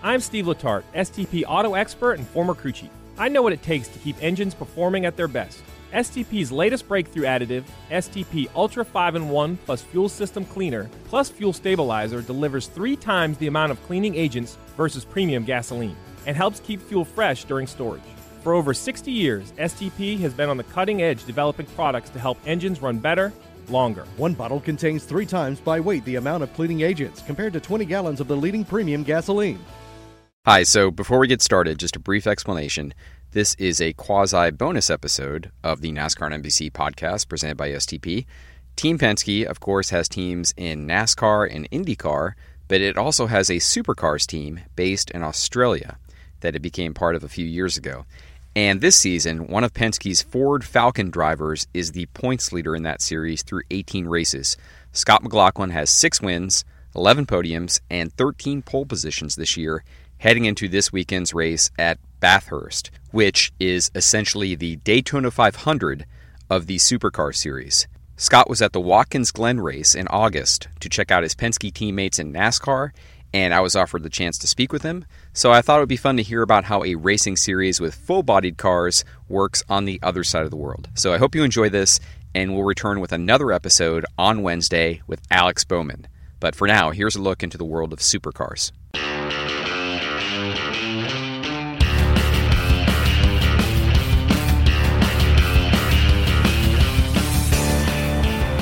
I'm 0.00 0.20
Steve 0.20 0.44
Letarte, 0.44 0.84
STP 0.94 1.42
auto 1.48 1.74
expert 1.74 2.18
and 2.18 2.28
former 2.28 2.54
crew 2.54 2.70
chief. 2.70 2.90
I 3.18 3.26
know 3.26 3.42
what 3.42 3.52
it 3.52 3.62
takes 3.62 3.88
to 3.88 3.98
keep 3.98 4.14
engines 4.22 4.54
performing 4.54 5.06
at 5.06 5.16
their 5.16 5.26
best. 5.26 5.60
STP's 5.92 6.52
latest 6.52 6.86
breakthrough 6.86 7.24
additive, 7.24 7.64
STP 7.90 8.48
Ultra 8.54 8.84
5 8.84 9.16
in 9.16 9.28
1 9.28 9.56
plus 9.66 9.82
Fuel 9.82 10.08
System 10.08 10.44
Cleaner 10.44 10.88
plus 11.06 11.30
Fuel 11.30 11.52
Stabilizer, 11.52 12.22
delivers 12.22 12.68
three 12.68 12.94
times 12.94 13.38
the 13.38 13.48
amount 13.48 13.72
of 13.72 13.82
cleaning 13.86 14.14
agents 14.14 14.56
versus 14.76 15.04
premium 15.04 15.44
gasoline 15.44 15.96
and 16.26 16.36
helps 16.36 16.60
keep 16.60 16.80
fuel 16.80 17.04
fresh 17.04 17.42
during 17.42 17.66
storage. 17.66 18.02
For 18.44 18.52
over 18.52 18.72
60 18.72 19.10
years, 19.10 19.50
STP 19.58 20.20
has 20.20 20.32
been 20.32 20.48
on 20.48 20.58
the 20.58 20.64
cutting 20.64 21.02
edge 21.02 21.24
developing 21.24 21.66
products 21.66 22.10
to 22.10 22.20
help 22.20 22.38
engines 22.46 22.80
run 22.80 22.98
better, 23.00 23.32
longer. 23.68 24.04
One 24.16 24.34
bottle 24.34 24.60
contains 24.60 25.02
three 25.02 25.26
times 25.26 25.58
by 25.58 25.80
weight 25.80 26.04
the 26.04 26.16
amount 26.16 26.44
of 26.44 26.54
cleaning 26.54 26.82
agents 26.82 27.20
compared 27.20 27.52
to 27.54 27.60
20 27.60 27.84
gallons 27.84 28.20
of 28.20 28.28
the 28.28 28.36
leading 28.36 28.64
premium 28.64 29.02
gasoline. 29.02 29.58
Hi, 30.46 30.62
so 30.62 30.90
before 30.90 31.18
we 31.18 31.26
get 31.26 31.42
started, 31.42 31.78
just 31.78 31.96
a 31.96 32.00
brief 32.00 32.26
explanation. 32.26 32.94
This 33.32 33.54
is 33.56 33.82
a 33.82 33.92
quasi 33.92 34.50
bonus 34.50 34.88
episode 34.88 35.50
of 35.62 35.82
the 35.82 35.92
NASCAR 35.92 36.32
and 36.32 36.42
NBC 36.42 36.72
podcast 36.72 37.28
presented 37.28 37.58
by 37.58 37.70
STP. 37.72 38.24
Team 38.74 38.98
Penske, 38.98 39.44
of 39.44 39.60
course, 39.60 39.90
has 39.90 40.08
teams 40.08 40.54
in 40.56 40.86
NASCAR 40.86 41.54
and 41.54 41.70
IndyCar, 41.70 42.32
but 42.66 42.80
it 42.80 42.96
also 42.96 43.26
has 43.26 43.50
a 43.50 43.56
supercars 43.56 44.26
team 44.26 44.60
based 44.74 45.10
in 45.10 45.22
Australia 45.22 45.98
that 46.40 46.56
it 46.56 46.62
became 46.62 46.94
part 46.94 47.14
of 47.14 47.24
a 47.24 47.28
few 47.28 47.44
years 47.44 47.76
ago. 47.76 48.06
And 48.56 48.80
this 48.80 48.96
season, 48.96 49.48
one 49.48 49.64
of 49.64 49.74
Penske's 49.74 50.22
Ford 50.22 50.64
Falcon 50.64 51.10
drivers 51.10 51.66
is 51.74 51.92
the 51.92 52.06
points 52.06 52.52
leader 52.54 52.74
in 52.74 52.84
that 52.84 53.02
series 53.02 53.42
through 53.42 53.64
18 53.70 54.06
races. 54.06 54.56
Scott 54.92 55.22
McLaughlin 55.22 55.70
has 55.70 55.90
six 55.90 56.22
wins, 56.22 56.64
11 56.94 57.26
podiums, 57.26 57.80
and 57.90 58.12
13 58.12 58.62
pole 58.62 58.86
positions 58.86 59.36
this 59.36 59.56
year, 59.56 59.84
heading 60.18 60.44
into 60.44 60.68
this 60.68 60.92
weekend's 60.92 61.34
race 61.34 61.70
at 61.78 61.98
Bathurst, 62.20 62.90
which 63.10 63.52
is 63.60 63.90
essentially 63.94 64.54
the 64.54 64.76
Daytona 64.76 65.30
500 65.30 66.06
of 66.50 66.66
the 66.66 66.76
Supercar 66.76 67.34
series. 67.34 67.86
Scott 68.16 68.50
was 68.50 68.60
at 68.60 68.72
the 68.72 68.80
Watkins 68.80 69.30
Glen 69.30 69.60
race 69.60 69.94
in 69.94 70.08
August 70.08 70.66
to 70.80 70.88
check 70.88 71.12
out 71.12 71.22
his 71.22 71.36
Penske 71.36 71.72
teammates 71.72 72.18
in 72.18 72.32
NASCAR, 72.32 72.90
and 73.32 73.54
I 73.54 73.60
was 73.60 73.76
offered 73.76 74.02
the 74.02 74.10
chance 74.10 74.38
to 74.38 74.48
speak 74.48 74.72
with 74.72 74.82
him. 74.82 75.04
So 75.32 75.52
I 75.52 75.62
thought 75.62 75.76
it 75.76 75.80
would 75.80 75.88
be 75.88 75.96
fun 75.96 76.16
to 76.16 76.22
hear 76.22 76.42
about 76.42 76.64
how 76.64 76.82
a 76.82 76.96
racing 76.96 77.36
series 77.36 77.80
with 77.80 77.94
full 77.94 78.24
bodied 78.24 78.56
cars 78.56 79.04
works 79.28 79.62
on 79.68 79.84
the 79.84 80.00
other 80.02 80.24
side 80.24 80.44
of 80.44 80.50
the 80.50 80.56
world. 80.56 80.88
So 80.94 81.12
I 81.12 81.18
hope 81.18 81.34
you 81.34 81.44
enjoy 81.44 81.68
this, 81.68 82.00
and 82.34 82.54
we'll 82.54 82.64
return 82.64 82.98
with 82.98 83.12
another 83.12 83.52
episode 83.52 84.04
on 84.16 84.42
Wednesday 84.42 85.02
with 85.06 85.20
Alex 85.30 85.62
Bowman. 85.62 86.08
But 86.40 86.54
for 86.54 86.68
now, 86.68 86.90
here's 86.90 87.16
a 87.16 87.20
look 87.20 87.42
into 87.42 87.58
the 87.58 87.64
world 87.64 87.92
of 87.92 87.98
supercars. 87.98 88.70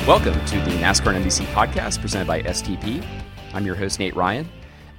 Welcome 0.07 0.43
to 0.45 0.55
the 0.61 0.71
NASCAR 0.77 1.13
and 1.13 1.25
NBC 1.25 1.45
podcast 1.47 1.99
presented 1.99 2.27
by 2.27 2.41
STP. 2.41 3.05
I'm 3.53 3.65
your 3.65 3.75
host, 3.75 3.99
Nate 3.99 4.15
Ryan. 4.15 4.49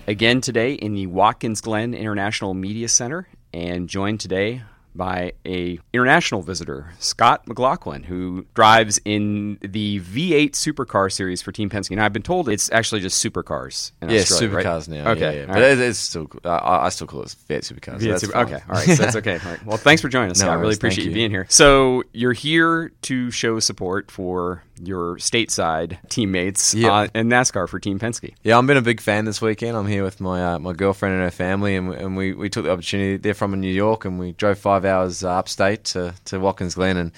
Again 0.06 0.40
today 0.40 0.74
in 0.74 0.94
the 0.94 1.06
Watkins 1.06 1.62
Glen 1.62 1.94
International 1.94 2.54
Media 2.54 2.88
Center, 2.88 3.26
and 3.52 3.88
joined 3.88 4.20
today 4.20 4.62
by 4.98 5.32
a 5.46 5.78
international 5.94 6.42
visitor, 6.42 6.92
Scott 6.98 7.48
McLaughlin, 7.48 8.02
who 8.02 8.44
drives 8.52 9.00
in 9.06 9.56
the 9.62 10.00
V8 10.00 10.50
Supercar 10.50 11.10
series 11.10 11.40
for 11.40 11.52
Team 11.52 11.70
Penske. 11.70 11.92
And 11.92 12.02
I've 12.02 12.12
been 12.12 12.22
told 12.22 12.50
it's 12.50 12.70
actually 12.72 13.00
just 13.00 13.24
supercars. 13.24 13.92
In 14.02 14.10
yeah, 14.10 14.20
Australia, 14.20 14.56
right? 14.56 14.66
supercars 14.66 14.88
now. 14.88 15.10
Okay, 15.12 15.20
yeah, 15.20 15.30
yeah. 15.30 15.46
but 15.46 15.54
right. 15.54 15.62
it, 15.62 15.80
it's 15.80 15.98
still. 15.98 16.28
I 16.44 16.86
I 16.86 16.88
still 16.90 17.06
call 17.06 17.22
it 17.22 17.34
V8 17.48 17.58
supercars. 17.60 18.00
V8 18.00 18.00
so 18.00 18.08
that's 18.08 18.20
Super- 18.22 18.38
okay, 18.38 18.62
all 18.68 18.74
right, 18.74 18.86
so 18.86 18.94
that's 18.96 19.16
okay. 19.16 19.38
Right. 19.38 19.64
Well, 19.64 19.78
thanks 19.78 20.02
for 20.02 20.08
joining 20.08 20.32
us, 20.32 20.38
No 20.40 20.46
Scott. 20.46 20.58
I 20.58 20.60
really 20.60 20.74
appreciate 20.74 21.06
you. 21.06 21.14
being 21.14 21.30
here. 21.30 21.46
So 21.48 22.02
you're 22.12 22.34
here 22.34 22.90
to 23.02 23.30
show 23.30 23.60
support 23.60 24.10
for 24.10 24.64
your 24.82 25.16
stateside 25.16 25.98
teammates 26.08 26.74
uh, 26.74 27.08
in 27.14 27.28
NASCAR 27.28 27.68
for 27.68 27.78
Team 27.78 27.98
Penske. 27.98 28.34
Yeah, 28.42 28.58
I've 28.58 28.66
been 28.66 28.76
a 28.76 28.82
big 28.82 29.00
fan 29.00 29.24
this 29.24 29.40
weekend. 29.40 29.76
I'm 29.76 29.86
here 29.86 30.04
with 30.04 30.20
my 30.20 30.54
uh, 30.54 30.58
my 30.58 30.72
girlfriend 30.72 31.14
and 31.14 31.22
her 31.24 31.30
family, 31.30 31.76
and, 31.76 31.88
we- 31.88 31.96
and 31.96 32.16
we, 32.16 32.32
we 32.32 32.48
took 32.48 32.64
the 32.64 32.70
opportunity. 32.72 33.16
They're 33.16 33.34
from 33.34 33.58
New 33.60 33.72
York, 33.72 34.04
and 34.04 34.18
we 34.18 34.32
drove 34.32 34.58
five 34.58 34.84
hours 34.84 35.24
uh, 35.24 35.30
upstate 35.30 35.84
to, 35.84 36.14
to 36.26 36.38
Watkins 36.38 36.74
Glen, 36.74 36.96
and 36.96 37.12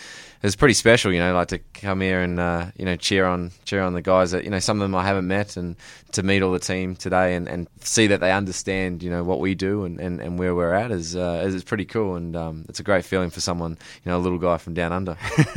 was 0.46 0.56
pretty 0.56 0.74
special, 0.74 1.12
you 1.12 1.18
know, 1.18 1.34
like 1.34 1.48
to 1.48 1.58
come 1.74 2.00
here 2.00 2.20
and 2.22 2.40
uh, 2.40 2.66
you 2.76 2.84
know 2.84 2.96
cheer 2.96 3.26
on 3.26 3.50
cheer 3.64 3.82
on 3.82 3.92
the 3.94 4.02
guys 4.02 4.30
that 4.30 4.44
you 4.44 4.50
know 4.50 4.58
some 4.58 4.78
of 4.78 4.80
them 4.82 4.94
I 4.94 5.04
haven't 5.04 5.26
met, 5.26 5.56
and 5.56 5.76
to 6.12 6.22
meet 6.22 6.42
all 6.42 6.50
the 6.52 6.58
team 6.58 6.96
today 6.96 7.34
and, 7.36 7.48
and 7.48 7.68
see 7.82 8.08
that 8.08 8.18
they 8.20 8.32
understand 8.32 9.02
you 9.02 9.10
know 9.10 9.22
what 9.22 9.38
we 9.38 9.54
do 9.54 9.84
and, 9.84 10.00
and, 10.00 10.20
and 10.20 10.38
where 10.38 10.54
we're 10.54 10.74
at 10.74 10.90
is 10.90 11.14
uh, 11.16 11.42
is 11.46 11.62
pretty 11.64 11.84
cool, 11.84 12.16
and 12.16 12.34
um, 12.36 12.64
it's 12.68 12.80
a 12.80 12.82
great 12.82 13.04
feeling 13.04 13.30
for 13.30 13.40
someone 13.40 13.72
you 14.04 14.10
know 14.10 14.16
a 14.16 14.20
little 14.20 14.38
guy 14.38 14.56
from 14.56 14.74
down 14.74 14.92
under. 14.92 15.16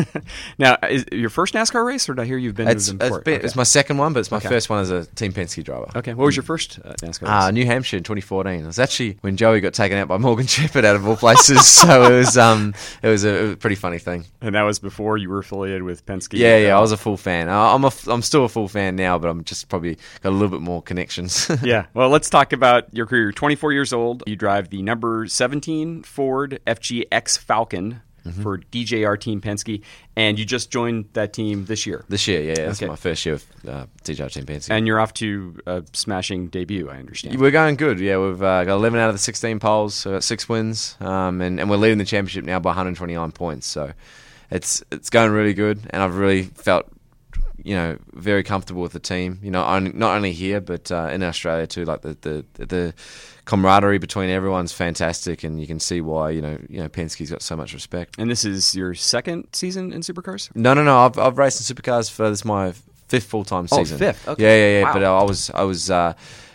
now, 0.57 0.77
is 0.89 1.05
your 1.11 1.29
first 1.29 1.53
NASCAR 1.53 1.85
race, 1.85 2.07
or 2.09 2.13
did 2.13 2.21
I 2.21 2.25
hear 2.25 2.37
you've 2.37 2.55
been 2.55 2.67
It's, 2.67 2.87
to 2.89 2.95
it's, 2.95 2.99
been- 2.99 3.13
Okay. 3.13 3.35
it's 3.45 3.55
my 3.55 3.63
second 3.63 3.97
one, 3.97 4.13
but 4.13 4.19
it's 4.19 4.31
my 4.31 4.37
Okay. 4.37 4.49
first 4.49 4.69
one 4.69 4.79
as 4.79 4.91
a 4.91 5.05
Team 5.05 5.31
Penske 5.33 5.63
driver. 5.63 5.89
Okay, 5.95 6.13
what 6.13 6.25
was 6.25 6.35
your 6.35 6.43
first 6.43 6.79
uh, 6.83 6.93
NASCAR 7.01 7.21
race? 7.23 7.29
Uh, 7.29 7.51
New 7.51 7.65
Hampshire 7.65 7.97
in 7.97 8.03
2014. 8.03 8.63
It 8.63 8.65
was 8.65 8.79
actually 8.79 9.17
when 9.21 9.37
Joey 9.37 9.61
got 9.61 9.73
taken 9.73 9.97
out 9.97 10.07
by 10.07 10.17
Morgan 10.17 10.47
Shepherd 10.53 10.85
out 10.85 10.95
of 10.95 11.07
all 11.07 11.15
places. 11.15 11.65
so 11.67 12.03
it 12.13 12.17
was 12.17 12.37
um 12.37 12.73
it 13.01 13.07
was, 13.07 13.23
a, 13.23 13.29
it 13.37 13.41
was 13.43 13.51
a 13.53 13.57
pretty 13.57 13.75
funny 13.75 13.97
thing. 13.99 14.25
and 14.41 14.55
that 14.55 14.63
was 14.63 14.72
before 14.79 15.17
you 15.17 15.29
were 15.29 15.39
affiliated 15.39 15.83
with 15.83 16.05
Penske. 16.05 16.37
Yeah, 16.37 16.57
yeah. 16.57 16.77
I 16.77 16.81
was 16.81 16.91
a 16.91 16.97
full 16.97 17.17
fan. 17.17 17.49
I'm 17.49 17.83
a 17.83 17.91
I'm 18.07 18.21
still 18.21 18.45
a 18.45 18.49
full 18.49 18.67
fan 18.67 18.95
now, 18.95 19.17
but 19.17 19.29
I'm 19.29 19.43
just 19.43 19.69
probably 19.69 19.97
got 20.21 20.29
a 20.29 20.31
little 20.31 20.49
bit 20.49 20.61
more 20.61 20.81
connections. 20.81 21.49
yeah. 21.63 21.85
Well, 21.93 22.09
let's 22.09 22.29
talk 22.29 22.53
about 22.53 22.93
your 22.93 23.05
career. 23.05 23.23
You're 23.23 23.31
24 23.31 23.71
years 23.73 23.93
old. 23.93 24.23
You 24.27 24.35
drive 24.35 24.69
the 24.69 24.81
number 24.81 25.27
17 25.27 26.03
Ford 26.03 26.59
FGX 26.67 27.37
Falcon 27.37 28.01
Mm-hmm. 28.25 28.41
for 28.41 28.57
DJR 28.57 29.19
Team 29.19 29.41
Penske, 29.41 29.81
and 30.15 30.39
you 30.39 30.45
just 30.45 30.71
joined 30.71 31.09
that 31.11 31.33
team 31.33 31.65
this 31.65 31.85
year. 31.85 32.05
this 32.07 32.25
year, 32.25 32.39
yeah, 32.41 32.53
that's 32.55 32.81
Okay. 32.81 32.87
my 32.87 32.95
first 32.95 33.25
year 33.25 33.35
with 33.35 33.67
uh, 33.67 33.85
DJR 34.05 34.31
Team 34.31 34.45
Penske. 34.45 34.71
And 34.71 34.87
you're 34.87 35.01
off 35.01 35.13
to 35.15 35.59
a 35.65 35.83
smashing 35.91 36.47
debut, 36.47 36.89
I 36.89 36.99
understand. 36.99 37.37
We're 37.37 37.51
going 37.51 37.75
good. 37.75 37.99
Yeah, 37.99 38.19
we've 38.19 38.41
uh, 38.41 38.63
got 38.63 38.75
11 38.75 38.97
out 38.97 39.09
of 39.09 39.15
the 39.15 39.19
16 39.19 39.59
poles, 39.59 39.93
so 39.95 40.11
got 40.11 40.23
six 40.23 40.47
wins, 40.47 40.95
um, 41.01 41.41
and, 41.41 41.59
and 41.59 41.69
we're 41.69 41.75
leading 41.75 41.97
the 41.97 42.05
championship 42.05 42.45
now 42.45 42.61
by 42.61 42.69
129 42.69 43.33
points. 43.33 43.67
So 43.67 43.91
it's 44.49 44.83
it's 44.91 45.09
going 45.09 45.31
really 45.31 45.53
good, 45.53 45.79
and 45.89 46.01
I've 46.01 46.17
really 46.17 46.43
felt 46.43 46.87
you 47.63 47.75
know 47.75 47.97
very 48.13 48.43
comfortable 48.43 48.81
with 48.81 48.93
the 48.93 48.99
team. 48.99 49.39
You 49.41 49.51
know, 49.51 49.79
not 49.79 50.15
only 50.15 50.33
here 50.33 50.61
but 50.61 50.91
uh, 50.91 51.09
in 51.11 51.23
Australia 51.23 51.67
too. 51.67 51.85
Like 51.85 52.01
the, 52.01 52.17
the 52.21 52.65
the 52.65 52.93
camaraderie 53.45 53.97
between 53.97 54.29
everyone's 54.29 54.73
fantastic, 54.73 55.43
and 55.43 55.59
you 55.59 55.67
can 55.67 55.79
see 55.79 56.01
why 56.01 56.29
you 56.31 56.41
know 56.41 56.57
you 56.69 56.79
know 56.79 56.89
Penske's 56.89 57.31
got 57.31 57.41
so 57.41 57.55
much 57.55 57.73
respect. 57.73 58.15
and 58.17 58.29
this 58.29 58.45
is 58.45 58.75
your 58.75 58.93
second 58.93 59.47
season 59.53 59.93
in 59.93 60.01
supercars? 60.01 60.53
No, 60.55 60.73
no, 60.73 60.83
no. 60.83 60.99
I've 60.99 61.17
I've 61.17 61.37
raced 61.37 61.69
in 61.69 61.75
supercars 61.75 62.11
for 62.11 62.29
this 62.29 62.39
is 62.39 62.45
my 62.45 62.73
fifth 63.07 63.25
full 63.25 63.43
time 63.43 63.67
season. 63.67 63.79
Oh, 63.79 63.83
season. 63.83 63.97
fifth, 63.97 64.27
okay. 64.27 64.43
Yeah, 64.43 64.55
yeah, 64.55 64.79
yeah. 64.79 64.85
Wow. 64.85 64.93
But 64.93 65.03
I 65.03 65.23
was 65.23 65.49
I 65.51 65.63
was. 65.63 65.89
Uh, 65.89 66.13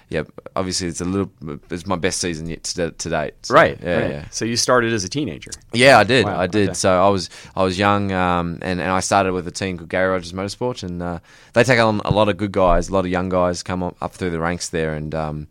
yeah, 0.08 0.22
obviously 0.56 0.88
it's 0.88 1.02
a 1.02 1.05
little. 1.05 1.31
It's 1.70 1.87
my 1.87 1.96
best 1.96 2.20
season 2.20 2.49
yet 2.49 2.64
to, 2.64 2.93
to 2.93 3.08
date. 3.10 3.34
So, 3.43 3.55
right. 3.55 3.78
Yeah, 3.82 4.00
right. 4.00 4.10
yeah. 4.10 4.28
So 4.31 4.46
you 4.46 4.56
started 4.56 4.93
as 4.93 5.05
a 5.05 5.08
teenager. 5.08 5.50
Yeah, 5.72 5.99
I 5.99 6.05
did. 6.05 6.25
Wow, 6.25 6.40
I 6.40 6.46
did. 6.46 6.70
okay. 6.70 6.75
So 6.75 6.90
I 6.90 7.08
was 7.10 7.28
I 7.55 7.62
was 7.62 7.78
young, 7.78 8.10
um, 8.12 8.58
and 8.62 8.81
and 8.81 8.90
I 8.90 9.00
started 9.00 9.34
with 9.34 9.46
a 9.46 9.50
team 9.50 9.76
called 9.76 9.90
Garry 9.90 10.10
Rogers 10.10 10.32
Motorsport, 10.32 10.82
and 10.82 11.02
uh, 11.02 11.19
they 11.52 11.62
take 11.62 11.78
on 11.78 12.00
a 12.05 12.10
lot 12.10 12.28
of 12.28 12.38
good 12.38 12.52
guys, 12.52 12.88
a 12.88 12.93
lot 12.93 13.05
of 13.05 13.10
young 13.10 13.28
guys 13.28 13.62
come 13.62 13.82
up, 13.82 13.96
up 14.00 14.12
through 14.12 14.31
the 14.31 14.40
ranks 14.40 14.70
there, 14.70 14.94
and 14.94 15.14
um, 15.14 15.49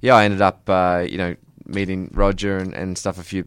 yeah, 0.00 0.16
I 0.16 0.24
ended 0.24 0.40
up 0.40 0.68
uh, 0.68 1.06
you 1.08 1.18
know 1.18 1.36
meeting 1.66 2.10
Roger 2.12 2.58
and, 2.58 2.74
and 2.74 2.98
stuff 2.98 3.16
a 3.18 3.22
few 3.22 3.44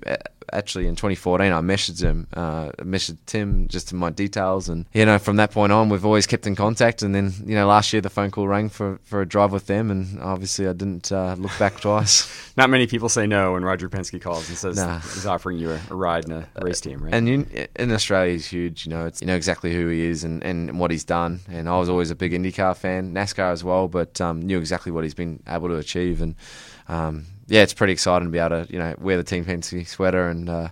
actually 0.51 0.88
in 0.88 0.95
2014 0.95 1.51
I 1.51 1.62
messaged 1.62 2.01
him, 2.01 2.28
uh, 2.34 2.69
messaged 2.80 3.18
Tim 3.25 3.68
just 3.68 3.92
in 3.92 3.98
my 3.98 4.10
details, 4.10 4.69
and 4.69 4.86
you 4.94 5.06
know 5.06 5.19
from 5.19 5.38
that 5.38 5.51
point 5.51 5.72
on 5.72 5.90
we've 5.90 6.06
always 6.06 6.28
kept 6.28 6.48
in 6.48 6.56
contact. 6.56 7.01
And 7.01 7.13
then 7.16 7.34
you 7.45 7.56
know 7.56 7.68
last 7.68 7.94
year 7.94 8.01
the 8.01 8.10
phone 8.10 8.31
call 8.31 8.48
rang 8.48 8.69
for, 8.69 9.00
for 9.04 9.22
a 9.22 9.25
drive 9.25 9.51
with 9.51 9.68
them, 9.68 9.92
and 9.92 10.22
obviously 10.22 10.68
I 10.68 10.74
didn't 10.74 11.12
uh, 11.12 11.36
look 11.38 11.57
back 11.60 11.80
twice. 11.81 12.28
Not 12.57 12.69
many 12.69 12.88
people 12.88 13.10
say 13.10 13.25
no 13.28 13.54
when 13.54 13.63
Roger 13.63 13.90
Penske 13.90 14.22
calls 14.22 14.48
and 14.50 14.57
says 14.57 14.78
Nah. 14.78 15.00
he's 15.00 15.25
offering 15.25 15.57
you 15.57 15.72
a, 15.72 15.80
a 15.90 15.95
ride 15.95 16.25
in 16.25 16.31
a 16.31 16.48
race 16.62 16.81
team, 16.81 17.04
right? 17.04 17.13
And 17.13 17.28
you, 17.28 17.48
in 17.75 17.92
Australia, 17.92 18.31
he's 18.34 18.45
huge. 18.48 18.86
You 18.86 18.92
know, 18.92 19.06
it's 19.06 19.22
you 19.22 19.28
know 19.28 19.36
exactly 19.36 19.74
who 19.74 19.88
he 19.88 20.06
is 20.06 20.24
and, 20.24 20.44
and 20.44 20.80
what 20.80 20.92
he's 20.92 21.04
done. 21.04 21.40
And 21.50 21.68
I 21.69 21.78
was 21.80 21.90
always 21.90 22.12
a 22.12 22.16
big 22.16 22.31
IndyCar 22.31 22.75
fan, 22.78 23.13
NASCAR 23.13 23.51
as 23.51 23.63
well, 23.63 23.88
but 23.88 24.19
um, 24.22 24.42
knew 24.42 24.60
exactly 24.60 24.92
what 24.92 25.04
he's 25.04 25.13
been 25.13 25.42
able 25.48 25.68
to 25.69 25.75
achieve. 25.75 26.22
And 26.22 26.36
um, 26.88 27.25
yeah, 27.48 27.62
it's 27.62 27.74
pretty 27.74 27.94
exciting 27.94 28.28
to 28.28 28.31
be 28.31 28.40
able 28.40 28.66
to 28.66 28.72
you 28.72 28.80
know 28.80 28.95
wear 28.98 29.18
the 29.18 29.24
Team 29.24 29.45
Penske 29.45 29.88
sweater 29.88 30.30
and 30.30 30.50
uh, 30.50 30.69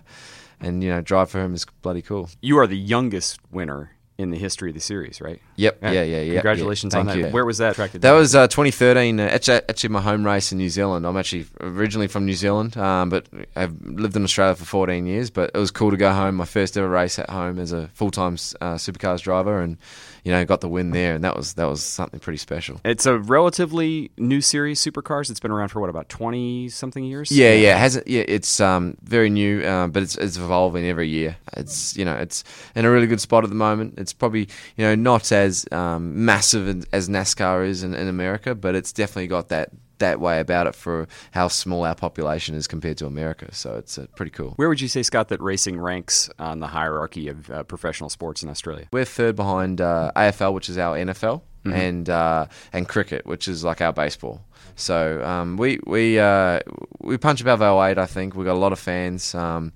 and 0.60 0.82
you 0.82 0.90
know 0.90 1.00
drive 1.00 1.30
for 1.30 1.40
him 1.40 1.54
is 1.54 1.66
bloody 1.82 2.02
cool. 2.02 2.28
you 2.40 2.58
are 2.58 2.66
the 2.66 2.78
youngest 2.78 3.40
winner 3.50 3.90
in 4.18 4.30
the 4.30 4.38
history 4.38 4.70
of 4.70 4.74
the 4.74 4.80
series, 4.80 5.20
right? 5.20 5.40
Yep. 5.56 5.78
Yeah. 5.82 5.90
Yeah. 5.90 6.02
Yeah. 6.02 6.32
Congratulations 6.34 6.94
yeah. 6.94 7.00
on 7.00 7.06
that. 7.06 7.16
you. 7.16 7.26
Where 7.26 7.44
was 7.44 7.58
that 7.58 7.74
track? 7.74 7.92
That 7.92 8.12
was 8.12 8.34
uh, 8.34 8.46
2013. 8.46 9.20
Uh, 9.20 9.24
actually, 9.24 9.56
actually, 9.68 9.88
my 9.90 10.00
home 10.00 10.24
race 10.24 10.52
in 10.52 10.58
New 10.58 10.68
Zealand. 10.68 11.06
I'm 11.06 11.16
actually 11.16 11.46
originally 11.60 12.08
from 12.08 12.26
New 12.26 12.34
Zealand, 12.34 12.76
um, 12.76 13.08
but 13.08 13.26
I've 13.56 13.74
lived 13.82 14.16
in 14.16 14.24
Australia 14.24 14.54
for 14.54 14.64
14 14.64 15.06
years. 15.06 15.30
But 15.30 15.50
it 15.54 15.58
was 15.58 15.70
cool 15.70 15.90
to 15.90 15.96
go 15.96 16.12
home. 16.12 16.36
My 16.36 16.44
first 16.44 16.76
ever 16.76 16.88
race 16.88 17.18
at 17.18 17.28
home 17.28 17.58
as 17.58 17.72
a 17.72 17.88
full 17.88 18.10
time 18.10 18.34
uh, 18.60 18.76
supercars 18.76 19.22
driver, 19.22 19.60
and 19.60 19.76
you 20.24 20.32
know 20.32 20.44
got 20.44 20.60
the 20.60 20.68
win 20.68 20.90
there, 20.90 21.14
and 21.14 21.24
that 21.24 21.36
was 21.36 21.54
that 21.54 21.64
was 21.64 21.82
something 21.82 22.20
pretty 22.20 22.36
special. 22.36 22.80
It's 22.84 23.06
a 23.06 23.18
relatively 23.18 24.10
new 24.16 24.40
series, 24.40 24.80
Supercars. 24.80 25.30
It's 25.30 25.40
been 25.40 25.50
around 25.50 25.68
for 25.68 25.80
what 25.80 25.90
about 25.90 26.08
twenty 26.08 26.68
something 26.68 27.04
years? 27.04 27.30
Yeah, 27.30 27.52
yeah, 27.52 27.76
hasn't 27.76 28.06
yeah, 28.06 28.24
it's 28.28 28.60
um, 28.60 28.96
very 29.02 29.30
new, 29.30 29.62
uh, 29.62 29.88
but 29.88 30.02
it's 30.02 30.16
it's 30.16 30.36
evolving 30.36 30.86
every 30.86 31.08
year. 31.08 31.36
It's 31.54 31.96
you 31.96 32.04
know 32.04 32.14
it's 32.14 32.44
in 32.74 32.84
a 32.84 32.90
really 32.90 33.06
good 33.06 33.20
spot 33.20 33.44
at 33.44 33.50
the 33.50 33.56
moment. 33.56 33.94
It's 33.98 34.12
probably 34.12 34.48
you 34.76 34.84
know 34.84 34.94
not 34.94 35.32
as 35.32 35.66
um, 35.72 36.24
massive 36.24 36.86
as 36.92 37.08
NASCAR 37.08 37.66
is 37.66 37.82
in, 37.82 37.94
in 37.94 38.08
America, 38.08 38.54
but 38.54 38.74
it's 38.74 38.92
definitely 38.92 39.26
got 39.28 39.48
that 39.48 39.70
that 40.02 40.20
way 40.20 40.38
about 40.40 40.66
it 40.66 40.74
for 40.74 41.08
how 41.32 41.48
small 41.48 41.84
our 41.84 41.94
population 41.94 42.54
is 42.54 42.66
compared 42.66 42.98
to 42.98 43.06
America. 43.06 43.54
So 43.54 43.76
it's 43.76 43.96
uh, 43.98 44.06
pretty 44.14 44.30
cool. 44.30 44.52
Where 44.56 44.68
would 44.68 44.80
you 44.80 44.88
say, 44.88 45.02
Scott, 45.02 45.28
that 45.28 45.40
racing 45.40 45.80
ranks 45.80 46.28
on 46.38 46.60
the 46.60 46.66
hierarchy 46.66 47.28
of 47.28 47.50
uh, 47.50 47.62
professional 47.62 48.10
sports 48.10 48.42
in 48.42 48.48
Australia? 48.48 48.86
We're 48.92 49.04
third 49.04 49.36
behind 49.36 49.80
uh, 49.80 50.12
AFL, 50.14 50.52
which 50.52 50.68
is 50.68 50.76
our 50.78 50.96
NFL, 50.96 51.42
and 51.64 52.10
uh, 52.10 52.46
and 52.72 52.88
cricket, 52.88 53.24
which 53.26 53.48
is 53.48 53.64
like 53.64 53.80
our 53.80 53.92
baseball. 53.92 54.44
So 54.74 55.24
um, 55.24 55.56
we 55.56 55.78
we 55.86 56.18
uh, 56.18 56.60
we 57.00 57.16
punch 57.18 57.40
above 57.40 57.62
our 57.62 57.78
weight. 57.78 57.98
I 57.98 58.06
think 58.06 58.34
we've 58.34 58.46
got 58.46 58.54
a 58.54 58.58
lot 58.58 58.72
of 58.72 58.78
fans. 58.78 59.34
Um, 59.34 59.72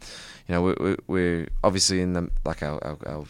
you 0.49 0.55
know, 0.55 0.62
we, 0.62 0.75
we, 0.81 0.96
we're 1.06 1.49
obviously 1.64 2.00
in 2.00 2.12
the 2.12 2.31
like 2.44 2.62
our, 2.62 2.82
our, 2.84 2.99
our 3.06 3.25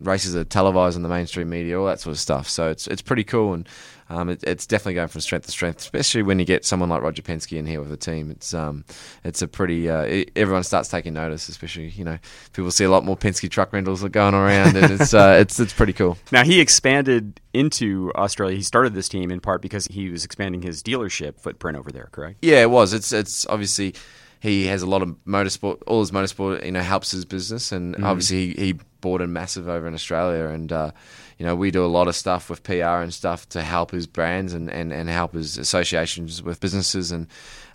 races 0.00 0.34
are 0.36 0.44
televised 0.44 0.96
on 0.96 1.02
the 1.02 1.08
mainstream 1.08 1.48
media, 1.48 1.78
all 1.78 1.86
that 1.86 2.00
sort 2.00 2.12
of 2.12 2.20
stuff. 2.20 2.48
So 2.48 2.70
it's 2.70 2.86
it's 2.86 3.02
pretty 3.02 3.24
cool, 3.24 3.54
and 3.54 3.68
um, 4.08 4.28
it, 4.28 4.42
it's 4.44 4.66
definitely 4.66 4.94
going 4.94 5.08
from 5.08 5.20
strength 5.20 5.46
to 5.46 5.52
strength. 5.52 5.78
Especially 5.80 6.22
when 6.22 6.38
you 6.38 6.44
get 6.44 6.64
someone 6.64 6.88
like 6.88 7.02
Roger 7.02 7.22
Penske 7.22 7.56
in 7.56 7.66
here 7.66 7.80
with 7.80 7.90
the 7.90 7.96
team, 7.96 8.30
it's 8.30 8.54
um, 8.54 8.84
it's 9.24 9.42
a 9.42 9.48
pretty 9.48 9.88
uh, 9.88 10.04
e 10.04 10.26
everyone 10.36 10.62
starts 10.62 10.88
taking 10.88 11.14
notice. 11.14 11.48
Especially 11.48 11.88
you 11.88 12.04
know 12.04 12.18
people 12.52 12.70
see 12.70 12.84
a 12.84 12.90
lot 12.90 13.04
more 13.04 13.16
Penske 13.16 13.50
truck 13.50 13.72
rentals 13.72 14.02
going 14.04 14.34
around, 14.34 14.76
and 14.76 14.92
it's 15.00 15.14
uh, 15.14 15.36
it's 15.40 15.58
it's 15.58 15.72
pretty 15.72 15.92
cool. 15.92 16.18
Now 16.32 16.44
he 16.44 16.60
expanded 16.60 17.40
into 17.52 18.12
Australia. 18.14 18.56
He 18.56 18.62
started 18.62 18.94
this 18.94 19.08
team 19.08 19.30
in 19.30 19.40
part 19.40 19.62
because 19.62 19.86
he 19.86 20.10
was 20.10 20.24
expanding 20.24 20.62
his 20.62 20.82
dealership 20.82 21.40
footprint 21.40 21.78
over 21.78 21.90
there. 21.90 22.08
Correct? 22.12 22.38
Yeah, 22.42 22.62
it 22.62 22.70
was. 22.70 22.92
It's 22.92 23.12
it's 23.12 23.46
obviously 23.46 23.94
he 24.44 24.66
has 24.66 24.82
a 24.82 24.86
lot 24.86 25.00
of 25.00 25.08
motorsport. 25.26 25.82
All 25.86 26.00
his 26.00 26.10
motorsport, 26.10 26.66
you 26.66 26.72
know, 26.72 26.82
helps 26.82 27.10
his 27.10 27.24
business, 27.24 27.72
and 27.72 27.96
obviously 28.04 28.52
he, 28.52 28.66
he 28.66 28.78
bought 29.00 29.22
in 29.22 29.32
massive 29.32 29.70
over 29.70 29.86
in 29.88 29.94
Australia, 29.94 30.48
and 30.48 30.70
uh, 30.70 30.90
you 31.38 31.46
know 31.46 31.56
we 31.56 31.70
do 31.70 31.82
a 31.82 31.88
lot 31.88 32.08
of 32.08 32.14
stuff 32.14 32.50
with 32.50 32.62
PR 32.62 33.00
and 33.00 33.14
stuff 33.14 33.48
to 33.48 33.62
help 33.62 33.90
his 33.90 34.06
brands 34.06 34.52
and, 34.52 34.70
and, 34.70 34.92
and 34.92 35.08
help 35.08 35.32
his 35.32 35.56
associations 35.56 36.42
with 36.42 36.60
businesses, 36.60 37.10
and 37.10 37.26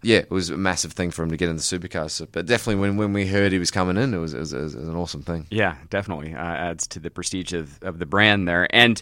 yeah, 0.01 0.19
it 0.19 0.31
was 0.31 0.49
a 0.49 0.57
massive 0.57 0.93
thing 0.93 1.11
for 1.11 1.23
him 1.23 1.31
to 1.31 1.37
get 1.37 1.49
into 1.49 1.61
supercars. 1.61 2.11
So, 2.11 2.27
but 2.31 2.45
definitely 2.45 2.81
when, 2.81 2.97
when 2.97 3.13
we 3.13 3.25
heard 3.25 3.51
he 3.51 3.59
was 3.59 3.71
coming 3.71 3.97
in, 3.97 4.13
it 4.13 4.17
was, 4.17 4.33
it 4.33 4.39
was, 4.39 4.53
it 4.53 4.61
was 4.61 4.75
an 4.75 4.95
awesome 4.95 5.21
thing. 5.21 5.47
Yeah, 5.49 5.75
definitely 5.89 6.33
uh, 6.33 6.37
adds 6.37 6.87
to 6.87 6.99
the 6.99 7.09
prestige 7.09 7.53
of, 7.53 7.81
of 7.83 7.99
the 7.99 8.05
brand 8.05 8.47
there. 8.47 8.67
And 8.73 9.01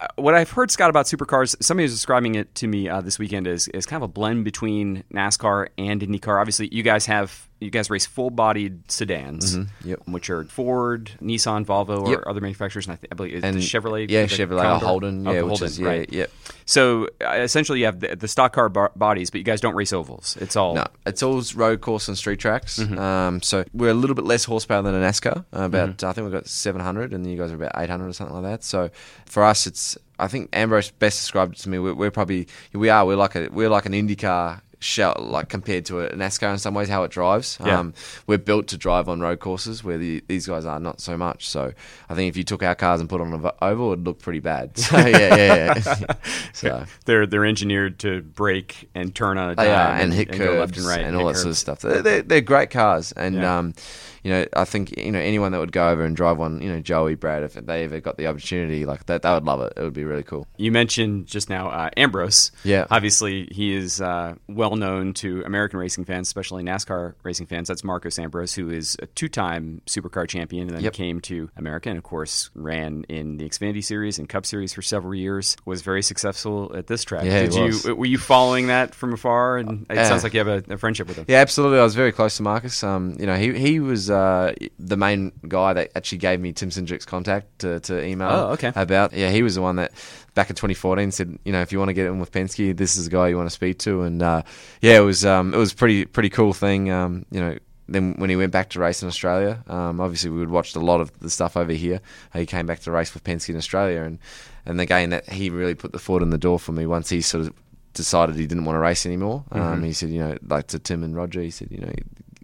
uh, 0.00 0.06
what 0.16 0.34
I've 0.34 0.50
heard, 0.50 0.70
Scott, 0.70 0.90
about 0.90 1.06
supercars, 1.06 1.56
somebody 1.62 1.84
was 1.84 1.94
describing 1.94 2.34
it 2.34 2.54
to 2.56 2.68
me 2.68 2.88
uh, 2.88 3.00
this 3.00 3.18
weekend 3.18 3.46
as, 3.46 3.68
as 3.68 3.86
kind 3.86 4.02
of 4.02 4.10
a 4.10 4.12
blend 4.12 4.44
between 4.44 5.04
NASCAR 5.12 5.68
and 5.78 6.00
IndyCar. 6.00 6.40
Obviously, 6.40 6.68
you 6.72 6.82
guys 6.82 7.06
have 7.06 7.48
you 7.58 7.70
guys 7.70 7.88
race 7.88 8.04
full-bodied 8.04 8.90
sedans, 8.90 9.56
Yep. 9.84 10.00
which 10.06 10.28
are 10.28 10.44
Ford, 10.44 11.12
Nissan, 11.22 11.64
Volvo, 11.64 12.02
or 12.06 12.10
Yep. 12.10 12.20
other 12.26 12.40
manufacturers, 12.40 12.86
and 12.86 12.92
I, 12.92 12.96
th- 12.96 13.08
I 13.10 13.14
believe 13.14 13.42
And 13.44 13.56
the 13.56 13.60
Chevrolet. 13.60 14.10
yeah, 14.10 14.24
Chevrolet, 14.26 14.60
Commodore? 14.62 14.88
Holden, 14.88 15.26
Oh, 15.26 15.32
yeah, 15.32 15.40
Holden, 15.40 15.66
is 15.66 15.78
yeah, 15.78 15.88
right. 15.88 16.12
yeah. 16.12 16.26
So 16.66 17.08
uh, 17.24 17.30
essentially, 17.38 17.78
you 17.78 17.86
have 17.86 18.00
the, 18.00 18.14
the 18.16 18.28
stock 18.28 18.52
car 18.52 18.68
bodies, 18.68 19.30
but 19.30 19.38
you 19.38 19.44
guys 19.44 19.60
don't 19.60 19.74
race 19.74 19.92
ovals. 19.92 20.36
It's 20.40 20.56
all 20.56 20.74
No, 20.74 20.84
it's 21.06 21.22
all 21.22 21.42
road 21.54 21.80
course 21.80 22.08
and 22.08 22.18
street 22.18 22.40
tracks. 22.40 22.78
Mm-hmm. 22.78 22.98
Um, 22.98 23.40
so 23.42 23.64
we're 23.72 23.90
a 23.90 23.94
little 23.94 24.16
bit 24.16 24.24
less 24.26 24.44
horsepower 24.44 24.82
than 24.82 24.94
a 24.94 24.98
NASCAR. 24.98 25.38
Uh, 25.56 25.62
about 25.62 26.02
I 26.04 26.12
think 26.12 26.24
we've 26.24 26.32
got 26.34 26.46
700, 26.48 27.12
and 27.14 27.26
you 27.30 27.38
guys 27.38 27.52
are 27.52 27.54
about 27.56 27.72
800 27.76 28.08
or 28.08 28.12
something 28.12 28.34
like 28.36 28.44
that. 28.44 28.64
So 28.64 28.90
for 29.26 29.44
us, 29.44 29.66
it's 29.66 29.96
I 30.18 30.28
think 30.28 30.48
Ambrose 30.54 30.90
best 30.90 31.20
described 31.20 31.54
it 31.56 31.60
to 31.62 31.68
me. 31.68 31.78
We're, 31.78 31.94
we're 31.94 32.10
probably 32.10 32.48
we 32.72 32.88
are 32.88 33.04
we're 33.06 33.16
like 33.16 33.34
a 33.36 33.48
we're 33.50 33.68
like 33.68 33.86
an 33.86 33.92
IndyCar 33.92 34.60
shell 34.86 35.16
like 35.18 35.48
compared 35.48 35.84
to 35.86 36.00
a 36.00 36.10
NASCAR 36.10 36.52
in 36.52 36.58
some 36.58 36.74
ways 36.74 36.88
how 36.88 37.02
it 37.02 37.10
drives. 37.10 37.58
Yeah. 37.64 37.78
Um, 37.80 37.94
we're 38.26 38.38
built 38.38 38.68
to 38.68 38.76
drive 38.78 39.08
on 39.08 39.20
road 39.20 39.40
courses 39.40 39.82
where 39.84 39.98
the, 39.98 40.22
these 40.28 40.46
guys 40.46 40.64
are 40.64 40.78
not 40.80 41.00
so 41.00 41.16
much. 41.16 41.48
So 41.48 41.72
I 42.08 42.14
think 42.14 42.28
if 42.28 42.36
you 42.36 42.44
took 42.44 42.62
our 42.62 42.74
cars 42.74 43.00
and 43.00 43.08
put 43.08 43.20
on 43.20 43.32
an 43.32 43.50
oval, 43.60 43.92
it'd 43.92 44.04
look 44.04 44.20
pretty 44.20 44.40
bad. 44.40 44.72
So 44.86 44.98
yeah, 44.98 45.34
yeah, 45.36 45.74
yeah. 45.84 46.14
so. 46.52 46.84
they're 47.06 47.26
they're 47.26 47.44
engineered 47.44 47.98
to 48.00 48.22
brake 48.22 48.88
and 48.94 49.12
turn 49.14 49.36
on 49.36 49.50
a 49.50 49.54
dime 49.56 49.68
are, 49.68 50.00
and 50.00 50.14
hit 50.14 50.28
and 50.28 50.38
curves 50.38 50.58
left 50.60 50.76
and 50.76 50.86
right 50.86 51.00
and 51.00 51.16
hit 51.16 51.20
all 51.22 51.26
that 51.28 51.34
sort 51.36 51.48
of 51.48 51.56
stuff. 51.56 51.80
They're, 51.80 52.02
they're, 52.02 52.22
they're 52.22 52.40
great 52.40 52.70
cars, 52.70 53.10
and 53.12 53.34
Yeah. 53.34 53.58
um, 53.58 53.74
you 54.22 54.32
know, 54.32 54.44
I 54.54 54.64
think 54.64 54.96
you 54.96 55.12
know 55.12 55.18
anyone 55.20 55.52
that 55.52 55.58
would 55.58 55.72
go 55.72 55.88
over 55.88 56.04
and 56.04 56.16
drive 56.16 56.36
one, 56.38 56.60
you 56.60 56.68
know, 56.68 56.80
Joey, 56.80 57.14
Brad, 57.14 57.42
if 57.42 57.54
they 57.54 57.84
ever 57.84 58.00
got 58.00 58.16
the 58.16 58.26
opportunity, 58.26 58.84
like 58.84 59.06
that, 59.06 59.22
they 59.22 59.30
would 59.32 59.44
love 59.44 59.60
it. 59.60 59.72
It 59.76 59.82
would 59.82 59.92
be 59.92 60.04
really 60.04 60.22
cool. 60.24 60.46
You 60.56 60.72
mentioned 60.72 61.26
just 61.26 61.48
now 61.48 61.68
uh, 61.68 61.90
Ambrose. 61.96 62.50
Yeah. 62.64 62.86
Obviously, 62.90 63.48
he 63.52 63.72
is 63.74 64.00
uh, 64.00 64.34
well 64.48 64.75
known 64.76 65.12
to 65.14 65.42
American 65.44 65.78
racing 65.78 66.04
fans, 66.04 66.28
especially 66.28 66.62
NASCAR 66.62 67.14
racing 67.22 67.46
fans. 67.46 67.68
That's 67.68 67.82
Marcos 67.84 68.18
Ambrose, 68.18 68.54
who 68.54 68.70
is 68.70 68.96
a 69.02 69.06
two 69.06 69.28
time 69.28 69.82
supercar 69.86 70.28
champion 70.28 70.68
and 70.68 70.76
then 70.76 70.84
Yep. 70.84 70.92
came 70.92 71.20
to 71.22 71.50
America 71.56 71.88
and, 71.88 71.98
of 71.98 72.04
course, 72.04 72.50
ran 72.54 73.04
in 73.08 73.36
the 73.38 73.48
Xfinity 73.48 73.82
Series 73.84 74.18
and 74.18 74.28
Cup 74.28 74.46
Series 74.46 74.72
for 74.72 74.82
several 74.82 75.14
years. 75.14 75.56
Was 75.64 75.82
very 75.82 76.02
successful 76.02 76.72
at 76.76 76.86
this 76.86 77.04
track. 77.04 77.24
Yeah, 77.24 77.46
Did 77.46 77.84
you? 77.84 77.94
Were 77.96 78.06
you 78.06 78.18
following 78.18 78.68
that 78.68 78.94
from 78.94 79.12
afar? 79.12 79.58
And 79.58 79.86
it 79.90 79.98
Uh, 79.98 80.04
sounds 80.04 80.22
like 80.22 80.32
you 80.34 80.38
have 80.44 80.48
a, 80.68 80.74
a 80.74 80.76
friendship 80.78 81.08
with 81.08 81.16
him. 81.16 81.24
Yeah, 81.28 81.38
absolutely. 81.40 81.78
I 81.78 81.82
was 81.82 81.94
very 81.94 82.12
close 82.12 82.36
to 82.36 82.42
Marcos. 82.42 82.82
Um, 82.82 83.16
you 83.18 83.26
know, 83.26 83.36
he 83.36 83.52
he 83.58 83.80
was 83.80 84.10
uh, 84.10 84.54
the 84.78 84.96
main 84.96 85.32
guy 85.48 85.72
that 85.72 85.90
actually 85.96 86.18
gave 86.18 86.40
me 86.40 86.52
Tim 86.52 86.70
Cindric's 86.70 87.04
contact 87.04 87.60
to, 87.60 87.80
to 87.80 88.04
email. 88.04 88.28
Oh, 88.30 88.46
okay. 88.52 88.72
About 88.74 89.12
yeah, 89.12 89.30
he 89.30 89.42
was 89.42 89.54
the 89.54 89.62
one 89.62 89.76
that 89.76 89.92
back 90.34 90.50
in 90.50 90.56
2014 90.56 91.10
said, 91.12 91.38
you 91.44 91.52
know, 91.52 91.62
if 91.62 91.72
you 91.72 91.78
want 91.78 91.88
to 91.88 91.94
get 91.94 92.06
in 92.06 92.18
with 92.20 92.30
Penske, 92.30 92.76
this 92.76 92.96
is 92.96 93.04
the 93.06 93.10
guy 93.10 93.28
you 93.28 93.36
want 93.36 93.46
to 93.48 93.54
speak 93.54 93.78
to. 93.78 94.02
And 94.02 94.22
uh, 94.22 94.42
yeah, 94.80 94.96
it 94.96 95.04
was 95.04 95.24
um, 95.24 95.54
it 95.54 95.58
was 95.58 95.72
pretty 95.72 96.04
pretty 96.04 96.30
cool 96.30 96.52
thing. 96.52 96.90
Um, 96.90 97.24
you 97.30 97.40
know. 97.40 97.58
Then 97.88 98.14
when 98.14 98.30
he 98.30 98.34
went 98.34 98.50
back 98.50 98.70
to 98.70 98.80
race 98.80 99.00
in 99.00 99.06
Australia, 99.06 99.62
um, 99.68 100.00
obviously 100.00 100.28
we 100.28 100.40
would 100.40 100.50
watched 100.50 100.74
a 100.74 100.80
lot 100.80 101.00
of 101.00 101.16
the 101.20 101.30
stuff 101.30 101.56
over 101.56 101.72
here. 101.72 102.00
He 102.32 102.44
came 102.44 102.66
back 102.66 102.80
to 102.80 102.90
race 102.90 103.14
with 103.14 103.22
Penske 103.22 103.50
in 103.50 103.56
Australia, 103.56 104.02
and 104.02 104.18
and 104.64 104.80
again 104.80 105.10
that 105.10 105.28
he 105.28 105.50
really 105.50 105.76
put 105.76 105.92
the 105.92 106.00
foot 106.00 106.20
in 106.20 106.30
the 106.30 106.36
door 106.36 106.58
for 106.58 106.72
me 106.72 106.84
once 106.84 107.10
he 107.10 107.20
sort 107.20 107.46
of 107.46 107.54
decided 107.94 108.34
he 108.34 108.46
didn't 108.48 108.64
want 108.64 108.74
to 108.74 108.80
race 108.80 109.06
anymore. 109.06 109.44
Um, 109.52 109.84
he 109.84 109.92
said, 109.92 110.10
you 110.10 110.18
know, 110.18 110.36
like 110.48 110.66
to 110.68 110.80
Tim 110.80 111.04
and 111.04 111.14
Roger, 111.14 111.40
he 111.40 111.50
said, 111.50 111.70
you 111.70 111.78
know, 111.78 111.92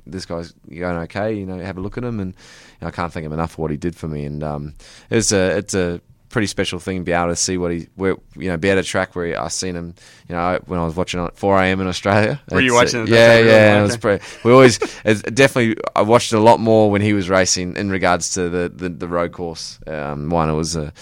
this 0.06 0.26
guy's 0.26 0.52
going 0.52 0.96
okay. 0.98 1.32
You 1.34 1.46
know, 1.46 1.58
have 1.58 1.76
a 1.78 1.80
look 1.80 1.98
at 1.98 2.04
him, 2.04 2.20
and 2.20 2.32
you 2.32 2.78
know, 2.82 2.88
I 2.88 2.90
can't 2.90 3.12
thank 3.12 3.26
him 3.26 3.32
enough 3.32 3.52
for 3.52 3.62
what 3.62 3.72
he 3.72 3.76
did 3.76 3.96
for 3.96 4.06
me. 4.08 4.24
And 4.24 4.42
um, 4.42 4.74
it's 5.10 5.32
a 5.32 5.56
it's 5.56 5.74
a 5.74 6.00
pretty 6.32 6.48
special 6.48 6.80
thing 6.80 6.98
to 6.98 7.04
be 7.04 7.12
able 7.12 7.28
to 7.28 7.36
see 7.36 7.56
what 7.56 7.70
he 7.70 7.86
where 7.94 8.16
you 8.34 8.48
know 8.48 8.56
be 8.56 8.70
at 8.70 8.78
a 8.78 8.82
track 8.82 9.14
where 9.14 9.40
I 9.40 9.48
seen 9.48 9.76
him. 9.76 9.94
You 10.28 10.34
know, 10.34 10.58
when 10.66 10.80
I 10.80 10.84
was 10.84 10.96
watching 10.96 11.22
at 11.22 11.36
4 11.36 11.58
a.m. 11.60 11.80
in 11.80 11.86
Australia. 11.86 12.40
Were 12.50 12.60
you 12.60 12.74
watching 12.74 13.02
it 13.02 13.08
Yeah, 13.08 13.38
yeah. 13.38 13.80
It 13.80 13.82
was 13.82 13.96
pretty, 13.98 14.24
we 14.42 14.50
always 14.50 14.78
definitely 14.78 15.76
I 15.94 16.02
watched 16.02 16.32
a 16.32 16.40
lot 16.40 16.58
more 16.58 16.90
when 16.90 17.02
he 17.02 17.12
was 17.12 17.28
racing 17.28 17.76
in 17.76 17.90
regards 17.90 18.30
to 18.30 18.48
the 18.48 18.72
the, 18.74 18.88
the 18.88 19.06
road 19.06 19.32
course 19.32 19.78
um, 19.86 20.30
one. 20.30 20.48
It 20.48 20.54
was 20.54 20.74
a 20.74 20.92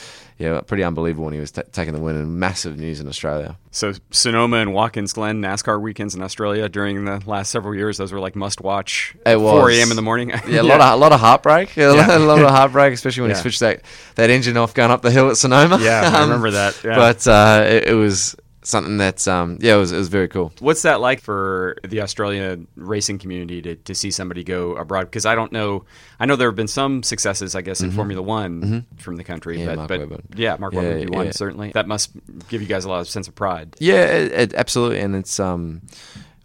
yeah, 0.40 0.60
pretty 0.62 0.82
unbelievable 0.82 1.26
when 1.26 1.34
he 1.34 1.38
was 1.40 1.50
ta 1.52 1.62
taking 1.70 1.92
the 1.92 2.00
win 2.00 2.16
and 2.16 2.40
massive 2.40 2.78
news 2.78 2.98
in 2.98 3.06
Australia. 3.06 3.58
So 3.72 3.92
Sonoma 4.10 4.56
and 4.56 4.72
Watkins 4.72 5.12
Glen 5.12 5.42
NASCAR 5.42 5.78
weekends 5.80 6.14
in 6.14 6.22
Australia 6.22 6.66
during 6.66 7.04
the 7.04 7.22
last 7.26 7.50
several 7.50 7.74
years, 7.74 7.98
those 7.98 8.10
were 8.10 8.20
like 8.20 8.34
must 8.34 8.62
watch. 8.62 9.14
It 9.26 9.36
4 9.38 9.70
a.m. 9.70 9.90
in 9.90 9.96
the 9.96 10.02
morning. 10.02 10.30
Yeah, 10.48 10.60
a 10.62 10.62
lot 10.62 10.80
of 10.80 10.92
a 10.94 10.96
lot 10.96 11.12
of 11.12 11.20
heartbreak. 11.20 11.76
Yeah, 11.76 11.92
Yeah. 11.92 12.16
a 12.16 12.18
lot 12.18 12.40
of 12.42 12.48
heartbreak, 12.48 12.94
especially 12.94 13.20
when 13.20 13.30
Yeah. 13.32 13.36
he 13.36 13.42
switched 13.42 13.60
that, 13.60 13.82
that 14.14 14.30
engine 14.30 14.56
off 14.56 14.72
going 14.72 14.90
up 14.90 15.02
the 15.02 15.10
hill 15.10 15.28
at 15.28 15.36
Sonoma. 15.36 15.78
Yeah, 15.78 16.10
I 16.12 16.18
Um, 16.22 16.30
remember 16.30 16.52
that, 16.52 16.82
yeah. 16.82 16.96
But 16.96 17.26
uh, 17.28 17.64
it, 17.68 17.88
it 17.88 17.94
was 17.94 18.34
something 18.62 18.98
that's 18.98 19.26
um, 19.26 19.58
yeah, 19.60 19.74
it 19.74 19.78
was 19.78 19.92
it 19.92 19.96
was 19.96 20.08
very 20.08 20.28
cool. 20.28 20.52
What's 20.60 20.82
that 20.82 21.00
like 21.00 21.20
for 21.20 21.76
the 21.82 22.00
Australia 22.00 22.58
racing 22.76 23.18
community 23.18 23.62
to, 23.62 23.76
to 23.76 23.94
see 23.94 24.10
somebody 24.10 24.44
go 24.44 24.76
abroad? 24.76 25.06
Because 25.06 25.26
I 25.26 25.34
don't 25.34 25.52
know. 25.52 25.84
I 26.18 26.26
know 26.26 26.36
there 26.36 26.48
have 26.48 26.56
been 26.56 26.68
some 26.68 27.02
successes, 27.02 27.54
I 27.54 27.62
guess, 27.62 27.80
in 27.80 27.90
Formula 27.90 28.22
One 28.22 28.86
from 28.98 29.16
the 29.16 29.24
country. 29.24 29.58
Mm-hmm. 29.58 29.68
Yeah, 29.68 29.74
but, 29.74 29.76
Mark 29.76 29.88
but 29.88 30.00
Webber. 30.00 30.22
yeah, 30.36 30.56
Mark 30.58 30.72
Yeah, 30.74 30.80
Webber 30.80 31.24
yeah. 31.24 31.30
certainly. 31.32 31.72
That 31.72 31.88
must 31.88 32.10
give 32.48 32.60
you 32.60 32.68
guys 32.68 32.84
a 32.84 32.88
lot 32.88 33.00
of 33.00 33.08
sense 33.08 33.28
of 33.28 33.34
pride. 33.34 33.76
Yeah, 33.78 34.04
it, 34.04 34.32
it, 34.32 34.54
absolutely, 34.54 35.00
and 35.00 35.16
it's 35.16 35.40
um, 35.40 35.82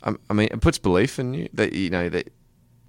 I, 0.03 0.15
I 0.29 0.33
mean, 0.33 0.49
it 0.51 0.61
puts 0.61 0.77
belief 0.77 1.19
in 1.19 1.33
you 1.33 1.49
that 1.53 1.73
you 1.73 1.89
know 1.89 2.09
that 2.09 2.31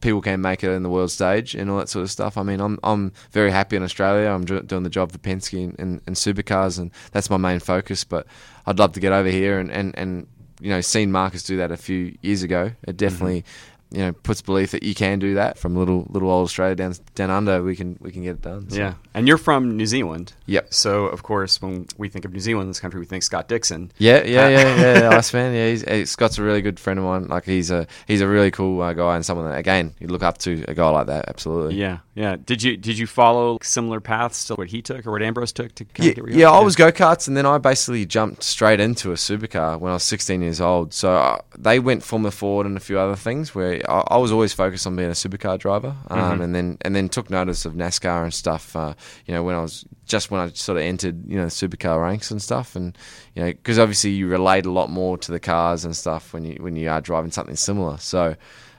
people 0.00 0.20
can 0.20 0.40
make 0.40 0.62
it 0.62 0.70
in 0.70 0.82
the 0.82 0.90
world 0.90 1.10
stage 1.10 1.54
and 1.54 1.70
all 1.70 1.78
that 1.78 1.88
sort 1.88 2.02
of 2.02 2.10
stuff. 2.10 2.36
I 2.36 2.42
mean, 2.42 2.60
I'm 2.60 2.78
I'm 2.82 3.12
very 3.32 3.50
happy 3.50 3.76
in 3.76 3.82
Australia. 3.82 4.28
I'm 4.28 4.44
doing 4.44 4.82
the 4.82 4.90
job 4.90 5.12
for 5.12 5.18
Penske 5.18 5.62
and, 5.64 5.78
and, 5.78 6.00
and 6.06 6.16
supercars, 6.16 6.78
and 6.78 6.90
that's 7.12 7.30
my 7.30 7.36
main 7.36 7.60
focus. 7.60 8.04
But 8.04 8.26
I'd 8.66 8.78
love 8.78 8.92
to 8.92 9.00
get 9.00 9.12
over 9.12 9.28
here 9.28 9.58
and 9.58 9.70
and 9.70 9.96
and 9.96 10.26
you 10.60 10.70
know, 10.70 10.80
seen 10.80 11.12
Marcos 11.12 11.42
do 11.42 11.58
that 11.58 11.70
a 11.70 11.76
few 11.76 12.16
years 12.22 12.42
ago. 12.42 12.72
It 12.86 12.96
definitely. 12.96 13.42
Mm-hmm. 13.42 13.72
You 13.90 13.98
know, 13.98 14.12
puts 14.12 14.42
belief 14.42 14.72
that 14.72 14.82
you 14.82 14.94
can 14.94 15.20
do 15.20 15.34
that 15.34 15.58
from 15.58 15.76
little 15.76 16.06
little 16.10 16.28
old 16.28 16.44
Australia 16.44 16.74
down 16.74 16.94
down 17.14 17.30
under. 17.30 17.62
We 17.62 17.76
can 17.76 17.96
we 18.00 18.10
can 18.10 18.24
get 18.24 18.30
it 18.30 18.42
done. 18.42 18.68
So. 18.68 18.76
Yeah, 18.76 18.94
and 19.14 19.28
you're 19.28 19.38
from 19.38 19.76
New 19.76 19.86
Zealand. 19.86 20.32
Yep. 20.46 20.74
So 20.74 21.06
of 21.06 21.22
course, 21.22 21.62
when 21.62 21.86
we 21.96 22.08
think 22.08 22.24
of 22.24 22.32
New 22.32 22.40
Zealand, 22.40 22.68
this 22.68 22.80
country, 22.80 22.98
we 22.98 23.06
think 23.06 23.22
Scott 23.22 23.46
Dixon. 23.48 23.92
Yeah, 23.98 24.24
yeah, 24.24 24.48
yeah, 24.48 24.76
yeah. 24.76 24.98
yeah, 25.00 25.08
Iceman. 25.16 25.54
Yeah, 25.54 25.94
he's, 25.94 26.10
Scott's 26.10 26.36
a 26.38 26.42
really 26.42 26.62
good 26.62 26.80
friend 26.80 26.98
of 26.98 27.04
mine. 27.04 27.28
Like 27.28 27.44
he's 27.44 27.70
a 27.70 27.86
he's 28.08 28.20
a 28.20 28.26
really 28.28 28.50
cool 28.50 28.82
uh, 28.82 28.92
guy 28.92 29.14
and 29.14 29.24
someone 29.24 29.48
that 29.48 29.58
again 29.58 29.94
you 30.00 30.08
look 30.08 30.24
up 30.24 30.38
to 30.38 30.64
a 30.66 30.74
guy 30.74 30.88
like 30.90 31.06
that. 31.06 31.28
Absolutely. 31.28 31.76
Yeah, 31.76 31.98
yeah. 32.16 32.36
Did 32.44 32.64
you 32.64 32.76
did 32.76 32.98
you 32.98 33.06
follow 33.06 33.58
similar 33.62 34.00
paths 34.00 34.44
to 34.46 34.54
what 34.56 34.68
he 34.68 34.82
took 34.82 35.06
or 35.06 35.12
what 35.12 35.22
Ambrose 35.22 35.52
took 35.52 35.74
to 35.76 35.84
kind 35.84 36.06
Yeah, 36.06 36.10
of 36.10 36.16
get 36.16 36.24
where 36.24 36.32
you 36.32 36.40
yeah. 36.40 36.50
I 36.50 36.60
was 36.60 36.74
go 36.74 36.90
karts, 36.90 37.28
and 37.28 37.36
then 37.36 37.46
I 37.46 37.58
basically 37.58 38.04
jumped 38.04 38.42
straight 38.42 38.80
into 38.80 39.12
a 39.12 39.14
supercar 39.14 39.78
when 39.78 39.90
I 39.90 39.94
was 39.94 40.02
16 40.02 40.42
years 40.42 40.60
old. 40.60 40.92
So 40.92 41.14
uh, 41.14 41.38
they 41.56 41.78
went 41.78 42.02
Formula 42.02 42.32
Ford 42.32 42.66
and 42.66 42.76
a 42.76 42.80
few 42.80 42.98
other 42.98 43.14
things 43.16 43.54
where 43.54 43.75
I, 43.84 44.02
I 44.08 44.16
was 44.18 44.32
always 44.32 44.52
focused 44.52 44.86
on 44.86 44.96
being 44.96 45.08
a 45.08 45.12
supercar 45.12 45.58
driver, 45.58 45.94
um, 46.08 46.18
Mm-hmm. 46.18 46.42
and 46.42 46.54
then 46.54 46.78
and 46.82 46.94
then 46.96 47.08
took 47.08 47.30
notice 47.30 47.64
of 47.64 47.74
NASCAR 47.74 48.22
and 48.22 48.32
stuff. 48.34 48.74
Uh, 48.76 48.94
you 49.26 49.34
know, 49.34 49.42
when 49.42 49.54
I 49.54 49.60
was 49.62 49.84
just 50.06 50.30
when 50.30 50.40
I 50.40 50.48
sort 50.50 50.78
of 50.78 50.84
entered, 50.84 51.28
you 51.28 51.36
know, 51.36 51.46
supercar 51.46 52.00
ranks 52.02 52.30
and 52.30 52.40
stuff, 52.40 52.76
and 52.76 52.96
you 53.34 53.42
know, 53.42 53.50
because 53.52 53.78
obviously 53.78 54.10
you 54.10 54.28
relate 54.28 54.66
a 54.66 54.70
lot 54.70 54.90
more 54.90 55.18
to 55.18 55.32
the 55.32 55.40
cars 55.40 55.84
and 55.84 55.96
stuff 55.96 56.32
when 56.32 56.44
you 56.44 56.56
when 56.60 56.76
you 56.76 56.88
are 56.88 57.00
driving 57.00 57.30
something 57.30 57.56
similar. 57.56 57.98
So 57.98 58.36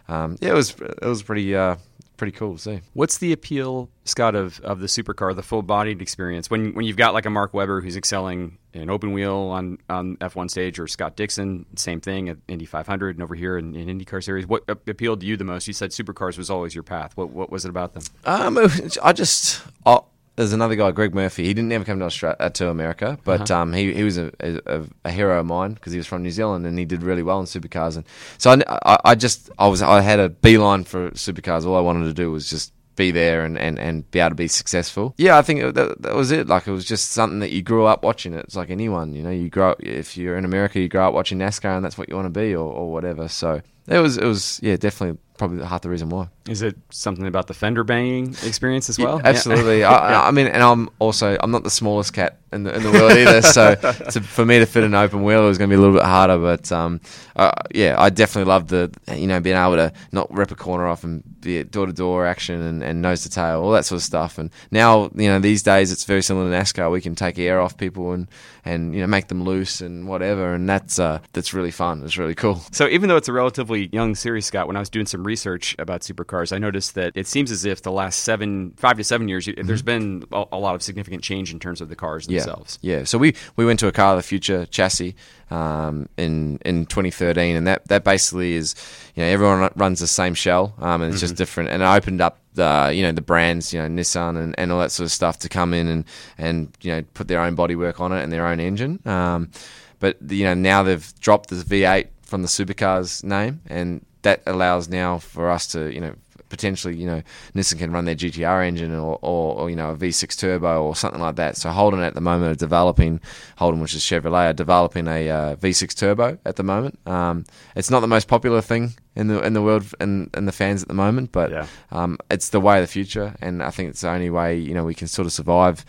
um, 0.07 0.37
yeah, 0.41 0.49
it 0.49 0.53
was 0.55 0.71
it 0.79 1.05
was 1.05 1.23
pretty 1.23 1.55
uh, 1.55 1.75
pretty 2.15 2.31
cool 2.31 2.55
to 2.55 2.59
see. 2.61 2.81
What's 2.93 3.17
the 3.19 3.31
appeal, 3.33 3.89
Scott, 4.05 4.35
of, 4.35 4.59
of 4.61 4.79
the 4.79 4.87
supercar, 4.87 5.35
the 5.35 5.43
full 5.43 5.61
bodied 5.61 6.01
experience? 6.01 6.49
When 6.49 6.73
when 6.73 6.85
you've 6.85 6.97
got 6.97 7.13
like 7.13 7.25
a 7.25 7.29
Mark 7.29 7.53
Webber 7.53 7.81
who's 7.81 7.97
excelling 7.97 8.57
in 8.81 8.89
open 8.89 9.12
wheel 9.12 9.36
on, 9.36 9.77
on 9.89 10.17
F1 10.17 10.50
stage, 10.50 10.79
or 10.79 10.88
Scott 10.88 11.15
Dixon, 11.15 11.65
same 11.75 12.01
thing 12.01 12.29
at 12.29 12.38
Indy 12.48 12.65
500 12.65 13.15
and 13.15 13.24
over 13.24 13.36
here 13.36 13.57
in, 13.57 13.75
in 13.75 13.88
IndyCar 13.88 14.24
series. 14.24 14.48
What 14.48 14.63
appealed 14.67 15.22
to 15.22 15.25
you 15.25 15.38
the 15.38 15.43
most? 15.43 15.67
You 15.67 15.74
said 15.74 15.91
supercars 15.91 16.38
was 16.38 16.50
always 16.50 16.74
your 16.74 16.84
path. 16.84 17.15
What 17.15 17.29
what 17.29 17.51
was 17.51 17.65
it 17.65 17.69
about 17.69 17.93
them? 17.93 18.03
Um, 18.25 18.57
I 19.03 19.13
just 19.13 19.62
oh, 19.86 20.05
there's 20.38 20.53
another 20.53 20.75
guy, 20.75 20.91
Greg 20.91 21.15
Murphy. 21.15 21.46
He 21.46 21.53
didn't 21.55 21.72
ever 21.72 21.84
come 21.84 21.98
to 21.98 22.05
Australia 22.05 22.38
uh, 22.39 22.50
to 22.50 22.69
America, 22.69 23.17
but 23.24 23.50
um, 23.50 23.74
he 23.74 23.91
he 23.93 24.03
was 24.03 24.19
a, 24.19 24.31
a, 24.39 24.84
a 25.03 25.12
hero 25.12 25.39
of 25.39 25.48
mine 25.48 25.74
because 25.74 25.93
he 25.93 25.98
was 25.98 26.05
from 26.05 26.22
New 26.22 26.29
Zealand 26.29 26.65
and 26.67 26.77
he 26.77 26.86
did 26.86 27.01
really 27.01 27.24
well 27.24 27.39
in 27.39 27.48
supercars. 27.48 27.96
And 27.96 28.05
so 28.38 28.51
I, 28.51 28.79
I, 28.86 28.98
I 29.03 29.15
just 29.15 29.50
I 29.57 29.67
was 29.67 29.81
I 29.81 30.01
had 30.01 30.19
a 30.19 30.29
beeline 30.29 30.84
for 30.84 31.10
supercars. 31.12 31.65
All 31.65 31.75
I 31.75 31.81
wanted 31.81 32.05
to 32.05 32.13
do 32.13 32.31
was 32.31 32.50
just 32.50 32.72
be 32.97 33.11
there 33.11 33.45
and, 33.45 33.57
and, 33.57 33.79
and 33.79 34.09
be 34.11 34.19
able 34.19 34.31
to 34.31 34.35
be 34.35 34.49
successful. 34.49 35.13
Yeah, 35.17 35.37
I 35.37 35.41
think 35.41 35.73
that, 35.75 36.01
that 36.01 36.15
was 36.15 36.31
it. 36.31 36.47
Like 36.47 36.67
it 36.67 36.71
was 36.71 36.83
just 36.83 37.11
something 37.11 37.39
that 37.39 37.51
you 37.51 37.61
grew 37.61 37.85
up 37.85 38.03
watching. 38.03 38.33
It's 38.33 38.57
like 38.57 38.69
anyone, 38.69 39.13
you 39.13 39.23
know, 39.23 39.29
you 39.29 39.49
grow 39.49 39.71
up 39.71 39.81
if 39.81 40.17
you're 40.17 40.37
in 40.37 40.43
America, 40.43 40.81
you 40.81 40.89
grow 40.89 41.07
up 41.07 41.13
watching 41.13 41.39
NASCAR 41.39 41.77
and 41.77 41.85
that's 41.85 41.97
what 41.97 42.09
you 42.09 42.15
want 42.15 42.25
to 42.25 42.39
be 42.39 42.53
or, 42.53 42.69
or 42.69 42.91
whatever. 42.91 43.29
So 43.29 43.61
it 43.88 44.00
was 44.00 44.17
it 44.17 44.25
was 44.25 44.60
yeah 44.62 44.75
definitely 44.77 45.17
probably 45.38 45.63
half 45.63 45.82
the 45.82 45.89
reason 45.89 46.10
why. 46.10 46.27
Is 46.50 46.62
it 46.62 46.75
something 46.89 47.27
about 47.27 47.48
the 47.48 47.53
fender 47.53 47.84
banging 47.84 48.29
experience 48.44 48.89
as 48.89 48.98
Yeah, 48.98 49.06
well? 49.06 49.22
absolutely. 49.24 49.84
I, 49.86 50.27
I 50.29 50.32
mean, 50.32 50.48
and 50.48 50.63
I'm 50.63 50.89
also 51.00 51.38
I'm 51.41 51.51
not 51.51 51.63
the 51.63 51.70
smallest 51.70 52.13
cat 52.13 52.39
in 52.53 52.63
the 52.63 52.75
in 52.75 52.84
the 52.84 52.91
world 52.91 53.12
either. 53.12 53.41
So 53.41 53.75
to, 54.12 54.22
for 54.22 54.46
me 54.46 54.60
to 54.60 54.65
fit 54.65 54.84
an 54.84 54.96
open 54.96 55.24
wheel 55.24 55.44
it 55.44 55.48
was 55.48 55.58
going 55.58 55.70
to 55.70 55.75
be 55.75 55.77
a 55.77 55.82
little 55.82 55.96
bit 55.96 56.06
harder. 56.06 56.38
But 56.38 56.72
um, 56.72 57.01
uh, 57.36 57.51
yeah, 57.74 57.96
I 57.98 58.10
definitely 58.10 58.50
love 58.50 58.67
the 58.67 58.91
you 59.13 59.27
know 59.27 59.39
being 59.39 59.58
able 59.58 59.75
to 59.75 59.94
not 60.12 60.34
rip 60.34 60.51
a 60.51 60.56
corner 60.56 60.88
off 60.88 61.03
and 61.03 61.24
be 61.41 61.63
door 61.63 61.86
to 61.86 61.94
door 61.94 62.25
action 62.25 62.62
and, 62.62 62.82
and 62.82 63.01
nose 63.01 63.24
to 63.24 63.29
tail, 63.29 63.62
all 63.62 63.72
that 63.72 63.86
sort 63.86 63.98
of 63.98 64.03
stuff. 64.03 64.38
And 64.38 64.50
now 64.72 65.12
you 65.15 65.27
know 65.27 65.39
these 65.39 65.63
days 65.63 65.91
it's 65.91 66.06
very 66.06 66.24
similar 66.24 66.50
to 66.50 66.58
NASCAR. 66.58 66.91
We 66.91 67.01
can 67.01 67.13
take 67.15 67.38
air 67.38 67.62
off 67.62 67.77
people 67.77 68.13
and 68.13 68.27
and 68.65 68.94
you 68.96 69.01
know 69.01 69.08
make 69.08 69.27
them 69.27 69.44
loose 69.44 69.82
and 69.82 70.08
whatever, 70.08 70.53
and 70.53 70.67
that's 70.67 70.98
uh, 70.98 71.20
that's 71.34 71.53
really 71.53 71.72
fun. 71.72 72.03
It's 72.03 72.17
really 72.17 72.36
cool. 72.36 72.62
So 72.72 72.88
even 72.88 73.10
though 73.10 73.17
it's 73.17 73.27
a 73.27 73.34
relatively 73.34 73.76
young 73.86 74.15
series, 74.15 74.46
Scott, 74.46 74.67
when 74.67 74.75
I 74.75 74.79
was 74.79 74.89
doing 74.89 75.05
some 75.05 75.24
research 75.24 75.75
about 75.79 76.01
supercars, 76.01 76.51
I 76.53 76.57
noticed 76.57 76.96
that 76.96 77.13
it 77.15 77.27
seems 77.27 77.51
as 77.51 77.65
if 77.65 77.81
the 77.81 77.91
last 77.91 78.24
seven, 78.24 78.72
five 78.77 78.98
to 78.98 79.03
seven 79.03 79.27
years, 79.27 79.48
there's 79.57 79.81
been 79.81 80.24
a, 80.31 80.46
a 80.53 80.60
lot 80.60 80.75
of 80.75 80.81
significant 80.81 81.24
change 81.24 81.51
in 81.51 81.60
terms 81.60 81.81
of 81.81 81.89
the 81.89 81.96
cars 81.96 82.27
themselves. 82.27 82.79
Yeah, 82.81 82.98
yeah. 82.98 83.03
So 83.03 83.17
we, 83.17 83.36
we 83.55 83.65
went 83.65 83.79
to 83.79 83.88
a 83.88 83.91
car 83.91 84.13
of 84.13 84.17
the 84.17 84.24
future 84.24 84.65
chassis 84.65 85.15
um, 85.50 86.10
in 86.17 86.60
in 86.65 86.86
2013, 86.86 87.55
and 87.55 87.67
that, 87.67 87.88
that 87.88 88.03
basically 88.03 88.55
is 88.55 88.75
you 89.15 89.24
know 89.24 89.29
everyone 89.29 89.72
runs 89.75 90.00
the 90.00 90.07
same 90.07 90.34
shell, 90.34 90.74
um, 90.79 91.01
and 91.01 91.12
it's 91.12 91.22
just 91.22 91.36
different. 91.36 91.69
And 91.69 91.81
it 91.81 91.86
opened 91.86 92.22
up 92.22 92.39
the 92.53 92.91
you 92.93 93.03
know 93.03 93.12
the 93.12 93.22
brands, 93.22 93.74
you 93.74 93.81
know 93.81 93.88
Nissan 93.88 94.38
and, 94.38 94.55
and 94.57 94.72
all 94.72 94.79
that 94.79 94.91
sort 94.91 95.05
of 95.05 95.12
stuff 95.12 95.39
to 95.39 95.50
come 95.50 95.74
in 95.74 95.88
and 95.88 96.05
and 96.38 96.77
you 96.81 96.91
know 96.91 97.03
put 97.13 97.27
their 97.27 97.41
own 97.41 97.55
bodywork 97.55 98.00
on 98.00 98.12
it 98.12 98.22
and 98.22 98.31
their 98.31 98.46
own 98.46 98.60
engine. 98.60 99.00
Um, 99.05 99.51
but 100.00 100.17
you 100.29 100.43
know 100.43 100.53
now 100.53 100.84
they've 100.84 101.13
dropped 101.19 101.50
the 101.50 101.55
V8 101.55 102.07
from 102.27 102.41
the 102.41 102.48
supercars 102.48 103.24
name, 103.24 103.62
and 103.67 104.05
that 104.22 104.41
allows 104.46 104.89
now 104.89 105.17
for 105.17 105.50
us 105.50 105.67
to 105.67 105.93
you 105.93 106.01
know 106.01 106.13
potentially, 106.50 106.96
you 106.96 107.05
know, 107.05 107.22
Nissan 107.55 107.77
can 107.77 107.91
run 107.91 108.05
their 108.05 108.15
GTR 108.15 108.65
engine 108.65 108.93
or, 108.96 109.19
or, 109.22 109.55
or, 109.60 109.69
you 109.69 109.75
know, 109.75 109.91
a 109.91 109.96
V6 109.96 110.38
turbo 110.38 110.81
or 110.81 110.96
something 110.96 111.19
like 111.19 111.36
that. 111.36 111.57
So 111.57 111.69
Holden 111.72 112.00
at 112.01 112.13
the 112.13 112.22
moment 112.22 112.51
are 112.53 112.55
developing, 112.55 113.19
Holden, 113.57 113.81
which 113.81 113.93
is 113.93 114.01
Chevrolet, 114.01 114.50
are 114.50 114.53
developing 114.53 115.07
a 115.07 115.29
uh, 115.29 115.55
V6 115.57 115.93
turbo 115.96 116.38
at 116.46 116.55
the 116.55 116.63
moment. 116.63 117.00
Um, 117.05 117.46
it's 117.75 117.89
not 117.91 118.00
the 118.00 118.07
most 118.07 118.27
popular 118.27 118.62
thing 118.62 118.93
in 119.15 119.27
the 119.27 119.41
in 119.46 119.53
the 119.53 119.62
world 119.62 119.84
and, 120.00 120.29
and 120.36 120.48
the 120.48 120.51
fans 120.51 120.84
at 120.84 120.88
the 120.88 120.93
moment, 120.93 121.31
but 121.31 121.50
Yeah. 121.51 121.67
um, 121.91 122.17
it's 122.31 122.50
the 122.50 122.62
way 122.62 122.77
of 122.79 122.84
the 122.84 122.91
future, 122.91 123.36
and 123.41 123.62
I 123.63 123.72
think 123.72 123.89
it's 123.89 124.01
the 124.01 124.10
only 124.10 124.29
way 124.29 124.57
you 124.57 124.74
know 124.74 124.86
we 124.86 124.93
can 124.93 125.07
sort 125.07 125.25
of 125.25 125.34
survive, 125.34 125.84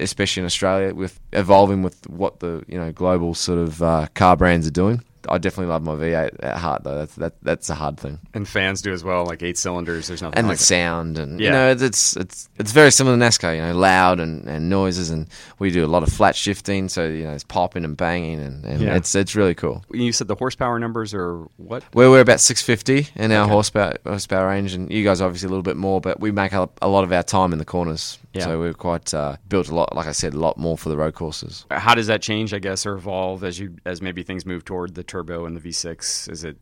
especially 0.00 0.40
in 0.42 0.46
Australia, 0.46 0.92
with 0.92 1.20
evolving 1.32 1.82
with 1.82 2.06
what 2.10 2.40
the 2.40 2.64
you 2.66 2.76
know 2.78 2.90
global 2.92 3.34
sort 3.34 3.60
of 3.60 3.82
uh, 3.82 4.08
car 4.14 4.36
brands 4.36 4.66
are 4.66 4.72
doing. 4.72 5.02
I 5.28 5.38
definitely 5.38 5.70
love 5.72 5.82
my 5.82 5.92
V8 5.92 6.36
at 6.40 6.56
heart 6.58 6.84
though. 6.84 6.98
That's 6.98 7.14
that 7.16 7.34
that's 7.42 7.70
a 7.70 7.74
hard 7.74 7.98
thing. 7.98 8.18
And 8.34 8.46
fans 8.48 8.82
do 8.82 8.92
as 8.92 9.02
well, 9.04 9.24
like 9.26 9.42
eight 9.42 9.58
cylinders. 9.58 10.06
There's 10.08 10.22
nothing 10.22 10.38
And 10.38 10.48
like 10.48 10.58
the 10.58 10.64
sound, 10.64 11.18
and 11.18 11.40
Yeah. 11.40 11.46
you 11.46 11.52
know, 11.52 11.84
it's, 11.84 12.16
it's 12.16 12.48
it's 12.58 12.72
very 12.72 12.90
similar 12.92 13.16
to 13.16 13.22
NASCAR. 13.24 13.56
You 13.56 13.62
know, 13.62 13.74
loud 13.78 14.20
and, 14.20 14.46
and 14.48 14.68
noises, 14.68 15.10
and 15.10 15.28
we 15.58 15.70
do 15.70 15.84
a 15.84 15.88
lot 15.88 16.02
of 16.02 16.10
flat 16.12 16.36
shifting, 16.36 16.88
so 16.88 17.06
you 17.06 17.24
know, 17.24 17.32
it's 17.32 17.44
popping 17.44 17.84
and 17.84 17.96
banging, 17.96 18.40
and, 18.40 18.64
and 18.64 18.80
Yeah. 18.82 18.96
it's 18.96 19.14
it's 19.14 19.34
really 19.34 19.54
cool. 19.54 19.84
You 19.92 20.12
said 20.12 20.28
the 20.28 20.34
horsepower 20.36 20.78
numbers 20.78 21.14
are 21.14 21.38
what? 21.56 21.82
We're, 21.94 22.10
we're 22.10 22.20
about 22.20 22.40
650 22.40 23.10
in 23.20 23.32
our 23.32 23.48
horsepower 23.48 23.94
horsepower 24.04 24.48
range, 24.48 24.74
and 24.74 24.90
you 24.90 25.04
guys 25.04 25.20
obviously 25.20 25.46
a 25.46 25.50
little 25.50 25.62
bit 25.62 25.76
more, 25.76 26.00
but 26.00 26.20
we 26.20 26.30
make 26.30 26.52
up 26.52 26.78
a 26.82 26.88
lot 26.88 27.04
of 27.04 27.12
our 27.12 27.22
time 27.22 27.52
in 27.52 27.58
the 27.58 27.64
corners. 27.64 28.18
Yeah. 28.36 28.44
So 28.44 28.58
we're 28.58 28.74
quite 28.74 29.12
uh, 29.12 29.36
built 29.48 29.68
a 29.68 29.74
lot, 29.74 29.94
like 29.94 30.06
I 30.06 30.12
said, 30.12 30.34
a 30.34 30.38
lot 30.38 30.56
more 30.58 30.76
for 30.78 30.88
the 30.88 30.96
road 30.96 31.14
courses. 31.14 31.64
How 31.70 31.94
does 31.94 32.06
that 32.08 32.22
change, 32.22 32.52
I 32.54 32.58
guess, 32.58 32.86
or 32.86 32.94
evolve 32.94 33.44
as 33.44 33.58
you 33.58 33.76
as 33.84 34.00
maybe 34.02 34.22
things 34.22 34.46
move 34.46 34.64
toward 34.64 34.94
the 34.94 35.02
turbo 35.02 35.44
and 35.46 35.56
the 35.56 35.60
V6? 35.60 36.30
Is 36.30 36.44
it? 36.44 36.56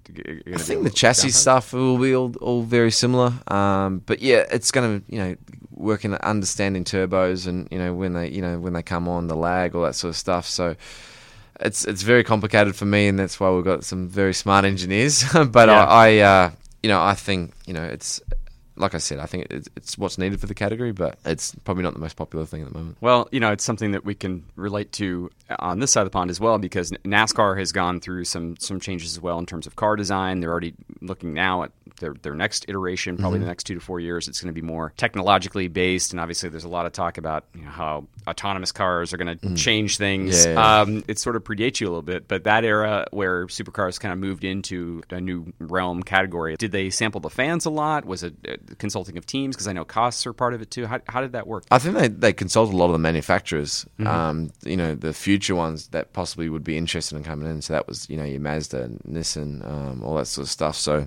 I 0.53 0.59
think 0.59 0.85
the 0.85 0.91
chassis 0.91 1.31
stuff 1.31 1.73
will 1.73 1.99
be 1.99 2.15
all, 2.15 2.35
all 2.41 2.63
very 2.63 2.91
similar, 2.91 3.33
um, 3.49 3.99
but 4.07 4.21
yeah, 4.21 4.45
it's 4.51 4.71
going 4.71 5.01
to 5.01 5.13
you 5.13 5.19
know 5.19 5.37
work 5.71 6.05
in 6.05 6.15
understanding 6.15 6.85
turbos 6.85 7.47
and 7.47 7.69
you 7.71 7.79
know 7.79 7.93
when 7.93 8.13
they 8.13 8.31
you 8.31 8.41
know 8.41 8.59
when 8.59 8.73
they 8.73 8.83
come 8.83 9.09
on 9.09 9.27
the 9.27 9.37
lag 9.37 9.75
all 9.75 9.83
that 9.83 9.95
sort 9.95 10.11
of 10.11 10.17
stuff. 10.17 10.47
So 10.47 10.77
it's 11.61 11.85
it's 11.85 12.03
very 12.03 12.25
complicated 12.25 12.75
for 12.77 12.85
me, 12.85 13.09
and 13.09 13.19
that's 13.19 13.39
why 13.39 13.51
we've 13.51 13.65
got 13.65 13.85
some 13.85 14.09
very 14.09 14.35
smart 14.35 14.65
engineers. 14.65 15.25
but 15.51 15.69
Yeah. 15.69 15.85
I, 15.85 16.19
I 16.19 16.19
uh, 16.19 16.51
you 16.83 16.89
know 16.89 17.03
I 17.03 17.15
think 17.15 17.55
you 17.67 17.75
know 17.75 17.85
it's 17.85 18.21
like 18.77 18.95
I 18.95 18.99
said, 18.99 19.19
I 19.19 19.27
think 19.27 19.47
it's, 19.51 19.69
it's 19.77 19.97
what's 19.99 20.19
needed 20.19 20.41
for 20.41 20.47
the 20.47 20.55
category, 20.55 20.93
but 20.93 21.19
it's 21.25 21.55
probably 21.65 21.83
not 21.85 21.95
the 21.95 22.01
most 22.01 22.17
popular 22.17 22.45
thing 22.47 22.63
at 22.63 22.73
the 22.73 22.79
moment. 22.79 22.97
Well, 23.01 23.29
you 23.31 23.41
know, 23.41 23.53
it's 23.53 23.65
something 23.65 23.93
that 23.93 24.05
we 24.05 24.15
can 24.15 24.45
relate 24.57 24.93
to 24.93 25.31
on 25.59 25.79
this 25.79 25.93
side 25.93 26.01
of 26.01 26.07
the 26.07 26.11
pond 26.11 26.31
as 26.31 26.41
well 26.41 26.59
because 26.59 26.91
NASCAR 27.05 27.59
has 27.59 27.71
gone 27.73 28.01
through 28.01 28.25
some 28.25 28.57
some 28.59 28.81
changes 28.81 29.13
as 29.13 29.21
well 29.21 29.39
in 29.39 29.47
terms 29.47 29.67
of 29.67 29.77
car 29.77 29.95
design. 29.97 30.41
They're 30.41 30.51
already 30.51 30.75
looking 31.01 31.35
now 31.35 31.65
at 31.65 31.73
their 32.01 32.15
their 32.23 32.35
next 32.35 32.65
iteration, 32.69 33.17
probably 33.17 33.35
Mm-hmm. 33.39 33.45
the 33.45 33.49
next 33.51 33.65
two 33.65 33.75
to 33.75 33.81
four 33.81 34.01
years. 34.01 34.27
It's 34.27 34.41
going 34.41 34.53
to 34.53 34.61
be 34.61 34.67
more 34.67 34.93
technologically 34.97 35.69
based, 35.69 36.13
and 36.13 36.21
obviously, 36.21 36.49
there's 36.49 36.65
a 36.65 36.69
lot 36.69 36.87
of 36.87 36.93
talk 36.93 37.19
about 37.19 37.45
you 37.55 37.63
know, 37.63 37.71
how 37.71 38.07
autonomous 38.27 38.73
cars 38.73 39.13
are 39.13 39.17
going 39.19 39.39
to 39.39 39.55
change 39.55 39.99
things. 39.99 40.45
Mm. 40.47 40.47
Yeah, 40.47 40.53
yeah. 40.55 40.81
Um, 40.81 41.05
it 41.07 41.19
sort 41.19 41.37
of 41.37 41.45
predates 41.45 41.81
you 41.81 41.87
a 41.87 41.91
little 41.91 42.03
bit, 42.03 42.27
but 42.27 42.45
that 42.45 42.65
era 42.65 43.07
where 43.13 43.47
supercars 43.47 44.01
kind 44.01 44.13
of 44.13 44.19
moved 44.19 44.45
into 44.45 45.03
a 45.11 45.21
new 45.21 45.53
realm 45.61 46.03
category, 46.03 46.57
did 46.57 46.73
they 46.73 46.91
sample 46.91 47.21
the 47.21 47.31
fans 47.31 47.65
a 47.67 47.71
lot? 47.71 48.05
Was 48.07 48.23
it 48.25 48.35
uh, 48.49 48.57
consulting 48.79 49.17
of 49.19 49.27
teams? 49.27 49.57
Because 49.57 49.69
I 49.69 49.73
know 49.73 49.85
costs 49.85 50.27
are 50.27 50.33
part 50.33 50.55
of 50.55 50.63
it 50.63 50.71
too. 50.71 50.87
How, 50.87 51.01
how 51.09 51.21
did 51.21 51.33
that 51.33 51.47
work? 51.47 51.65
I 51.71 51.79
think 51.79 51.97
they, 51.97 52.09
they 52.09 52.33
consult 52.33 52.73
a 52.73 52.77
lot 52.77 52.87
of 52.87 52.93
the 52.93 52.99
manufacturers, 52.99 53.87
mm-hmm. 53.99 54.07
um, 54.07 54.51
you 54.65 54.77
know, 54.77 54.95
the 54.95 55.13
future 55.13 55.55
ones 55.55 55.89
that 55.89 56.13
possibly 56.13 56.49
would 56.49 56.65
be 56.65 56.77
interested 56.77 57.17
in 57.17 57.25
coming 57.25 57.49
in. 57.49 57.63
So 57.63 57.73
that 57.73 57.87
was, 57.87 58.09
you 58.09 58.17
know, 58.17 58.25
your 58.25 58.41
Mazda, 58.41 58.91
Nissan, 59.09 59.67
um, 59.67 60.03
all 60.03 60.17
that 60.17 60.27
sort 60.27 60.47
of 60.47 60.51
stuff. 60.51 60.77
So 60.77 61.07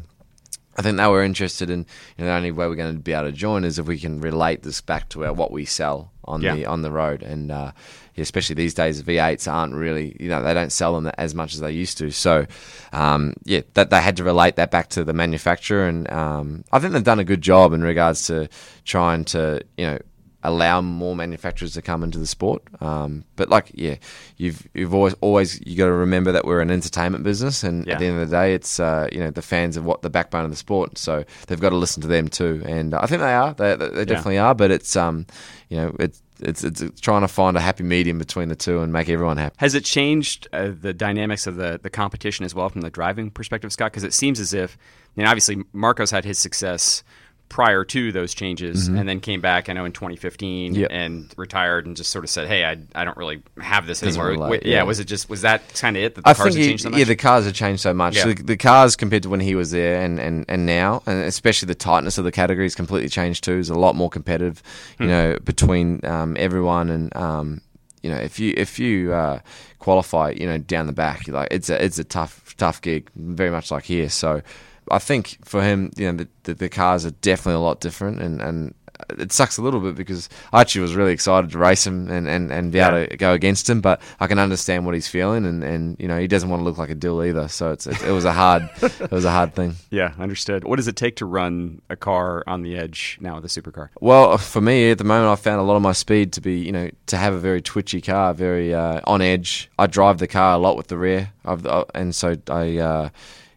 I 0.77 0.81
think 0.83 0.97
they 0.97 1.07
were 1.07 1.23
interested 1.23 1.69
in 1.69 1.79
you 2.17 2.23
know, 2.23 2.25
the 2.25 2.31
only 2.31 2.51
way 2.51 2.67
we're 2.67 2.75
going 2.75 2.95
to 2.95 3.01
be 3.01 3.13
able 3.13 3.25
to 3.25 3.31
join 3.31 3.63
is 3.63 3.79
if 3.79 3.87
we 3.87 3.97
can 3.97 4.21
relate 4.21 4.61
this 4.61 4.79
back 4.79 5.09
to 5.09 5.25
our, 5.25 5.33
what 5.33 5.51
we 5.51 5.65
sell 5.65 6.11
on 6.25 6.41
yeah. 6.41 6.55
the 6.55 6.65
on 6.65 6.81
the 6.83 6.91
road, 6.91 7.23
and 7.23 7.51
uh, 7.51 7.71
especially 8.17 8.55
these 8.55 8.73
days, 8.73 9.01
V8s 9.01 9.51
aren't 9.51 9.73
really 9.73 10.15
you 10.19 10.29
know 10.29 10.41
they 10.43 10.53
don't 10.53 10.71
sell 10.71 10.99
them 10.99 11.11
as 11.17 11.33
much 11.35 11.53
as 11.53 11.59
they 11.59 11.71
used 11.71 11.97
to. 11.99 12.11
So 12.11 12.45
um, 12.93 13.33
yeah, 13.43 13.61
that 13.73 13.89
they 13.89 14.01
had 14.01 14.17
to 14.17 14.23
relate 14.23 14.55
that 14.55 14.71
back 14.71 14.89
to 14.89 15.03
the 15.03 15.13
manufacturer, 15.13 15.87
and 15.87 16.09
um, 16.11 16.63
I 16.71 16.79
think 16.79 16.93
they've 16.93 17.03
done 17.03 17.19
a 17.19 17.25
good 17.25 17.41
job 17.41 17.73
in 17.73 17.81
regards 17.81 18.27
to 18.27 18.49
trying 18.85 19.25
to 19.25 19.61
you 19.77 19.85
know 19.85 19.99
allow 20.43 20.81
more 20.81 21.15
manufacturers 21.15 21.73
to 21.73 21.81
come 21.81 22.03
into 22.03 22.19
the 22.19 22.27
sport. 22.27 22.63
Um, 22.81 23.25
but 23.35 23.49
like, 23.49 23.71
yeah, 23.73 23.95
you've 24.37 24.67
you've 24.73 24.93
always 24.93 25.13
always 25.21 25.59
you 25.65 25.75
got 25.75 25.85
to 25.85 25.93
remember 25.93 26.31
that 26.31 26.45
we're 26.45 26.61
an 26.61 26.71
entertainment 26.71 27.23
business, 27.23 27.63
and 27.63 27.85
yeah. 27.85 27.93
at 27.93 27.99
the 27.99 28.05
end 28.05 28.19
of 28.19 28.29
the 28.29 28.35
day, 28.35 28.53
it's 28.53 28.79
uh, 28.79 29.07
you 29.11 29.19
know 29.19 29.31
the 29.31 29.41
fans 29.41 29.77
of 29.77 29.85
what 29.85 30.01
the 30.01 30.09
backbone 30.09 30.45
of 30.45 30.51
the 30.51 30.57
sport. 30.57 30.97
So 30.97 31.25
they've 31.47 31.59
got 31.59 31.69
to 31.69 31.75
listen 31.75 32.01
to 32.01 32.07
them 32.07 32.27
too, 32.27 32.63
and 32.65 32.93
I 32.93 33.05
think 33.05 33.21
they 33.21 33.33
are. 33.33 33.53
They, 33.53 33.75
they 33.75 34.05
definitely 34.05 34.35
yeah. 34.35 34.47
are. 34.47 34.55
But 34.55 34.71
it's 34.71 34.95
um, 34.95 35.25
you 35.69 35.77
know, 35.77 35.95
it's 35.99 36.21
it's, 36.39 36.63
it's 36.63 37.01
trying 37.01 37.21
to 37.21 37.27
find 37.27 37.57
a 37.57 37.59
happy 37.59 37.83
medium 37.83 38.17
between 38.17 38.49
the 38.49 38.55
two 38.55 38.79
and 38.79 38.93
make 38.93 39.09
everyone 39.09 39.37
happy. 39.37 39.55
Has 39.57 39.73
it 39.73 39.85
changed 39.85 40.47
uh, 40.53 40.71
the 40.79 40.93
dynamics 40.93 41.47
of 41.47 41.55
the, 41.55 41.79
the 41.81 41.89
competition 41.89 42.45
as 42.45 42.53
well 42.53 42.69
from 42.69 42.81
the 42.81 42.89
driving 42.89 43.31
perspective, 43.31 43.71
Scott? 43.71 43.91
Because 43.91 44.03
it 44.03 44.13
seems 44.13 44.39
as 44.39 44.53
if, 44.53 44.77
mean, 45.15 45.27
obviously 45.27 45.63
Marcos 45.73 46.11
had 46.11 46.25
his 46.25 46.39
success 46.39 47.03
prior 47.49 47.83
to 47.85 48.11
those 48.11 48.33
changes 48.33 48.87
mm-hmm. 48.87 48.97
and 48.97 49.07
then 49.07 49.19
came 49.19 49.39
back 49.39 49.69
I 49.69 49.73
know 49.73 49.85
in 49.85 49.93
2015 49.93 50.75
yep. 50.75 50.89
and 50.91 51.33
retired 51.37 51.85
and 51.85 51.95
just 51.95 52.11
sort 52.11 52.25
of 52.25 52.29
said 52.29 52.47
hey 52.47 52.65
I, 52.65 52.77
I 52.93 53.05
don't 53.05 53.17
really 53.17 53.41
have 53.61 53.87
this 53.87 54.03
anymore 54.03 54.37
Wait, 54.49 54.65
yeah. 54.65 54.77
yeah. 54.77 54.83
was 54.83 54.99
it 54.99 55.05
just 55.05 55.29
was 55.29 55.41
that 55.41 55.61
kind 55.75 55.95
of 55.95 56.03
it 56.03 56.15
that 56.15 56.23
the 56.25 56.29
I 56.29 56.33
cars 56.33 56.53
think 56.53 56.57
have 56.57 56.69
changed 56.69 56.83
so 56.83 56.89
much 56.89 56.99
yeah 56.99 57.05
the 57.05 57.15
cars 57.15 57.45
have 57.45 57.53
changed 57.53 57.81
so 57.81 57.93
much 57.93 58.17
yeah. 58.17 58.25
the, 58.25 58.33
the, 58.33 58.57
cars 58.57 58.95
compared 58.95 59.23
to 59.23 59.29
when 59.29 59.39
he 59.39 59.55
was 59.55 59.71
there 59.71 60.01
and, 60.01 60.19
and, 60.19 60.45
and 60.49 60.65
now 60.65 61.01
and 61.05 61.23
especially 61.23 61.67
the 61.67 61.75
tightness 61.75 62.17
of 62.17 62.25
the 62.25 62.31
categories 62.31 62.75
completely 62.75 63.09
changed 63.09 63.43
too 63.43 63.57
it's 63.57 63.69
a 63.69 63.75
lot 63.75 63.95
more 63.95 64.09
competitive 64.09 64.61
you 64.99 65.05
hmm. 65.05 65.11
know 65.11 65.37
between 65.43 66.05
um, 66.05 66.35
everyone 66.37 66.89
and 66.89 67.15
um, 67.15 67.61
you 68.03 68.09
know 68.09 68.17
if 68.17 68.39
you 68.39 68.53
if 68.57 68.79
you 68.79 69.13
uh, 69.13 69.39
qualify 69.79 70.31
you 70.31 70.45
know 70.45 70.57
down 70.57 70.87
the 70.87 70.93
back 70.93 71.27
like 71.27 71.47
it's 71.51 71.69
a 71.69 71.83
it's 71.83 71.97
a 71.97 72.03
tough 72.03 72.55
tough 72.57 72.81
gig 72.81 73.09
very 73.15 73.51
much 73.51 73.71
like 73.71 73.83
here 73.83 74.09
so 74.09 74.41
I 74.91 74.99
think 74.99 75.37
for 75.43 75.61
him, 75.63 75.91
you 75.97 76.11
know, 76.11 76.17
the, 76.17 76.27
the, 76.43 76.53
the, 76.53 76.69
cars 76.69 77.05
are 77.05 77.11
definitely 77.11 77.55
a 77.55 77.65
lot 77.65 77.79
different, 77.79 78.21
and, 78.21 78.41
and 78.41 78.73
it 79.09 79.31
sucks 79.31 79.57
a 79.57 79.61
little 79.61 79.79
bit 79.79 79.95
because 79.95 80.29
I 80.51 80.61
actually 80.61 80.81
was 80.81 80.95
really 80.95 81.11
excited 81.11 81.51
to 81.51 81.57
race 81.57 81.85
him 81.85 82.09
and, 82.09 82.27
and, 82.27 82.51
and 82.51 82.71
be 82.71 82.79
able 82.79 83.07
to 83.07 83.17
go 83.17 83.33
against 83.33 83.69
him, 83.69 83.81
but 83.81 84.01
I 84.19 84.27
can 84.27 84.39
understand 84.39 84.85
what 84.85 84.95
he's 84.95 85.07
feeling, 85.07 85.45
and, 85.45 85.63
and 85.63 85.97
you 85.99 86.07
know 86.07 86.19
he 86.19 86.27
doesn't 86.27 86.49
want 86.49 86.61
to 86.61 86.63
look 86.63 86.77
like 86.77 86.89
a 86.89 86.95
dill 86.95 87.23
either. 87.23 87.47
So 87.47 87.71
it's, 87.71 87.87
it, 87.87 88.01
it 88.03 88.11
was 88.11 88.25
a 88.25 88.33
hard 88.33 88.69
it 88.81 89.11
was 89.11 89.25
a 89.25 89.31
hard 89.31 89.53
thing. 89.53 89.75
Yeah, 89.89 90.13
understood. 90.19 90.63
What 90.63 90.75
does 90.75 90.87
it 90.87 90.95
take 90.95 91.15
to 91.17 91.25
run 91.25 91.81
a 91.89 91.95
car 91.95 92.43
on 92.45 92.61
the 92.61 92.77
edge 92.77 93.17
now 93.21 93.35
with 93.35 93.45
a 93.45 93.47
supercar? 93.47 93.89
Well, 94.01 94.37
for 94.37 94.61
me 94.61 94.91
at 94.91 94.97
the 94.97 95.03
moment, 95.03 95.31
I 95.31 95.35
found 95.35 95.59
a 95.59 95.63
lot 95.63 95.75
of 95.75 95.81
my 95.81 95.93
speed 95.93 96.33
to 96.33 96.41
be 96.41 96.59
you 96.59 96.71
know 96.71 96.89
to 97.07 97.17
have 97.17 97.33
a 97.33 97.39
very 97.39 97.61
twitchy 97.61 98.01
car, 98.01 98.33
very 98.33 98.73
uh, 98.73 99.01
on 99.05 99.21
edge. 99.21 99.69
I 99.79 99.87
drive 99.87 100.17
the 100.17 100.27
car 100.27 100.55
a 100.55 100.57
lot 100.57 100.77
with 100.77 100.87
the 100.87 100.97
rear, 100.97 101.31
the, 101.43 101.85
and 101.95 102.13
so 102.13 102.35
I. 102.49 102.77
Uh, 102.77 103.09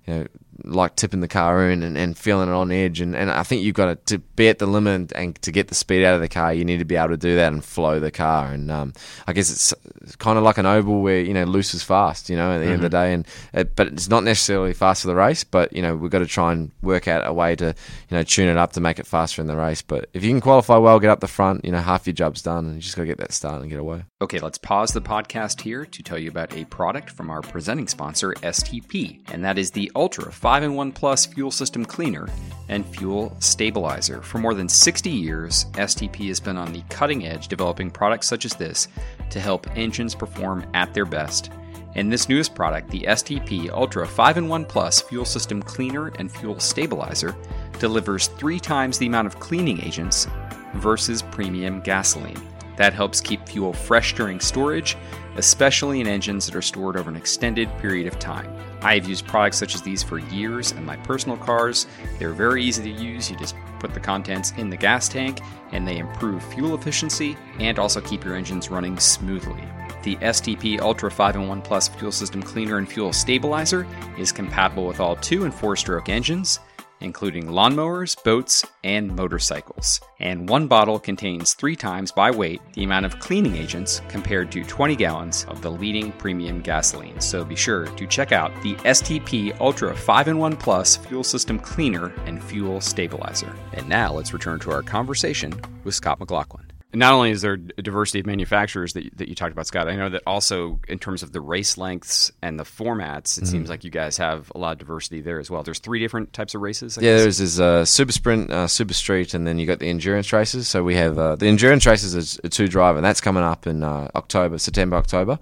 you 0.06 0.14
know, 0.14 0.26
like 0.64 0.96
tipping 0.96 1.20
the 1.20 1.28
car 1.28 1.70
in 1.70 1.82
and, 1.82 1.96
and 1.96 2.16
feeling 2.16 2.48
it 2.48 2.52
on 2.52 2.70
edge. 2.70 3.00
And, 3.00 3.14
and 3.14 3.30
I 3.30 3.42
think 3.42 3.62
you've 3.62 3.74
got 3.74 4.06
to, 4.06 4.16
to 4.16 4.18
be 4.18 4.48
at 4.48 4.58
the 4.58 4.66
limit 4.66 4.94
and, 4.94 5.12
and, 5.12 5.42
to 5.42 5.52
get 5.52 5.68
the 5.68 5.74
speed 5.74 6.04
out 6.04 6.14
of 6.14 6.20
the 6.20 6.28
car, 6.28 6.52
you 6.52 6.64
need 6.64 6.78
to 6.78 6.84
be 6.84 6.96
able 6.96 7.10
to 7.10 7.16
do 7.16 7.36
that 7.36 7.52
and 7.52 7.64
flow 7.64 8.00
the 8.00 8.10
car. 8.10 8.52
And 8.52 8.70
um, 8.70 8.92
I 9.26 9.32
guess 9.32 9.50
it's 9.50 9.74
kind 10.16 10.38
of 10.38 10.44
like 10.44 10.58
an 10.58 10.66
oval 10.66 11.00
where, 11.02 11.20
you 11.20 11.34
know, 11.34 11.44
loose 11.44 11.74
is 11.74 11.82
fast, 11.82 12.28
you 12.28 12.36
know, 12.36 12.52
at 12.52 12.58
the 12.58 12.64
mm-hmm. 12.64 12.72
end 12.72 12.84
of 12.84 12.90
the 12.90 12.96
mm-hmm. 12.96 13.04
day. 13.04 13.14
And 13.14 13.26
it, 13.54 13.76
But 13.76 13.88
it's 13.88 14.08
not 14.08 14.24
necessarily 14.24 14.72
fast 14.72 15.02
for 15.02 15.08
the 15.08 15.14
race, 15.14 15.44
but, 15.44 15.72
you 15.72 15.82
know, 15.82 15.96
we've 15.96 16.10
got 16.10 16.18
to 16.18 16.26
try 16.26 16.52
and 16.52 16.70
work 16.82 17.08
out 17.08 17.26
a 17.26 17.32
way 17.32 17.56
to, 17.56 17.66
you 17.66 18.16
know, 18.16 18.22
tune 18.22 18.48
it 18.48 18.56
up 18.56 18.72
to 18.72 18.80
make 18.80 18.98
it 18.98 19.06
faster 19.06 19.40
in 19.40 19.46
the 19.46 19.56
race. 19.56 19.82
But 19.82 20.08
if 20.12 20.24
you 20.24 20.30
can 20.30 20.40
qualify 20.40 20.76
well, 20.76 20.98
get 21.00 21.10
up 21.10 21.20
the 21.20 21.28
front, 21.28 21.64
you 21.64 21.72
know, 21.72 21.80
half 21.80 22.06
your 22.06 22.14
job's 22.14 22.42
done 22.42 22.66
and 22.66 22.74
you 22.74 22.80
just 22.80 22.96
got 22.96 23.02
to 23.02 23.08
get 23.08 23.18
that 23.18 23.32
start 23.32 23.60
and 23.60 23.70
get 23.70 23.78
away. 23.78 24.04
Okay, 24.22 24.38
let's 24.38 24.58
pause 24.58 24.92
the 24.92 25.00
podcast 25.00 25.60
here 25.60 25.86
to 25.86 26.02
tell 26.02 26.18
you 26.18 26.28
about 26.28 26.54
a 26.54 26.64
product 26.66 27.10
from 27.10 27.30
our 27.30 27.40
presenting 27.40 27.88
sponsor, 27.88 28.32
STP, 28.34 29.20
and 29.32 29.44
that 29.44 29.58
is 29.58 29.70
the 29.70 29.90
Ultra 29.94 30.32
5 30.32 30.49
in 30.58 30.74
1 30.74 30.92
Plus 30.92 31.26
fuel 31.26 31.50
system 31.50 31.84
cleaner 31.84 32.28
and 32.68 32.84
fuel 32.84 33.34
stabilizer. 33.38 34.20
For 34.20 34.38
more 34.38 34.52
than 34.52 34.68
60 34.68 35.08
years, 35.08 35.66
STP 35.74 36.28
has 36.28 36.40
been 36.40 36.56
on 36.56 36.72
the 36.72 36.82
cutting 36.90 37.24
edge 37.24 37.48
developing 37.48 37.90
products 37.90 38.26
such 38.26 38.44
as 38.44 38.54
this 38.54 38.88
to 39.30 39.38
help 39.38 39.66
engines 39.76 40.14
perform 40.14 40.66
at 40.74 40.92
their 40.92 41.04
best. 41.06 41.50
And 41.94 42.12
this 42.12 42.28
newest 42.28 42.54
product, 42.54 42.90
the 42.90 43.02
STP 43.02 43.70
Ultra 43.70 44.06
5 44.06 44.38
in 44.38 44.48
1 44.48 44.64
Plus 44.64 45.00
fuel 45.00 45.24
system 45.24 45.62
cleaner 45.62 46.08
and 46.18 46.30
fuel 46.30 46.58
stabilizer, 46.58 47.36
delivers 47.78 48.26
three 48.26 48.58
times 48.58 48.98
the 48.98 49.06
amount 49.06 49.28
of 49.28 49.40
cleaning 49.40 49.80
agents 49.82 50.26
versus 50.74 51.22
premium 51.22 51.80
gasoline. 51.80 52.40
That 52.76 52.94
helps 52.94 53.20
keep 53.20 53.46
fuel 53.46 53.72
fresh 53.72 54.14
during 54.14 54.40
storage, 54.40 54.96
especially 55.36 56.00
in 56.00 56.06
engines 56.06 56.46
that 56.46 56.56
are 56.56 56.62
stored 56.62 56.96
over 56.96 57.10
an 57.10 57.16
extended 57.16 57.68
period 57.78 58.06
of 58.06 58.18
time. 58.18 58.54
I 58.82 58.94
have 58.94 59.08
used 59.08 59.26
products 59.26 59.58
such 59.58 59.74
as 59.74 59.82
these 59.82 60.02
for 60.02 60.18
years 60.18 60.72
in 60.72 60.84
my 60.84 60.96
personal 60.96 61.36
cars. 61.36 61.86
They're 62.18 62.32
very 62.32 62.64
easy 62.64 62.82
to 62.82 62.90
use. 62.90 63.30
You 63.30 63.36
just 63.36 63.54
put 63.78 63.94
the 63.94 64.00
contents 64.00 64.52
in 64.56 64.70
the 64.70 64.76
gas 64.76 65.08
tank, 65.08 65.40
and 65.72 65.86
they 65.86 65.98
improve 65.98 66.42
fuel 66.44 66.74
efficiency 66.74 67.36
and 67.58 67.78
also 67.78 68.00
keep 68.00 68.24
your 68.24 68.34
engines 68.34 68.70
running 68.70 68.98
smoothly. 68.98 69.62
The 70.02 70.16
STP 70.16 70.80
Ultra 70.80 71.10
5 71.10 71.36
in 71.36 71.48
1 71.48 71.62
Plus 71.62 71.88
Fuel 71.88 72.12
System 72.12 72.42
Cleaner 72.42 72.78
and 72.78 72.88
Fuel 72.88 73.12
Stabilizer 73.12 73.86
is 74.18 74.32
compatible 74.32 74.86
with 74.86 74.98
all 74.98 75.16
2 75.16 75.44
and 75.44 75.52
4 75.52 75.76
stroke 75.76 76.08
engines 76.08 76.60
including 77.00 77.46
lawnmowers, 77.46 78.22
boats, 78.24 78.64
and 78.84 79.14
motorcycles. 79.14 80.00
And 80.20 80.48
one 80.48 80.66
bottle 80.66 80.98
contains 80.98 81.54
three 81.54 81.76
times 81.76 82.12
by 82.12 82.30
weight 82.30 82.60
the 82.74 82.84
amount 82.84 83.06
of 83.06 83.18
cleaning 83.18 83.56
agents 83.56 84.00
compared 84.08 84.50
to 84.52 84.64
20 84.64 84.96
gallons 84.96 85.44
of 85.48 85.62
the 85.62 85.70
leading 85.70 86.12
premium 86.12 86.60
gasoline. 86.60 87.20
So 87.20 87.44
be 87.44 87.56
sure 87.56 87.86
to 87.86 88.06
check 88.06 88.32
out 88.32 88.52
the 88.62 88.74
STP 88.76 89.58
Ultra 89.60 89.94
5 89.94 90.28
in 90.28 90.38
1 90.38 90.56
Plus 90.56 90.96
Fuel 90.96 91.24
System 91.24 91.58
Cleaner 91.58 92.12
and 92.26 92.42
Fuel 92.44 92.80
Stabilizer. 92.80 93.54
And 93.72 93.88
now 93.88 94.12
let's 94.12 94.32
return 94.32 94.60
to 94.60 94.70
our 94.70 94.82
conversation 94.82 95.58
with 95.84 95.94
Scott 95.94 96.20
McLaughlin 96.20 96.69
not 96.92 97.12
only 97.12 97.30
is 97.30 97.42
there 97.42 97.54
a 97.54 97.82
diversity 97.82 98.20
of 98.20 98.26
manufacturers 98.26 98.94
that, 98.94 99.16
that 99.18 99.28
you 99.28 99.34
talked 99.34 99.52
about, 99.52 99.66
Scott, 99.66 99.88
I 99.88 99.94
know 99.94 100.08
that 100.08 100.22
also 100.26 100.80
in 100.88 100.98
terms 100.98 101.22
of 101.22 101.32
the 101.32 101.40
race 101.40 101.78
lengths 101.78 102.32
and 102.42 102.58
the 102.58 102.64
formats, 102.64 103.38
it 103.38 103.42
mm-hmm. 103.42 103.46
seems 103.46 103.70
like 103.70 103.84
you 103.84 103.90
guys 103.90 104.16
have 104.16 104.50
a 104.54 104.58
lot 104.58 104.72
of 104.72 104.78
diversity 104.78 105.20
there 105.20 105.38
as 105.38 105.50
well. 105.50 105.62
There's 105.62 105.78
three 105.78 106.00
different 106.00 106.32
types 106.32 106.54
of 106.54 106.60
races. 106.60 106.98
I 106.98 107.02
yeah, 107.02 107.12
guess. 107.12 107.22
there's 107.22 107.38
this 107.38 107.60
uh, 107.60 107.84
super 107.84 108.12
sprint, 108.12 108.50
uh, 108.50 108.66
super 108.66 108.94
street, 108.94 109.34
and 109.34 109.46
then 109.46 109.58
you 109.58 109.66
got 109.66 109.78
the 109.78 109.88
endurance 109.88 110.32
races. 110.32 110.66
So 110.66 110.82
we 110.82 110.96
have 110.96 111.18
uh, 111.18 111.36
the 111.36 111.46
endurance 111.46 111.86
races 111.86 112.14
is 112.14 112.40
a 112.42 112.48
two 112.48 112.66
driver, 112.66 112.98
and 112.98 113.04
that's 113.04 113.20
coming 113.20 113.44
up 113.44 113.66
in 113.66 113.82
uh, 113.84 114.10
October, 114.14 114.58
September, 114.58 114.96
October. 114.96 115.38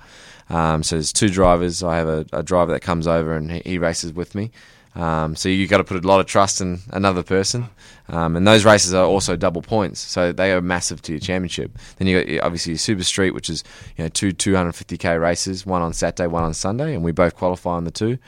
Um, 0.50 0.82
so 0.82 0.96
there's 0.96 1.12
two 1.12 1.28
drivers. 1.28 1.82
I 1.82 1.96
have 1.96 2.08
a, 2.08 2.26
a 2.32 2.42
driver 2.42 2.72
that 2.72 2.80
comes 2.80 3.06
over 3.06 3.34
and 3.34 3.50
he, 3.50 3.62
he 3.64 3.78
races 3.78 4.12
with 4.12 4.34
me. 4.34 4.50
Um, 4.98 5.36
so 5.36 5.48
you've 5.48 5.70
got 5.70 5.78
to 5.78 5.84
put 5.84 6.04
a 6.04 6.08
lot 6.08 6.18
of 6.18 6.26
trust 6.26 6.60
in 6.60 6.80
another 6.90 7.22
person, 7.22 7.68
um, 8.08 8.34
and 8.34 8.44
those 8.44 8.64
races 8.64 8.92
are 8.92 9.06
also 9.06 9.36
double 9.36 9.62
points, 9.62 10.00
so 10.00 10.32
they 10.32 10.50
are 10.50 10.60
massive 10.60 11.00
to 11.02 11.12
your 11.12 11.20
championship. 11.20 11.70
Then 11.98 12.08
you 12.08 12.24
got 12.24 12.44
obviously 12.44 12.72
your 12.72 12.78
Super 12.78 13.04
Street, 13.04 13.30
which 13.30 13.48
is 13.48 13.62
you 13.96 14.04
know 14.04 14.08
two 14.08 14.32
250k 14.32 15.20
races, 15.20 15.64
one 15.64 15.82
on 15.82 15.92
Saturday, 15.92 16.26
one 16.26 16.42
on 16.42 16.52
Sunday, 16.52 16.94
and 16.94 17.04
we 17.04 17.12
both 17.12 17.36
qualify 17.36 17.70
on 17.70 17.84
the 17.84 17.92
two. 17.92 18.18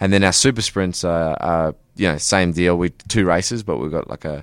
And 0.00 0.12
then 0.12 0.24
our 0.24 0.32
Super 0.32 0.62
Sprints 0.62 1.04
are, 1.04 1.36
are 1.40 1.74
you 1.94 2.08
know 2.08 2.18
same 2.18 2.50
deal. 2.50 2.76
We 2.76 2.90
two 2.90 3.24
races, 3.24 3.62
but 3.62 3.76
we've 3.76 3.92
got 3.92 4.10
like 4.10 4.24
a 4.24 4.42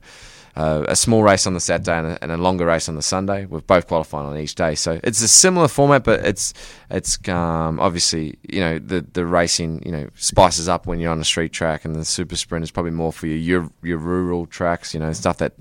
uh, 0.56 0.86
a 0.88 0.96
small 0.96 1.24
race 1.24 1.48
on 1.48 1.54
the 1.54 1.60
Saturday 1.60 1.98
and 1.98 2.08
a, 2.08 2.24
and 2.24 2.32
a, 2.32 2.38
longer 2.38 2.66
race 2.66 2.88
on 2.88 2.96
the 2.96 3.02
Sunday. 3.02 3.46
We've 3.46 3.66
both 3.66 3.88
qualified 3.88 4.26
on 4.26 4.38
each 4.38 4.56
day, 4.56 4.76
so 4.76 5.00
it's 5.04 5.22
a 5.22 5.28
similar 5.28 5.68
format, 5.68 6.04
but 6.04 6.26
it's 6.26 6.54
it's 6.92 7.18
um, 7.28 7.80
obviously 7.80 8.38
you 8.48 8.60
know 8.60 8.80
the 8.80 9.02
the 9.14 9.26
racing 9.26 9.82
you 9.86 9.92
know 9.92 10.10
spices 10.16 10.70
up 10.70 10.86
when 10.86 11.00
you're 11.00 11.12
on 11.12 11.20
a 11.20 11.26
street 11.26 11.54
track, 11.54 11.86
and 11.86 11.96
the 11.96 12.06
super 12.06 12.36
sprint 12.36 12.64
is 12.64 12.72
probably 12.72 12.92
more 12.92 13.12
for 13.12 13.28
your 13.28 13.38
your, 13.38 13.72
your 13.82 13.98
rural 13.98 14.46
tracks, 14.46 14.94
you 14.94 15.00
know 15.00 15.12
stuff 15.14 15.38
that 15.38 15.54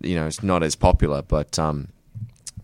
you 0.00 0.14
know 0.14 0.26
it's 0.26 0.42
not 0.42 0.62
as 0.62 0.76
popular, 0.76 1.20
but 1.22 1.58
um, 1.58 1.88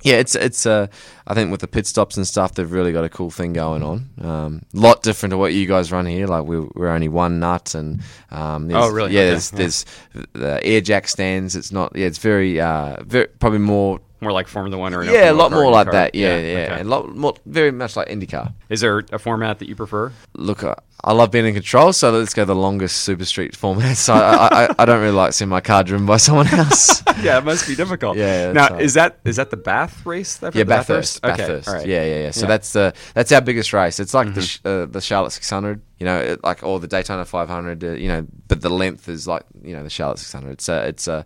yeah, 0.02 0.16
it's 0.16 0.34
it's. 0.34 0.66
Uh, 0.66 0.88
I 1.26 1.34
think 1.34 1.50
with 1.50 1.60
the 1.60 1.68
pit 1.68 1.86
stops 1.86 2.16
and 2.16 2.26
stuff, 2.26 2.54
they've 2.54 2.70
really 2.70 2.92
got 2.92 3.04
a 3.04 3.08
cool 3.08 3.30
thing 3.30 3.52
going 3.52 3.82
on. 3.82 4.10
A 4.20 4.28
um, 4.28 4.62
lot 4.72 5.02
different 5.02 5.30
to 5.30 5.38
what 5.38 5.54
you 5.54 5.66
guys 5.66 5.92
run 5.92 6.06
here. 6.06 6.26
Like 6.26 6.44
we're, 6.44 6.66
we're 6.74 6.88
only 6.88 7.08
one 7.08 7.40
nut, 7.40 7.74
and 7.74 8.02
um, 8.30 8.70
oh 8.72 8.90
really? 8.90 9.12
Yeah, 9.12 9.20
okay. 9.20 9.30
there's, 9.30 9.52
yeah. 9.52 9.58
there's 9.58 9.84
the 10.32 10.64
air 10.64 10.80
jack 10.80 11.08
stands. 11.08 11.56
It's 11.56 11.72
not. 11.72 11.94
Yeah, 11.94 12.06
it's 12.06 12.18
very, 12.18 12.60
uh, 12.60 13.02
very 13.04 13.28
probably 13.28 13.60
more 13.60 14.00
more 14.22 14.32
like 14.32 14.48
Formula 14.48 14.78
One 14.78 14.94
or 14.94 15.02
another. 15.02 15.18
yeah, 15.18 15.30
a 15.30 15.34
lot 15.34 15.50
more 15.50 15.70
like 15.70 15.86
car. 15.86 15.92
that. 15.94 16.14
Yeah, 16.14 16.36
yeah, 16.36 16.52
yeah. 16.52 16.72
Okay. 16.72 16.80
a 16.80 16.84
lot 16.84 17.14
more, 17.14 17.34
very 17.44 17.72
much 17.72 17.96
like 17.96 18.08
IndyCar. 18.08 18.54
Is 18.68 18.80
there 18.80 19.04
a 19.12 19.18
format 19.18 19.58
that 19.58 19.68
you 19.68 19.76
prefer? 19.76 20.12
Look, 20.34 20.62
uh, 20.62 20.76
I 21.04 21.12
love 21.12 21.32
being 21.32 21.46
in 21.46 21.54
control, 21.54 21.92
so 21.92 22.12
let's 22.12 22.32
go 22.32 22.44
the 22.44 22.54
longest 22.54 22.98
super 22.98 23.24
street 23.24 23.56
format. 23.56 23.96
So 23.96 24.14
I, 24.14 24.66
I, 24.66 24.74
I 24.78 24.84
don't 24.84 25.00
really 25.00 25.12
like 25.16 25.32
seeing 25.32 25.48
my 25.48 25.60
car 25.60 25.82
driven 25.82 26.06
by 26.06 26.16
someone 26.26 26.46
else. 26.46 27.02
yeah, 27.22 27.38
it 27.38 27.44
must 27.44 27.66
be 27.66 27.74
difficult. 27.74 28.16
Yeah, 28.16 28.52
Now, 28.52 28.68
that's 28.68 28.82
is 28.82 28.94
that 28.94 29.18
is 29.24 29.36
that 29.36 29.50
the 29.50 29.56
Bath 29.56 30.06
race? 30.06 30.36
That 30.36 30.54
yeah, 30.54 30.62
the 30.62 30.68
Bathurst. 30.68 31.24
Okay. 31.24 31.36
Bathurst. 31.36 31.68
All 31.68 31.74
right. 31.74 31.86
Yeah, 31.86 32.04
yeah, 32.04 32.22
yeah. 32.22 32.30
So 32.30 32.42
Yeah. 32.42 32.46
that's 32.46 32.72
the 32.72 32.94
that's 33.14 33.32
our 33.32 33.40
biggest 33.40 33.72
race. 33.72 33.98
It's 33.98 34.14
like 34.14 34.32
the 34.34 34.40
Mhm. 34.42 34.48
sh- 34.48 34.60
uh, 34.64 34.86
the 34.86 35.00
Charlotte 35.00 35.32
600. 35.32 35.82
You 35.98 36.06
know, 36.06 36.18
it, 36.20 36.44
like 36.44 36.62
or 36.62 36.78
the 36.78 36.86
Daytona 36.88 37.24
500. 37.24 37.82
Uh, 37.82 37.88
you 37.92 38.06
know, 38.08 38.26
but 38.46 38.60
the 38.60 38.70
length 38.70 39.08
is 39.08 39.26
like 39.26 39.42
you 39.64 39.74
know 39.74 39.82
the 39.82 39.90
Charlotte 39.90 40.18
600. 40.20 40.50
It's 40.52 40.68
a 40.68 40.86
it's 40.86 41.08
a 41.08 41.24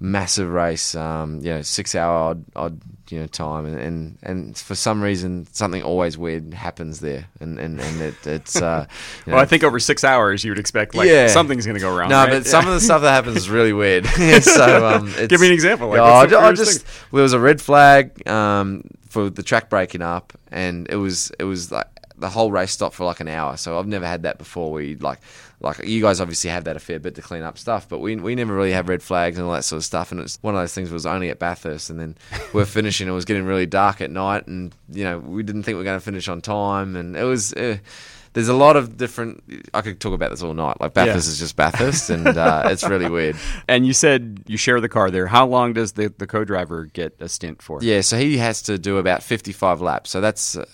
massive 0.00 0.50
race. 0.50 0.94
Um, 0.94 1.40
you 1.42 1.50
know, 1.50 1.62
six 1.62 1.94
hour 1.94 2.14
odd, 2.30 2.44
odd 2.56 2.80
you 3.10 3.20
know 3.20 3.26
time, 3.26 3.66
and, 3.66 3.78
and 3.78 4.18
and 4.22 4.56
for 4.56 4.74
some 4.74 5.02
reason 5.02 5.46
something 5.52 5.82
always 5.82 6.16
weird 6.16 6.54
happens 6.54 7.00
there, 7.00 7.26
and 7.40 7.58
and 7.58 7.80
and 7.80 8.00
it, 8.00 8.26
it's. 8.26 8.60
Uh, 8.60 8.86
you 9.26 9.30
know, 9.30 9.36
Well, 9.36 9.42
I 9.42 9.46
think 9.46 9.64
over 9.64 9.78
six 9.80 10.04
hours 10.04 10.44
you 10.44 10.50
would 10.50 10.58
expect 10.58 10.94
like 10.94 11.08
Yeah. 11.08 11.28
something's 11.28 11.66
going 11.66 11.74
to 11.76 11.80
go 11.80 11.94
wrong. 11.94 12.08
no, 12.08 12.18
right? 12.24 12.30
but 12.30 12.46
some 12.46 12.66
of 12.66 12.74
the 12.74 12.80
stuff 12.80 13.02
that 13.02 13.10
happens 13.12 13.36
is 13.36 13.50
really 13.50 13.72
weird. 13.72 14.06
so, 14.42 14.88
um, 14.88 15.08
it's, 15.16 15.28
Give 15.28 15.40
me 15.40 15.48
an 15.48 15.52
example. 15.52 15.88
Like, 15.88 15.98
Yeah, 15.98 16.26
the 16.26 16.36
I, 16.38 16.48
I 16.48 16.52
just 16.52 16.82
thing? 16.82 17.08
there 17.12 17.22
was 17.22 17.32
a 17.32 17.40
red 17.40 17.60
flag 17.60 18.26
um, 18.28 18.84
for 19.08 19.30
the 19.30 19.42
track 19.42 19.68
breaking 19.70 20.02
up, 20.02 20.32
and 20.50 20.88
it 20.88 20.96
was 20.96 21.32
it 21.38 21.44
was 21.44 21.72
like 21.72 21.86
the 22.16 22.28
whole 22.28 22.50
race 22.52 22.70
stopped 22.70 22.94
for 22.94 23.04
like 23.04 23.20
an 23.20 23.28
hour. 23.28 23.56
So 23.56 23.78
I've 23.78 23.86
never 23.86 24.06
had 24.06 24.22
that 24.24 24.38
before. 24.38 24.70
Where 24.72 24.82
you 24.82 24.96
like 24.96 25.20
like 25.60 25.84
you 25.86 26.00
guys 26.00 26.20
obviously 26.20 26.50
have 26.50 26.64
that 26.64 26.76
a 26.76 26.80
fair 26.80 26.98
bit 26.98 27.14
to 27.16 27.22
clean 27.22 27.42
up 27.42 27.58
stuff, 27.58 27.88
but 27.88 27.98
we 27.98 28.16
we 28.16 28.34
never 28.34 28.54
really 28.54 28.72
have 28.72 28.88
red 28.88 29.02
flags 29.02 29.36
and 29.36 29.46
all 29.46 29.52
that 29.52 29.64
sort 29.64 29.78
of 29.78 29.84
stuff. 29.84 30.10
And 30.10 30.20
it's 30.20 30.38
one 30.40 30.54
of 30.54 30.60
those 30.60 30.74
things 30.74 30.90
was 30.90 31.06
only 31.06 31.28
at 31.28 31.38
Bathurst, 31.38 31.90
and 31.90 32.00
then 32.00 32.16
we're 32.52 32.64
finishing. 32.64 33.08
It 33.08 33.12
was 33.12 33.26
getting 33.26 33.44
really 33.44 33.66
dark 33.66 34.00
at 34.00 34.10
night, 34.10 34.46
and 34.46 34.74
you 34.90 35.04
know 35.04 35.18
we 35.18 35.42
didn't 35.42 35.64
think 35.64 35.74
we 35.74 35.80
were 35.80 35.84
going 35.84 35.98
to 35.98 36.04
finish 36.04 36.28
on 36.28 36.40
time, 36.40 36.96
and 36.96 37.16
it 37.16 37.24
was. 37.24 37.52
Uh, 37.52 37.78
there's 38.32 38.48
a 38.48 38.54
lot 38.54 38.76
of 38.76 38.96
different. 38.96 39.42
I 39.74 39.80
could 39.82 39.98
talk 40.00 40.12
about 40.12 40.30
this 40.30 40.42
all 40.42 40.54
night. 40.54 40.80
Like 40.80 40.94
Bathurst 40.94 41.26
Yeah. 41.26 41.32
is 41.32 41.38
just 41.40 41.56
Bathurst, 41.56 42.10
and 42.10 42.26
uh, 42.36 42.62
it's 42.66 42.88
really 42.88 43.10
weird. 43.10 43.36
And 43.66 43.86
you 43.86 43.92
said 43.92 44.42
you 44.46 44.56
share 44.56 44.80
the 44.80 44.88
car 44.88 45.10
there. 45.10 45.26
How 45.26 45.46
long 45.46 45.72
does 45.72 45.92
the, 45.92 46.14
the 46.16 46.26
co-driver 46.28 46.84
get 46.86 47.16
a 47.20 47.28
stint 47.28 47.60
for? 47.60 47.80
Yeah, 47.82 48.02
so 48.02 48.16
he 48.18 48.36
has 48.38 48.62
to 48.62 48.78
do 48.78 48.98
about 48.98 49.22
55 49.24 49.80
laps. 49.80 50.10
So 50.10 50.20
that's, 50.20 50.56
uh, 50.56 50.64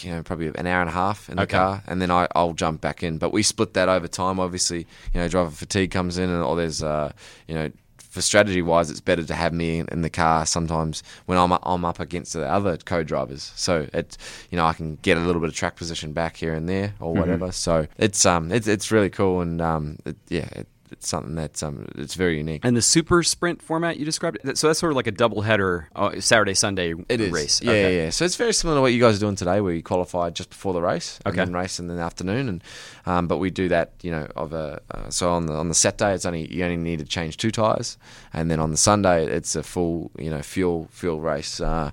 you 0.00 0.10
know, 0.12 0.22
probably 0.22 0.46
an 0.54 0.66
hour 0.66 0.80
and 0.80 0.88
a 0.88 0.92
half 0.92 1.28
in 1.28 1.36
the 1.36 1.42
Okay. 1.42 1.56
car. 1.56 1.82
And 1.86 2.00
then 2.00 2.10
I, 2.10 2.28
I'll 2.34 2.54
jump 2.54 2.80
back 2.80 3.02
in. 3.02 3.18
But 3.18 3.30
we 3.32 3.42
split 3.42 3.74
that 3.74 3.88
over 3.90 4.08
time, 4.08 4.40
obviously. 4.40 4.86
You 5.12 5.20
know, 5.20 5.28
driver 5.28 5.50
fatigue 5.50 5.90
comes 5.90 6.16
in, 6.18 6.30
and 6.30 6.42
or 6.42 6.56
there's, 6.56 6.82
uh, 6.82 7.12
you 7.46 7.54
know, 7.54 7.70
for 8.12 8.20
strategy 8.20 8.60
wise, 8.60 8.90
it's 8.90 9.00
better 9.00 9.24
to 9.24 9.34
have 9.34 9.54
me 9.54 9.78
in, 9.78 9.88
in 9.90 10.02
the 10.02 10.10
car 10.10 10.44
sometimes 10.44 11.02
when 11.24 11.38
I'm 11.38 11.50
I'm 11.62 11.82
up 11.86 11.98
against 11.98 12.34
the 12.34 12.46
other 12.46 12.76
co-drivers. 12.76 13.52
So 13.56 13.88
it, 13.94 14.18
you 14.50 14.56
know, 14.58 14.66
I 14.66 14.74
can 14.74 14.96
get 14.96 15.16
a 15.16 15.20
little 15.20 15.40
bit 15.40 15.48
of 15.48 15.56
track 15.56 15.76
position 15.76 16.12
back 16.12 16.36
here 16.36 16.52
and 16.52 16.68
there 16.68 16.92
or 17.00 17.14
whatever. 17.14 17.50
So 17.52 17.86
it's 17.96 18.26
um 18.26 18.52
it's 18.52 18.68
it's 18.68 18.90
really 18.92 19.08
cool 19.08 19.40
and 19.40 19.62
um 19.62 19.98
it, 20.04 20.16
yeah 20.28 20.48
it, 20.52 20.68
it's 20.92 21.08
something 21.08 21.34
that's 21.34 21.62
um 21.62 21.86
it's 21.96 22.14
very 22.14 22.36
unique. 22.38 22.64
And 22.64 22.76
the 22.76 22.82
super 22.82 23.22
sprint 23.22 23.60
format 23.62 23.96
you 23.98 24.04
described, 24.04 24.38
so 24.54 24.66
that's 24.68 24.78
sort 24.78 24.92
of 24.92 24.96
like 24.96 25.06
a 25.06 25.10
double 25.12 25.42
header, 25.42 25.88
uh, 25.96 26.20
Saturday 26.20 26.54
Sunday 26.54 26.94
It 27.08 27.20
is. 27.20 27.30
race. 27.32 27.62
Yeah, 27.62 27.70
Okay. 27.70 27.96
yeah, 27.96 28.02
yeah. 28.04 28.10
So 28.10 28.24
it's 28.24 28.36
very 28.36 28.52
similar 28.52 28.78
to 28.78 28.82
what 28.82 28.92
you 28.92 29.00
guys 29.00 29.16
are 29.16 29.20
doing 29.20 29.36
today, 29.36 29.60
where 29.60 29.72
you 29.72 29.82
qualify 29.82 30.30
just 30.30 30.50
before 30.50 30.72
the 30.72 30.82
race, 30.82 31.18
Okay. 31.26 31.40
and 31.40 31.48
then 31.48 31.54
race 31.60 31.78
in 31.80 31.88
the 31.88 31.94
afternoon, 32.00 32.48
and 32.48 32.62
um, 33.06 33.26
but 33.26 33.38
we 33.38 33.50
do 33.50 33.68
that, 33.68 33.92
you 34.02 34.10
know, 34.10 34.26
of 34.36 34.52
a 34.52 34.80
uh, 34.90 35.10
so 35.10 35.30
on 35.32 35.46
the 35.46 35.54
on 35.54 35.68
the 35.68 35.74
Saturday 35.74 36.14
it's 36.14 36.24
only 36.26 36.52
you 36.54 36.64
only 36.64 36.76
need 36.76 36.98
to 37.00 37.04
change 37.04 37.36
two 37.36 37.50
tires, 37.50 37.96
and 38.32 38.50
then 38.50 38.60
on 38.60 38.70
the 38.70 38.76
Sunday 38.76 39.26
it's 39.26 39.56
a 39.56 39.62
full, 39.62 40.10
you 40.18 40.30
know, 40.30 40.42
fuel 40.42 40.88
fuel 40.92 41.20
race, 41.20 41.60
uh, 41.60 41.90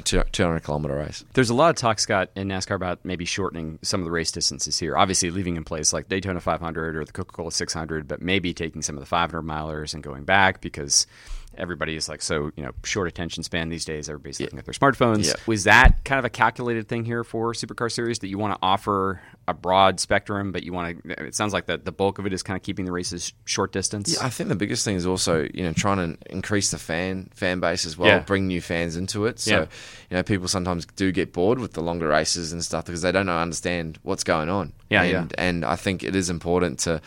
two 0.00 0.22
hundred 0.44 0.62
kilometer 0.62 0.96
race. 0.96 1.24
There's 1.32 1.50
a 1.50 1.54
lot 1.54 1.70
of 1.70 1.76
talk, 1.76 1.98
Scott, 1.98 2.30
in 2.36 2.48
NASCAR 2.48 2.76
about 2.76 3.00
maybe 3.04 3.24
shortening 3.24 3.78
some 3.82 4.00
of 4.00 4.04
the 4.04 4.10
race 4.12 4.30
distances 4.30 4.78
here. 4.78 4.96
Obviously, 4.96 5.30
leaving 5.32 5.56
in 5.56 5.64
place 5.64 5.92
like 5.92 6.08
Daytona 6.08 6.40
500 6.40 6.96
or 6.96 7.04
the 7.04 7.12
Coca-Cola 7.12 7.50
600, 7.50 8.06
but 8.06 8.22
maybe 8.22 8.54
taking 8.54 8.82
some 8.82 8.96
of 8.96 9.00
the 9.00 9.06
500 9.06 9.42
milers 9.42 9.92
and 9.92 10.02
going 10.02 10.24
back 10.24 10.60
because 10.60 11.06
everybody 11.56 11.94
is 11.96 12.08
like 12.08 12.22
so 12.22 12.50
you 12.56 12.62
know 12.62 12.70
short 12.84 13.08
attention 13.08 13.42
span 13.42 13.68
these 13.68 13.84
days. 13.84 14.08
Everybody's 14.08 14.40
looking 14.40 14.58
at 14.58 14.64
their 14.64 14.74
smartphones. 14.74 15.26
Yeah. 15.26 15.34
Was 15.46 15.64
that 15.64 16.04
kind 16.04 16.18
of 16.18 16.24
a 16.24 16.30
calculated 16.30 16.88
thing 16.88 17.04
here 17.04 17.24
for 17.24 17.52
Supercar 17.52 17.90
Series 17.90 18.20
that 18.20 18.28
you 18.28 18.38
want 18.38 18.54
to 18.54 18.58
offer 18.62 19.20
a 19.48 19.54
broad 19.54 19.98
spectrum, 20.00 20.52
but 20.52 20.62
you 20.62 20.72
want 20.72 21.02
to? 21.02 21.24
It 21.26 21.34
sounds 21.34 21.52
like 21.52 21.66
the 21.66 21.76
the 21.78 21.92
bulk 21.92 22.18
of 22.18 22.26
it 22.26 22.32
is 22.32 22.42
kind 22.42 22.56
of 22.56 22.62
keeping 22.62 22.84
the 22.84 22.92
races 22.92 23.32
short 23.44 23.72
distance. 23.72 24.14
Yeah, 24.14 24.26
I 24.26 24.30
think 24.30 24.48
the 24.48 24.54
biggest 24.56 24.84
thing 24.84 24.96
is 24.96 25.06
also 25.06 25.46
you 25.52 25.62
know 25.64 25.72
trying 25.72 26.16
to 26.16 26.32
increase 26.32 26.70
the 26.70 26.78
fan 26.78 27.28
fan 27.34 27.60
base 27.60 27.84
as 27.84 27.98
well, 27.98 28.08
Yeah. 28.08 28.18
bring 28.20 28.46
new 28.46 28.60
fans 28.60 28.96
into 28.96 29.26
it. 29.26 29.40
So 29.40 29.50
Yeah. 29.50 29.66
you 30.10 30.16
know 30.16 30.22
people 30.22 30.48
sometimes 30.48 30.86
do 30.86 31.12
get 31.12 31.32
bored 31.32 31.58
with 31.58 31.72
the 31.72 31.82
longer 31.82 32.08
races 32.08 32.52
and 32.52 32.64
stuff 32.64 32.86
because 32.86 33.02
they 33.02 33.12
don't 33.12 33.26
know 33.26 33.38
understand 33.38 33.98
what's 34.02 34.24
going 34.24 34.48
on. 34.48 34.72
Yeah, 34.88 35.02
and, 35.02 35.12
yeah. 35.12 35.26
And 35.44 35.64
I 35.64 35.76
think 35.76 36.02
it 36.04 36.14
is 36.16 36.30
important 36.30 36.78
to 36.80 37.00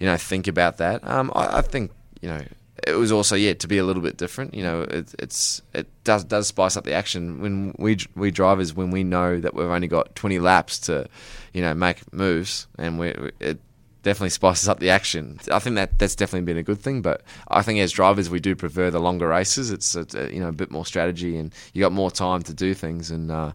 you 0.00 0.06
know 0.06 0.16
think 0.16 0.46
about 0.48 0.76
that. 0.78 1.06
Um, 1.08 1.32
I, 1.34 1.58
I 1.58 1.62
think 1.62 1.92
you 2.20 2.28
know. 2.28 2.42
It 2.86 2.96
was 2.96 3.10
also 3.10 3.34
yeah 3.34 3.54
to 3.54 3.68
be 3.68 3.78
a 3.78 3.84
little 3.84 4.02
bit 4.02 4.16
different. 4.16 4.54
You 4.54 4.62
know, 4.62 4.82
it, 4.82 5.14
it's 5.18 5.60
it 5.74 5.88
does 6.04 6.24
does 6.24 6.46
spice 6.46 6.76
up 6.76 6.84
the 6.84 6.92
action 6.92 7.40
when 7.40 7.74
we 7.78 7.98
we 8.14 8.30
drivers 8.30 8.74
when 8.74 8.90
we 8.90 9.02
know 9.02 9.40
that 9.40 9.54
we've 9.54 9.66
only 9.66 9.88
got 9.88 10.14
twenty 10.14 10.38
laps 10.38 10.78
to, 10.80 11.08
you 11.52 11.62
know, 11.62 11.74
make 11.74 12.12
moves 12.12 12.66
and 12.78 12.98
we 12.98 13.08
it 13.40 13.58
definitely 14.06 14.30
spices 14.30 14.68
up 14.68 14.78
the 14.78 14.88
action. 14.88 15.40
I 15.50 15.58
think 15.58 15.74
that 15.74 15.98
that's 15.98 16.14
definitely 16.14 16.46
been 16.46 16.56
a 16.56 16.62
good 16.62 16.78
thing. 16.78 17.02
But 17.02 17.22
I 17.48 17.62
think 17.62 17.80
as 17.80 17.90
drivers, 17.90 18.30
we 18.30 18.38
do 18.38 18.54
prefer 18.54 18.88
the 18.88 19.00
longer 19.00 19.26
races. 19.26 19.72
It's, 19.72 19.96
it's 19.96 20.14
uh, 20.14 20.28
you 20.32 20.38
know 20.38 20.48
a 20.48 20.52
bit 20.52 20.70
more 20.70 20.86
strategy, 20.86 21.36
and 21.36 21.52
you 21.72 21.80
got 21.80 21.92
more 21.92 22.12
time 22.12 22.42
to 22.42 22.54
do 22.54 22.72
things. 22.72 23.10
And 23.10 23.32
uh, 23.32 23.50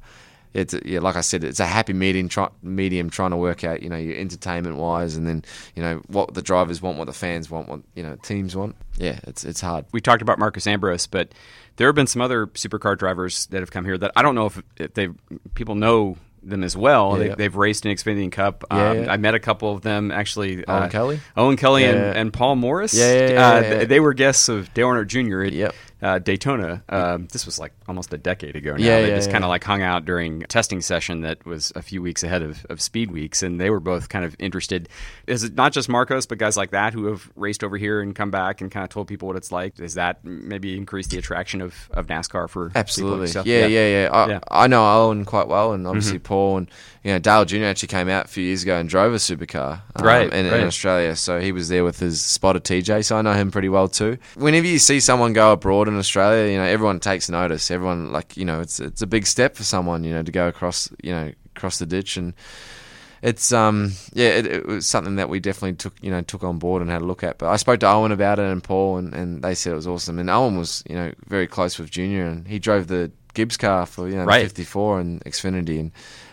it's 0.53 0.75
yeah, 0.85 0.99
like 0.99 1.15
I 1.15 1.21
said, 1.21 1.43
it's 1.43 1.59
a 1.59 1.65
happy 1.65 1.93
medium, 1.93 2.27
try, 2.29 2.49
medium 2.61 3.09
trying 3.09 3.31
to 3.31 3.37
work 3.37 3.63
out 3.63 3.81
you 3.81 3.89
know 3.89 3.95
your 3.97 4.17
entertainment 4.17 4.75
wise, 4.77 5.15
and 5.15 5.25
then 5.27 5.43
you 5.75 5.81
know 5.81 6.01
what 6.07 6.33
the 6.33 6.41
drivers 6.41 6.81
want, 6.81 6.97
what 6.97 7.05
the 7.07 7.13
fans 7.13 7.49
want, 7.49 7.69
what 7.69 7.81
you 7.95 8.03
know 8.03 8.15
teams 8.17 8.55
want. 8.55 8.75
Yeah, 8.97 9.19
it's 9.23 9.43
it's 9.45 9.61
hard. 9.61 9.85
we 9.91 10.01
talked 10.01 10.21
about 10.21 10.39
Marcos 10.39 10.67
Ambrose, 10.67 11.07
but 11.07 11.31
there 11.77 11.87
have 11.87 11.95
been 11.95 12.07
some 12.07 12.21
other 12.21 12.47
supercar 12.47 12.97
drivers 12.97 13.45
that 13.47 13.59
have 13.61 13.71
come 13.71 13.85
here 13.85 13.97
that 13.97 14.11
I 14.15 14.21
don't 14.21 14.35
know 14.35 14.47
if, 14.47 14.61
if 14.77 14.93
they 14.93 15.09
people 15.55 15.75
know 15.75 16.17
them 16.43 16.63
as 16.63 16.75
well. 16.75 17.17
Yeah, 17.21 17.29
They, 17.29 17.35
they've 17.35 17.55
raced 17.55 17.85
in 17.85 17.95
Xfinity 17.95 18.31
Cup. 18.31 18.63
Yeah, 18.71 18.89
um, 18.89 18.97
yeah. 19.03 19.11
I 19.13 19.17
met 19.17 19.35
a 19.35 19.39
couple 19.39 19.73
of 19.73 19.81
them 19.83 20.11
actually. 20.11 20.65
Owen 20.67 20.83
uh, 20.83 20.89
Kelly? 20.89 21.19
Owen 21.37 21.55
Kelly 21.55 21.83
and, 21.85 21.97
Yeah. 21.97 22.13
and 22.19 22.33
Paul 22.33 22.55
Morris. 22.55 22.93
Yeah, 22.95 23.13
yeah, 23.13 23.19
yeah, 23.31 23.47
uh, 23.47 23.53
yeah, 23.53 23.61
th- 23.61 23.73
yeah. 23.81 23.85
They 23.85 23.99
were 23.99 24.13
guests 24.13 24.49
of 24.49 24.73
Dale 24.73 24.87
Earnhardt 24.87 25.07
Jr. 25.07 25.43
Yep. 25.55 25.75
Uh, 26.01 26.19
Daytona. 26.19 26.83
Um, 26.89 27.27
this 27.31 27.45
was 27.45 27.59
like 27.59 27.73
almost 27.87 28.13
a 28.13 28.17
decade 28.17 28.55
ago 28.55 28.75
now. 28.75 28.83
Yeah, 28.83 29.01
they 29.01 29.09
yeah, 29.09 29.15
just 29.15 29.29
yeah. 29.29 29.33
kind 29.33 29.43
of 29.43 29.49
like 29.49 29.63
hung 29.63 29.81
out 29.81 30.05
during 30.05 30.43
a 30.43 30.47
testing 30.47 30.81
session 30.81 31.21
that 31.21 31.45
was 31.45 31.71
a 31.75 31.81
few 31.81 32.01
weeks 32.01 32.23
ahead 32.23 32.41
of, 32.41 32.65
of 32.69 32.81
Speed 32.81 33.11
Weeks, 33.11 33.43
and 33.43 33.59
they 33.59 33.69
were 33.69 33.79
both 33.79 34.09
kind 34.09 34.25
of 34.25 34.35
interested. 34.39 34.89
Is 35.27 35.43
it 35.43 35.55
not 35.55 35.73
just 35.73 35.89
Marcos, 35.89 36.25
but 36.25 36.37
guys 36.37 36.57
like 36.57 36.71
that 36.71 36.93
who 36.93 37.05
have 37.05 37.29
raced 37.35 37.63
over 37.63 37.77
here 37.77 38.01
and 38.01 38.15
come 38.15 38.31
back 38.31 38.61
and 38.61 38.71
kind 38.71 38.83
of 38.83 38.89
told 38.89 39.07
people 39.07 39.27
what 39.27 39.37
it's 39.37 39.51
like? 39.51 39.75
Does 39.75 39.93
that 39.95 40.23
maybe 40.25 40.75
increase 40.75 41.07
the 41.07 41.17
attraction 41.17 41.61
of, 41.61 41.89
of 41.91 42.07
NASCAR 42.07 42.49
for 42.49 42.69
people 42.69 42.79
Absolutely. 42.79 43.27
like? 43.31 43.45
Yeah, 43.45 43.65
yeah, 43.67 43.87
yeah. 43.87 44.09
I, 44.11 44.27
Yeah. 44.27 44.39
I 44.49 44.67
know 44.67 44.85
Owen 44.85 45.25
quite 45.25 45.47
well, 45.47 45.73
and 45.73 45.85
obviously 45.85 46.19
Paul 46.19 46.57
and 46.57 46.71
you 47.03 47.11
know 47.11 47.19
Dale 47.19 47.45
Jr. 47.45 47.65
actually 47.65 47.87
came 47.87 48.09
out 48.09 48.25
a 48.25 48.27
few 48.27 48.43
years 48.43 48.63
ago 48.63 48.77
and 48.77 48.89
drove 48.89 49.13
a 49.13 49.17
supercar, 49.17 49.81
um, 49.95 50.05
Right, 50.05 50.31
in, 50.33 50.49
right. 50.49 50.61
in 50.61 50.67
Australia. 50.67 51.15
So 51.15 51.39
he 51.39 51.51
was 51.51 51.69
there 51.69 51.83
with 51.83 51.99
his 51.99 52.21
spotter 52.21 52.59
TJ, 52.59 53.05
so 53.05 53.17
I 53.17 53.21
know 53.21 53.33
him 53.33 53.51
pretty 53.51 53.69
well 53.69 53.87
too. 53.87 54.17
Whenever 54.35 54.67
you 54.67 54.79
see 54.79 54.99
someone 54.99 55.33
go 55.33 55.51
abroad 55.53 55.87
in 55.93 55.99
Australia, 55.99 56.51
you 56.51 56.57
know 56.57 56.63
everyone 56.65 56.99
takes 56.99 57.29
notice. 57.29 57.69
Everyone 57.71 58.11
like 58.11 58.37
you 58.37 58.45
know 58.45 58.61
it's 58.61 58.79
it's 58.79 59.01
a 59.01 59.07
big 59.07 59.25
step 59.27 59.55
for 59.55 59.63
someone 59.63 60.03
you 60.03 60.13
know 60.13 60.23
to 60.23 60.31
go 60.31 60.47
across 60.47 60.89
you 61.03 61.11
know 61.11 61.31
across 61.55 61.79
the 61.79 61.85
ditch 61.85 62.17
and. 62.17 62.33
It's 63.23 63.51
um 63.53 63.91
yeah 64.13 64.29
it, 64.29 64.47
it 64.47 64.65
was 64.65 64.87
something 64.87 65.17
that 65.17 65.29
we 65.29 65.39
definitely 65.39 65.73
took 65.73 65.93
you 66.01 66.09
know 66.09 66.21
took 66.21 66.43
on 66.43 66.57
board 66.57 66.81
and 66.81 66.89
had 66.89 67.03
a 67.03 67.05
look 67.05 67.23
at. 67.23 67.37
But 67.37 67.49
I 67.49 67.57
spoke 67.57 67.79
to 67.81 67.87
Owen 67.87 68.11
about 68.11 68.39
it 68.39 68.45
and 68.45 68.63
Paul 68.63 68.97
and, 68.97 69.13
and 69.13 69.43
they 69.43 69.53
said 69.53 69.73
it 69.73 69.75
was 69.75 69.85
awesome. 69.85 70.17
And 70.17 70.27
Owen 70.27 70.57
was 70.57 70.83
you 70.89 70.95
know 70.95 71.11
very 71.27 71.45
close 71.45 71.77
with 71.77 71.91
Junior 71.91 72.25
and 72.25 72.47
he 72.47 72.57
drove 72.57 72.87
the 72.87 73.11
Gibbs 73.35 73.57
car 73.57 73.85
for 73.85 74.09
you 74.09 74.15
know 74.15 74.23
Right. 74.25 74.41
54 74.41 74.99
and 75.01 75.23
Xfinity 75.23 75.79
and 75.79 75.91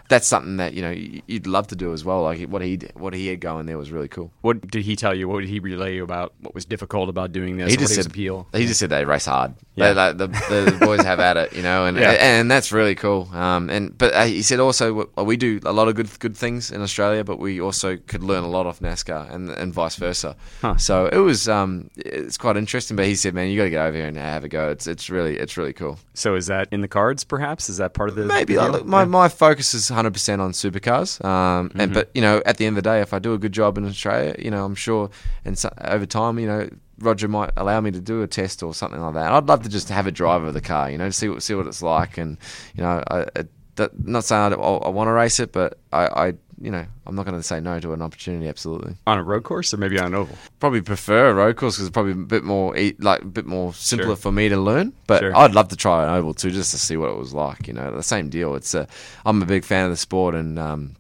that's 0.09 0.27
something 0.27 0.57
that 0.57 0.73
you 0.75 0.83
know 0.83 0.91
you'd 0.91 1.47
love 1.47 1.67
to 1.69 1.77
do 1.77 1.93
as 1.93 2.05
well. 2.05 2.23
Like 2.23 2.41
what 2.49 2.63
he 2.63 2.79
what 2.95 3.13
he 3.15 3.27
had 3.29 3.41
going 3.41 3.67
there 3.67 3.77
was 3.79 3.91
really 3.91 4.09
cool. 4.09 4.31
What 4.41 4.67
did 4.71 4.85
he 4.85 4.97
tell 4.97 5.15
you? 5.15 5.29
What 5.29 5.41
did 5.41 5.49
he 5.51 5.61
relay 5.61 5.97
you 5.97 6.05
about 6.05 6.33
what 6.41 6.55
was 6.55 6.65
difficult 6.65 7.09
about 7.09 7.33
doing 7.33 7.57
this? 7.59 7.71
He 7.71 7.77
just 7.77 7.95
said 7.95 8.07
appeal. 8.07 8.47
He 8.53 8.67
just 8.67 8.81
said 8.81 8.91
they 8.91 9.05
race 9.05 9.27
hard. 9.27 9.55
Yeah. 9.75 9.89
They, 9.93 9.95
like, 9.95 10.17
the, 10.19 10.27
the, 10.27 10.71
the 10.79 10.79
boys 10.87 11.03
have 11.05 11.21
at 11.21 11.37
it, 11.37 11.53
you 11.53 11.63
know, 11.63 11.85
and 11.87 11.97
Yeah. 11.97 12.13
and 12.13 12.51
that's 12.51 12.73
really 12.73 12.95
cool. 12.95 13.29
Um, 13.33 13.71
and 13.71 13.97
but 13.97 14.13
uh, 14.15 14.25
he 14.25 14.43
said 14.43 14.61
also 14.61 15.09
we 15.17 15.37
do 15.37 15.61
a 15.65 15.73
lot 15.73 15.89
of 15.89 15.95
good 15.95 16.09
good 16.19 16.37
things 16.37 16.71
in 16.71 16.81
Australia, 16.83 17.23
but 17.23 17.39
we 17.39 17.61
also 17.61 17.97
could 17.97 18.23
learn 18.23 18.45
a 18.45 18.49
lot 18.49 18.67
off 18.67 18.81
NASCAR 18.81 19.33
and 19.33 19.51
and 19.51 19.73
vice 19.75 19.97
versa. 19.97 20.37
Huh. 20.63 20.77
So 20.79 21.07
it 21.07 21.19
was 21.19 21.49
um 21.49 21.91
it's 21.97 22.39
quite 22.39 22.57
interesting. 22.57 22.97
But 22.97 23.07
he 23.07 23.15
said, 23.15 23.35
man, 23.35 23.49
you 23.51 23.57
got 23.59 23.65
to 23.65 23.71
get 23.71 23.87
over 23.87 23.97
here 23.97 24.07
and 24.07 24.17
have 24.17 24.45
a 24.45 24.49
go. 24.49 24.71
It's 24.71 24.87
it's 24.87 25.11
really 25.11 25.39
it's 25.39 25.57
really 25.57 25.73
cool. 25.75 25.99
So 26.15 26.35
is 26.35 26.47
that 26.47 26.69
in 26.73 26.81
the 26.81 26.89
cards? 26.89 27.25
Perhaps 27.25 27.69
is 27.69 27.77
that 27.77 27.93
part 27.95 28.09
of 28.09 28.15
the 28.15 28.25
Maybe 28.25 28.57
like, 28.57 28.85
my, 28.85 29.03
Yeah. 29.03 29.05
my 29.07 29.29
focus 29.29 29.75
is 29.75 29.89
100% 30.03 30.41
on 30.41 30.53
supercars. 30.53 31.25
Um, 31.25 31.69
Mm-hmm. 31.71 31.81
and 31.81 31.95
but 31.95 32.11
you 32.15 32.23
know, 32.23 32.43
at 32.47 32.57
the 32.57 32.67
end 32.67 32.77
of 32.79 32.83
the 32.85 32.89
day, 32.91 33.01
if 33.01 33.13
I 33.13 33.19
do 33.19 33.33
a 33.35 33.39
good 33.39 33.53
job 33.53 33.77
in 33.79 33.85
Australia, 33.85 34.35
you 34.39 34.51
know, 34.51 34.65
I'm 34.65 34.75
sure, 34.75 35.11
and 35.45 35.59
so, 35.59 35.73
over 35.81 36.07
time, 36.07 36.39
you 36.39 36.47
know, 36.47 36.69
Roger 37.01 37.29
might 37.29 37.51
allow 37.57 37.81
me 37.81 37.91
to 37.93 38.01
do 38.01 38.23
a 38.23 38.27
test 38.27 38.63
or 38.63 38.75
something 38.75 39.01
like 39.01 39.15
that. 39.15 39.33
I'd 39.33 39.47
love 39.47 39.63
to 39.63 39.69
just 39.69 39.89
have 39.89 40.07
a 40.07 40.11
drive 40.13 40.43
of 40.43 40.55
the 40.55 40.61
car, 40.61 40.91
you 40.91 40.99
know, 40.99 41.11
see 41.11 41.29
what 41.29 41.43
see 41.43 41.55
what 41.55 41.67
it's 41.67 41.83
like, 41.83 42.19
and 42.19 42.39
you 42.75 42.83
know, 42.83 43.03
I, 43.09 43.21
I, 43.37 43.45
that, 43.77 44.07
not 44.07 44.25
saying 44.25 44.53
I, 44.53 44.57
I 44.57 44.89
want 44.89 45.09
to 45.09 45.13
race 45.13 45.39
it, 45.41 45.53
but 45.53 45.79
I, 45.93 46.07
I 46.29 46.33
you 46.61 46.71
know, 46.71 46.85
I'm 47.07 47.15
not 47.15 47.25
going 47.25 47.37
to 47.39 47.43
say 47.43 47.61
no 47.61 47.79
to 47.81 47.93
an 47.93 48.03
opportunity. 48.03 48.49
Absolutely. 48.49 48.97
On 49.07 49.19
a 49.19 49.23
road 49.23 49.45
course 49.45 49.73
or 49.73 49.77
maybe 49.77 49.99
on 49.99 50.07
an 50.07 50.15
oval? 50.15 50.37
Probably 50.61 50.81
prefer 50.83 51.31
a 51.31 51.35
road 51.35 51.57
course 51.57 51.77
because 51.77 51.87
it's 51.87 51.93
probably 51.95 52.13
a 52.13 52.17
bit 52.17 52.45
more 52.45 52.77
e- 52.77 52.97
like 52.99 53.23
a 53.23 53.27
bit 53.27 53.47
more 53.47 53.73
simpler 53.75 54.09
Sure. 54.09 54.17
for 54.17 54.33
me 54.33 54.49
to 54.49 54.57
learn. 54.57 54.93
But 55.07 55.21
Sure. 55.21 55.37
I'd 55.37 55.55
love 55.55 55.69
to 55.69 55.77
try 55.77 56.05
an 56.05 56.11
oval 56.11 56.35
too, 56.35 56.51
just 56.51 56.71
to 56.73 56.79
see 56.79 56.97
what 56.97 57.11
it 57.11 57.17
was 57.17 57.33
like. 57.33 57.67
You 57.69 57.75
know, 57.75 57.95
the 57.95 58.03
same 58.03 58.29
deal. 58.29 58.55
It's 58.55 58.75
a, 58.75 58.87
I'm 59.25 59.41
a 59.43 59.47
big 59.47 59.65
fan 59.65 59.85
of 59.85 59.91
the 59.91 59.97
sport, 59.97 60.35
and 60.35 60.59
um, 60.59 60.97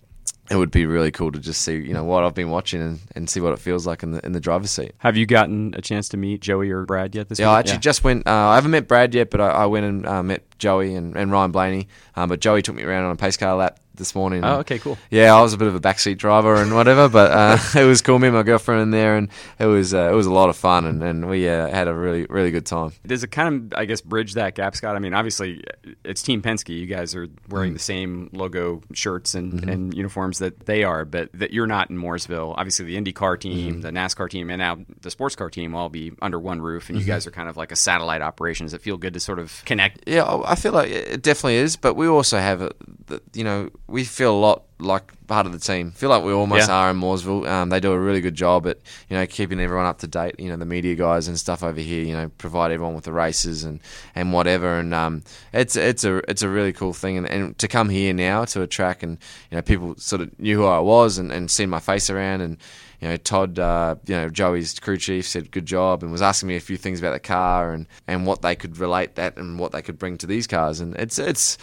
it 0.51 0.57
would 0.57 0.71
be 0.71 0.87
really 0.87 1.11
cool 1.11 1.31
to 1.31 1.38
just 1.38 1.61
see 1.61 1.75
you 1.77 1.92
know 1.92 2.05
what 2.05 2.25
I've 2.25 2.35
been 2.35 2.49
watching 2.49 2.81
and, 2.81 3.01
and 3.14 3.29
see 3.29 3.40
what 3.40 3.53
it 3.53 3.59
feels 3.59 3.87
like 3.87 4.03
in 4.03 4.12
the 4.12 4.25
in 4.25 4.33
the 4.33 4.40
driver's 4.40 4.71
seat. 4.71 4.92
Have 4.99 5.16
you 5.16 5.27
gotten 5.27 5.75
a 5.77 5.83
chance 5.83 6.09
to 6.11 6.16
meet 6.16 6.40
Joey 6.40 6.71
or 6.71 6.85
Brad 6.87 7.14
yet 7.14 7.29
this 7.29 7.38
year? 7.38 7.49
Yeah, 7.49 7.53
week? 7.53 7.57
I 7.57 7.59
actually 7.61 7.79
just 7.81 8.03
went. 8.05 8.27
Uh, 8.27 8.31
I 8.33 8.55
haven't 8.55 8.71
met 8.71 8.88
Brad 8.88 9.12
yet, 9.14 9.29
but 9.31 9.40
I, 9.42 9.49
I 9.49 9.66
went 9.66 9.85
and 9.87 10.07
uh, 10.07 10.23
met 10.23 10.44
Joey 10.59 10.94
and, 10.94 11.16
and 11.16 11.31
Ryan 11.31 11.51
Blaney. 11.51 11.88
Um, 12.16 12.29
but 12.31 12.40
Joey 12.40 12.62
took 12.62 12.77
me 12.77 12.83
around 12.85 13.05
on 13.05 13.11
a 13.11 13.16
pace 13.16 13.37
car 13.37 13.57
lap 13.57 13.79
this 13.98 14.14
morning. 14.14 14.42
Oh, 14.44 14.61
okay, 14.61 14.78
cool. 14.78 14.96
Yeah, 15.11 15.34
I 15.34 15.42
was 15.42 15.52
a 15.52 15.58
bit 15.58 15.68
of 15.68 15.74
a 15.74 15.80
backseat 15.80 16.16
driver 16.18 16.54
and 16.54 16.74
whatever, 16.74 17.08
but 17.08 17.30
uh, 17.30 17.58
it 17.78 17.84
was 17.84 18.00
cool. 18.00 18.18
Me 18.18 18.28
and 18.28 18.37
my 18.37 18.42
girlfriend 18.42 18.80
in 18.82 18.90
there, 18.90 19.16
and 19.16 19.28
it 19.58 19.66
was 19.66 19.92
uh, 19.92 20.08
it 20.11 20.14
was 20.14 20.26
a 20.26 20.32
lot 20.32 20.48
of 20.48 20.56
fun, 20.56 20.87
and, 20.87 21.02
and 21.02 21.28
we 21.28 21.48
uh, 21.48 21.68
had 21.68 21.88
a 21.88 21.94
really 21.94 22.24
really 22.30 22.50
good 22.50 22.64
time. 22.66 22.92
Does 23.06 23.22
it 23.24 23.30
kind 23.30 23.72
of, 23.72 23.78
I 23.78 23.84
guess, 23.84 24.00
bridge 24.00 24.34
that 24.34 24.54
gap, 24.54 24.74
Scott? 24.76 24.96
I 24.96 24.98
mean, 25.00 25.12
obviously, 25.12 25.62
it's 26.04 26.22
Team 26.22 26.40
Penske. 26.42 26.70
You 26.76 26.87
guys 26.87 27.14
are 27.14 27.26
Mm-hmm. 27.28 27.52
wearing 27.54 27.72
the 27.72 27.78
same 27.78 28.30
logo 28.32 28.80
shirts 28.92 29.34
and, 29.34 29.68
and 29.68 29.92
uniforms 29.94 30.38
that 30.38 30.66
they 30.66 30.84
are, 30.84 31.04
but 31.04 31.30
that 31.34 31.52
you're 31.52 31.66
not 31.66 31.90
in 31.90 31.98
Mooresville. 31.98 32.54
Obviously, 32.56 32.87
the 32.87 32.96
IndyCar 32.96 33.38
team, 33.40 33.72
Mm-hmm. 33.74 33.80
the 33.80 33.90
NASCAR 33.90 34.30
team, 34.30 34.50
and 34.50 34.58
now 34.61 34.78
the 35.00 35.11
sports 35.11 35.34
car 35.34 35.50
team 35.50 35.72
will 35.72 35.80
all 35.80 35.88
be 35.88 36.12
under 36.22 36.38
one 36.38 36.61
roof, 36.62 36.88
and 36.88 36.96
Mm-hmm. 36.96 37.06
you 37.06 37.12
guys 37.12 37.26
are 37.26 37.30
kind 37.32 37.48
of 37.48 37.56
like 37.56 37.72
a 37.72 37.76
satellite 37.76 38.22
operation. 38.22 38.66
Does 38.66 38.74
it 38.74 38.80
feel 38.82 38.96
good 38.96 39.14
to 39.14 39.20
sort 39.20 39.38
of 39.40 39.62
connect? 39.64 40.04
Yeah, 40.06 40.22
I 40.22 40.52
I 40.52 40.54
feel 40.54 40.72
like 40.72 40.90
it 40.90 41.22
definitely 41.22 41.56
is, 41.56 41.76
but 41.76 41.94
we 41.94 42.06
also 42.06 42.38
have, 42.38 42.70
the- 43.09 43.23
you 43.35 43.44
know, 43.44 43.71
we 43.87 44.05
feel 44.05 44.35
a 44.35 44.38
lot 44.38 44.64
like 44.81 45.12
part 45.27 45.44
of 45.44 45.51
the 45.53 45.59
team. 45.59 45.90
feel 45.90 46.09
like 46.09 46.23
we 46.23 46.33
almost 46.33 46.68
Yeah. 46.68 46.75
are 46.77 46.90
in 46.90 47.01
Mooresville. 47.01 47.49
Um, 47.49 47.68
they 47.68 47.81
do 47.81 47.90
a 47.92 47.99
really 47.99 48.21
good 48.21 48.37
job 48.37 48.64
at, 48.66 48.79
you 49.11 49.16
know, 49.16 49.27
keeping 49.27 49.59
everyone 49.61 49.87
up 49.87 49.99
to 49.99 50.07
date. 50.07 50.37
You 50.38 50.49
know, 50.51 50.57
the 50.57 50.64
media 50.64 50.94
guys 50.94 51.27
and 51.27 51.37
stuff 51.38 51.62
over 51.64 51.81
here, 51.81 52.05
you 52.05 52.12
know, 52.14 52.31
provide 52.38 52.71
everyone 52.71 52.94
with 52.94 53.05
the 53.05 53.12
races 53.12 53.64
and, 53.64 53.81
and 54.14 54.33
whatever. 54.33 54.79
And 54.79 54.94
um, 54.94 55.23
it's 55.53 55.75
it's 55.75 56.05
a 56.05 56.18
it's 56.31 56.42
a 56.42 56.49
really 56.49 56.73
cool 56.73 56.92
thing. 56.92 57.16
And, 57.18 57.29
and 57.29 57.59
to 57.59 57.66
come 57.66 57.88
here 57.88 58.14
now 58.14 58.44
to 58.47 58.62
a 58.62 58.66
track 58.68 59.03
and 59.03 59.18
you 59.51 59.57
know 59.57 59.62
people 59.62 59.94
sort 59.99 60.23
of 60.23 60.38
knew 60.38 60.57
who 60.59 60.66
I 60.66 60.79
was 60.79 61.18
and, 61.18 61.33
and 61.33 61.51
seen 61.51 61.68
my 61.71 61.81
face 61.81 62.09
around 62.09 62.40
and 62.42 62.57
you 63.01 63.07
know, 63.09 63.16
Todd, 63.16 63.61
uh, 63.61 63.94
you 64.07 64.14
know, 64.16 64.29
Joey's 64.29 64.77
crew 64.81 64.97
chief 64.97 65.25
said 65.29 65.53
good 65.53 65.66
job 65.66 66.03
and 66.03 66.11
was 66.11 66.21
asking 66.23 66.49
me 66.49 66.57
a 66.57 66.61
few 66.61 66.77
things 66.77 66.99
about 66.99 67.12
the 67.12 67.21
car 67.21 67.73
and, 67.73 67.87
and 68.09 68.27
what 68.27 68.42
they 68.42 68.57
could 68.57 68.77
relate 68.79 69.14
that 69.14 69.37
and 69.37 69.57
what 69.57 69.71
they 69.71 69.83
could 69.83 70.01
bring 70.01 70.18
to 70.18 70.27
these 70.27 70.49
cars. 70.49 70.81
And 70.81 70.97
it's 70.97 71.16
it's 71.18 71.59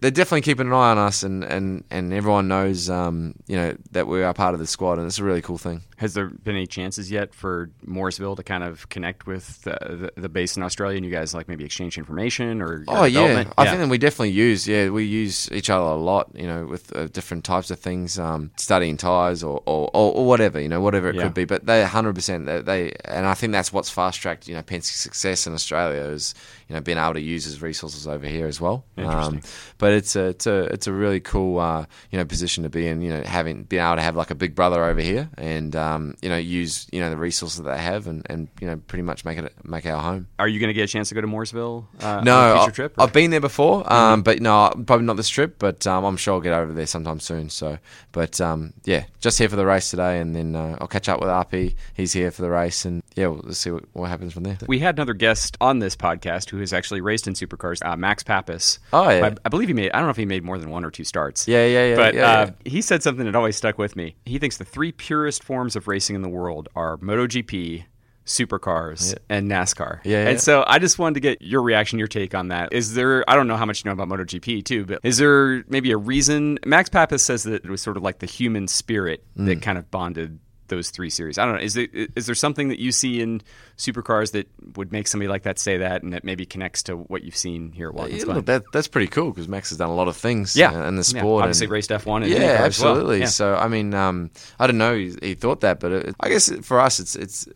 they're 0.00 0.10
definitely 0.10 0.42
keeping 0.42 0.66
an 0.68 0.72
eye 0.72 0.90
on 0.92 0.98
us 0.98 1.22
and, 1.22 1.42
and, 1.44 1.84
and 1.90 2.12
everyone 2.12 2.48
knows 2.48 2.88
um, 2.88 3.34
you 3.46 3.56
know 3.56 3.76
that 3.92 4.06
we 4.06 4.22
are 4.22 4.32
part 4.32 4.54
of 4.54 4.60
the 4.60 4.66
squad 4.66 4.98
and 4.98 5.06
it's 5.06 5.18
a 5.18 5.24
really 5.24 5.42
cool 5.42 5.58
thing. 5.58 5.82
Has 5.96 6.14
there 6.14 6.28
been 6.28 6.56
any 6.56 6.66
chances 6.66 7.10
yet 7.10 7.34
for 7.34 7.70
Mooresville 7.86 8.34
to 8.36 8.42
kind 8.42 8.64
of 8.64 8.88
connect 8.88 9.26
with 9.26 9.60
the, 9.62 10.10
the, 10.14 10.20
the 10.22 10.28
base 10.30 10.56
in 10.56 10.62
Australia 10.62 10.96
and 10.96 11.04
you 11.04 11.10
guys 11.12 11.34
like 11.34 11.46
maybe 11.46 11.64
exchange 11.64 11.98
information 11.98 12.62
or 12.62 12.84
Oh 12.88 13.04
yeah? 13.04 13.44
I 13.58 13.66
think 13.66 13.80
that 13.80 13.88
we 13.90 13.98
definitely 13.98 14.30
use 14.30 14.66
yeah 14.66 14.88
we 14.88 15.04
use 15.04 15.50
each 15.52 15.68
other 15.68 15.84
a 15.84 15.96
lot 15.96 16.30
you 16.34 16.46
know 16.46 16.64
with 16.66 16.94
uh, 16.96 17.08
different 17.08 17.44
types 17.44 17.70
of 17.70 17.78
things 17.78 18.18
um, 18.18 18.50
studying 18.56 18.96
tires 18.96 19.42
or, 19.42 19.62
or, 19.66 19.90
or, 19.92 20.14
or 20.14 20.26
whatever 20.26 20.58
you 20.60 20.68
know 20.68 20.80
whatever 20.80 21.08
it 21.10 21.16
Yeah. 21.16 21.24
could 21.24 21.34
be 21.34 21.44
but 21.44 21.66
they 21.66 21.80
100 21.80 22.14
percent 22.14 22.46
they, 22.46 22.62
they 22.62 22.92
and 23.04 23.26
I 23.26 23.34
think 23.34 23.52
that's 23.52 23.72
what's 23.72 23.90
fast 23.90 24.20
tracked 24.20 24.48
you 24.48 24.54
know 24.54 24.62
Penske's 24.62 24.92
success 24.92 25.46
in 25.46 25.52
Australia 25.52 26.00
is 26.02 26.34
you 26.70 26.74
know 26.76 26.80
being 26.80 26.96
able 26.96 27.14
to 27.14 27.20
use 27.20 27.44
his 27.44 27.60
resources 27.60 28.06
over 28.06 28.26
here 28.26 28.46
as 28.46 28.60
well 28.60 28.84
um, 28.96 29.40
but 29.76 29.92
it's 29.92 30.14
a 30.14 30.26
it's 30.28 30.46
a 30.46 30.62
it's 30.72 30.86
a 30.86 30.92
really 30.92 31.20
cool 31.20 31.58
uh, 31.58 31.84
you 32.10 32.18
know 32.18 32.24
position 32.24 32.62
to 32.62 32.70
be 32.70 32.86
in 32.86 33.02
you 33.02 33.10
know 33.10 33.22
having 33.24 33.64
being 33.64 33.82
able 33.82 33.96
to 33.96 34.02
have 34.02 34.14
like 34.16 34.30
a 34.30 34.34
big 34.36 34.54
brother 34.54 34.84
over 34.84 35.00
here 35.00 35.28
and 35.36 35.74
um, 35.76 36.14
you 36.22 36.28
know 36.28 36.36
use 36.36 36.86
you 36.92 37.00
know 37.00 37.10
the 37.10 37.16
resources 37.16 37.58
that 37.62 37.70
they 37.70 37.78
have 37.82 38.06
and, 38.06 38.24
and 38.30 38.48
you 38.60 38.66
know 38.68 38.76
pretty 38.86 39.02
much 39.02 39.24
make 39.24 39.36
it 39.36 39.52
make 39.64 39.84
our 39.86 40.00
home. 40.00 40.28
Are 40.38 40.48
you 40.48 40.60
going 40.60 40.68
to 40.68 40.74
get 40.74 40.84
a 40.84 40.92
chance 40.92 41.08
to 41.08 41.14
go 41.14 41.20
to 41.20 41.26
Mooresville 41.26 41.86
uh, 42.00 42.20
No, 42.22 42.38
on 42.38 42.56
a 42.56 42.60
future 42.60 42.72
trip? 42.74 42.98
or- 42.98 43.02
I've 43.04 43.12
been 43.12 43.30
there 43.30 43.40
before, 43.40 43.90
um, 43.92 44.22
but 44.22 44.40
no, 44.40 44.72
probably 44.86 45.06
not 45.06 45.16
this 45.16 45.28
trip. 45.28 45.56
But 45.58 45.86
um, 45.86 46.04
I'm 46.04 46.16
sure 46.16 46.34
I'll 46.34 46.40
get 46.40 46.52
over 46.52 46.72
there 46.72 46.86
sometime 46.86 47.20
soon. 47.20 47.50
So, 47.50 47.78
but 48.12 48.40
um, 48.40 48.72
yeah, 48.84 49.04
just 49.20 49.38
here 49.38 49.48
for 49.48 49.56
the 49.56 49.66
race 49.66 49.90
today, 49.90 50.20
and 50.20 50.36
then 50.36 50.54
uh, 50.54 50.76
I'll 50.80 50.88
catch 50.88 51.08
up 51.08 51.20
with 51.20 51.28
RP. 51.28 51.74
He's 51.94 52.12
here 52.12 52.30
for 52.30 52.42
the 52.42 52.50
race, 52.50 52.84
and 52.84 53.02
yeah, 53.16 53.28
we'll 53.28 53.52
see 53.52 53.70
what, 53.70 53.84
what 53.92 54.08
happens 54.08 54.32
from 54.32 54.44
there. 54.44 54.58
We 54.66 54.78
had 54.78 54.96
another 54.96 55.14
guest 55.14 55.56
on 55.60 55.78
this 55.80 55.96
podcast 55.96 56.50
who 56.50 56.59
has 56.60 56.72
actually 56.72 57.00
raced 57.00 57.26
in 57.26 57.34
supercars, 57.34 57.84
uh, 57.84 57.96
Max 57.96 58.22
Papis. 58.22 58.78
Oh, 58.92 59.08
yeah. 59.08 59.26
I, 59.26 59.34
I 59.44 59.48
believe 59.48 59.68
he 59.68 59.74
made. 59.74 59.90
I 59.92 59.98
don't 59.98 60.06
know 60.06 60.10
if 60.10 60.16
he 60.16 60.26
made 60.26 60.44
more 60.44 60.58
than 60.58 60.70
one 60.70 60.84
or 60.84 60.90
two 60.90 61.04
starts. 61.04 61.48
Yeah, 61.48 61.66
yeah, 61.66 61.86
yeah, 61.90 61.96
But 61.96 62.14
yeah, 62.14 62.30
uh, 62.30 62.50
he 62.64 62.80
said 62.82 63.02
something 63.02 63.24
that 63.26 63.34
always 63.34 63.56
stuck 63.56 63.78
with 63.78 63.96
me. 63.96 64.16
He 64.24 64.38
thinks 64.38 64.56
the 64.56 64.64
three 64.64 64.92
purest 64.92 65.42
forms 65.42 65.76
of 65.76 65.88
racing 65.88 66.16
in 66.16 66.22
the 66.22 66.28
world 66.28 66.68
are 66.76 66.96
MotoGP, 66.98 67.84
supercars, 68.26 69.16
and 69.28 69.50
NASCAR. 69.50 70.00
Yeah, 70.04 70.24
yeah. 70.24 70.30
And 70.30 70.40
so 70.40 70.64
I 70.66 70.78
just 70.78 70.98
wanted 70.98 71.14
to 71.14 71.20
get 71.20 71.42
your 71.42 71.62
reaction, 71.62 71.98
your 71.98 72.08
take 72.08 72.34
on 72.34 72.48
that. 72.48 72.72
Is 72.72 72.94
there? 72.94 73.28
I 73.28 73.34
don't 73.34 73.48
know 73.48 73.56
how 73.56 73.66
much 73.66 73.84
you 73.84 73.88
know 73.88 73.92
about 74.00 74.08
MotoGP 74.08 74.64
too, 74.64 74.84
but 74.86 75.00
is 75.02 75.18
there 75.18 75.64
maybe 75.68 75.90
a 75.90 75.96
reason? 75.96 76.58
Max 76.64 76.88
Papis 76.88 77.22
says 77.22 77.42
that 77.44 77.64
it 77.64 77.70
was 77.70 77.82
sort 77.82 77.96
of 77.96 78.02
like 78.02 78.18
the 78.20 78.26
human 78.26 78.68
spirit 78.68 79.24
Mm. 79.36 79.46
that 79.46 79.62
kind 79.62 79.78
of 79.78 79.90
bonded 79.90 80.38
those 80.70 80.88
three 80.88 81.10
series. 81.10 81.36
I 81.36 81.44
don't 81.44 81.56
know. 81.56 81.60
Is 81.60 81.74
there 81.74 81.86
is 82.16 82.24
there 82.24 82.34
something 82.34 82.68
that 82.68 82.78
you 82.78 82.90
see 82.90 83.20
in 83.20 83.42
supercars 83.76 84.32
that 84.32 84.48
would 84.76 84.90
make 84.92 85.06
somebody 85.06 85.28
like 85.28 85.42
that 85.42 85.58
say 85.58 85.76
that, 85.76 86.02
and 86.02 86.14
that 86.14 86.24
maybe 86.24 86.46
connects 86.46 86.82
to 86.84 86.96
what 86.96 87.22
you've 87.22 87.36
seen 87.36 87.72
here 87.72 87.88
at 87.88 87.94
Watkins 87.94 88.20
Yeah, 88.20 88.24
Glen? 88.24 88.44
that, 88.46 88.62
that's 88.72 88.88
pretty 88.88 89.08
cool 89.08 89.30
because 89.30 89.46
Max 89.48 89.68
has 89.68 89.76
done 89.78 89.90
a 89.90 89.94
lot 89.94 90.08
of 90.08 90.16
things 90.16 90.56
Yeah. 90.56 90.72
uh, 90.72 90.88
in 90.88 90.96
the 90.96 91.00
Yeah, 91.14 91.20
sport. 91.20 91.42
obviously 91.42 91.66
and- 91.66 91.72
raced 91.72 91.90
F1 91.90 92.26
yeah, 92.26 92.36
IndyCar 92.36 92.42
as 92.42 92.80
well. 92.80 92.92
absolutely. 92.92 93.18
Yeah. 93.20 93.26
So 93.26 93.54
I 93.54 93.68
mean, 93.68 93.92
um, 93.92 94.30
I 94.58 94.66
don't 94.66 94.78
know. 94.78 94.94
He, 94.96 95.14
he 95.20 95.34
thought 95.34 95.60
that, 95.60 95.80
but 95.80 95.92
it, 95.92 96.14
I 96.20 96.30
guess 96.30 96.50
for 96.62 96.80
us, 96.80 96.98
it's 97.00 97.14
it's 97.16 97.46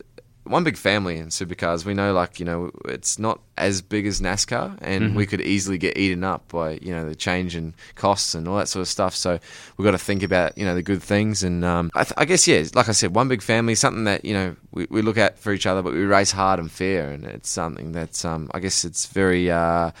one 0.45 0.63
big 0.63 0.77
family 0.77 1.17
in 1.17 1.27
supercars. 1.27 1.85
We 1.85 1.93
know, 1.93 2.13
like 2.13 2.39
you 2.39 2.45
know, 2.45 2.71
it's 2.85 3.19
not 3.19 3.41
as 3.57 3.81
big 3.81 4.05
as 4.07 4.21
NASCAR, 4.21 4.77
and 4.81 5.03
Mm-hmm. 5.05 5.15
we 5.15 5.25
could 5.25 5.41
easily 5.41 5.77
get 5.77 5.97
eaten 5.97 6.23
up 6.23 6.47
by 6.49 6.79
you 6.81 6.93
know 6.93 7.07
the 7.07 7.15
change 7.15 7.55
in 7.55 7.73
costs 7.95 8.35
and 8.35 8.47
all 8.47 8.57
that 8.57 8.67
sort 8.67 8.81
of 8.81 8.87
stuff. 8.87 9.15
So 9.15 9.39
we've 9.77 9.85
got 9.85 9.91
to 9.91 9.97
think 9.97 10.23
about 10.23 10.57
you 10.57 10.65
know 10.65 10.75
the 10.75 10.83
good 10.83 11.01
things, 11.03 11.43
and 11.43 11.65
um, 11.65 11.91
I, 11.95 12.03
th- 12.03 12.13
I 12.17 12.25
guess 12.25 12.47
yeah, 12.47 12.63
like 12.73 12.89
I 12.89 12.93
said, 12.93 13.15
one 13.15 13.27
big 13.27 13.41
family, 13.41 13.75
something 13.75 14.05
that 14.05 14.23
you 14.23 14.33
know 14.33 14.55
we, 14.71 14.87
we 14.89 15.01
look 15.01 15.17
at 15.17 15.37
for 15.39 15.51
each 15.53 15.65
other, 15.65 15.81
but 15.81 15.93
we 15.93 16.03
race 16.05 16.31
hard 16.31 16.59
and 16.59 16.71
fair, 16.71 17.09
and 17.11 17.25
it's 17.25 17.49
something 17.49 17.91
that's 17.91 18.23
um, 18.25 18.49
I 18.53 18.59
guess 18.59 18.85
it's 18.85 19.05
very. 19.07 19.51
Uh, 19.51 19.91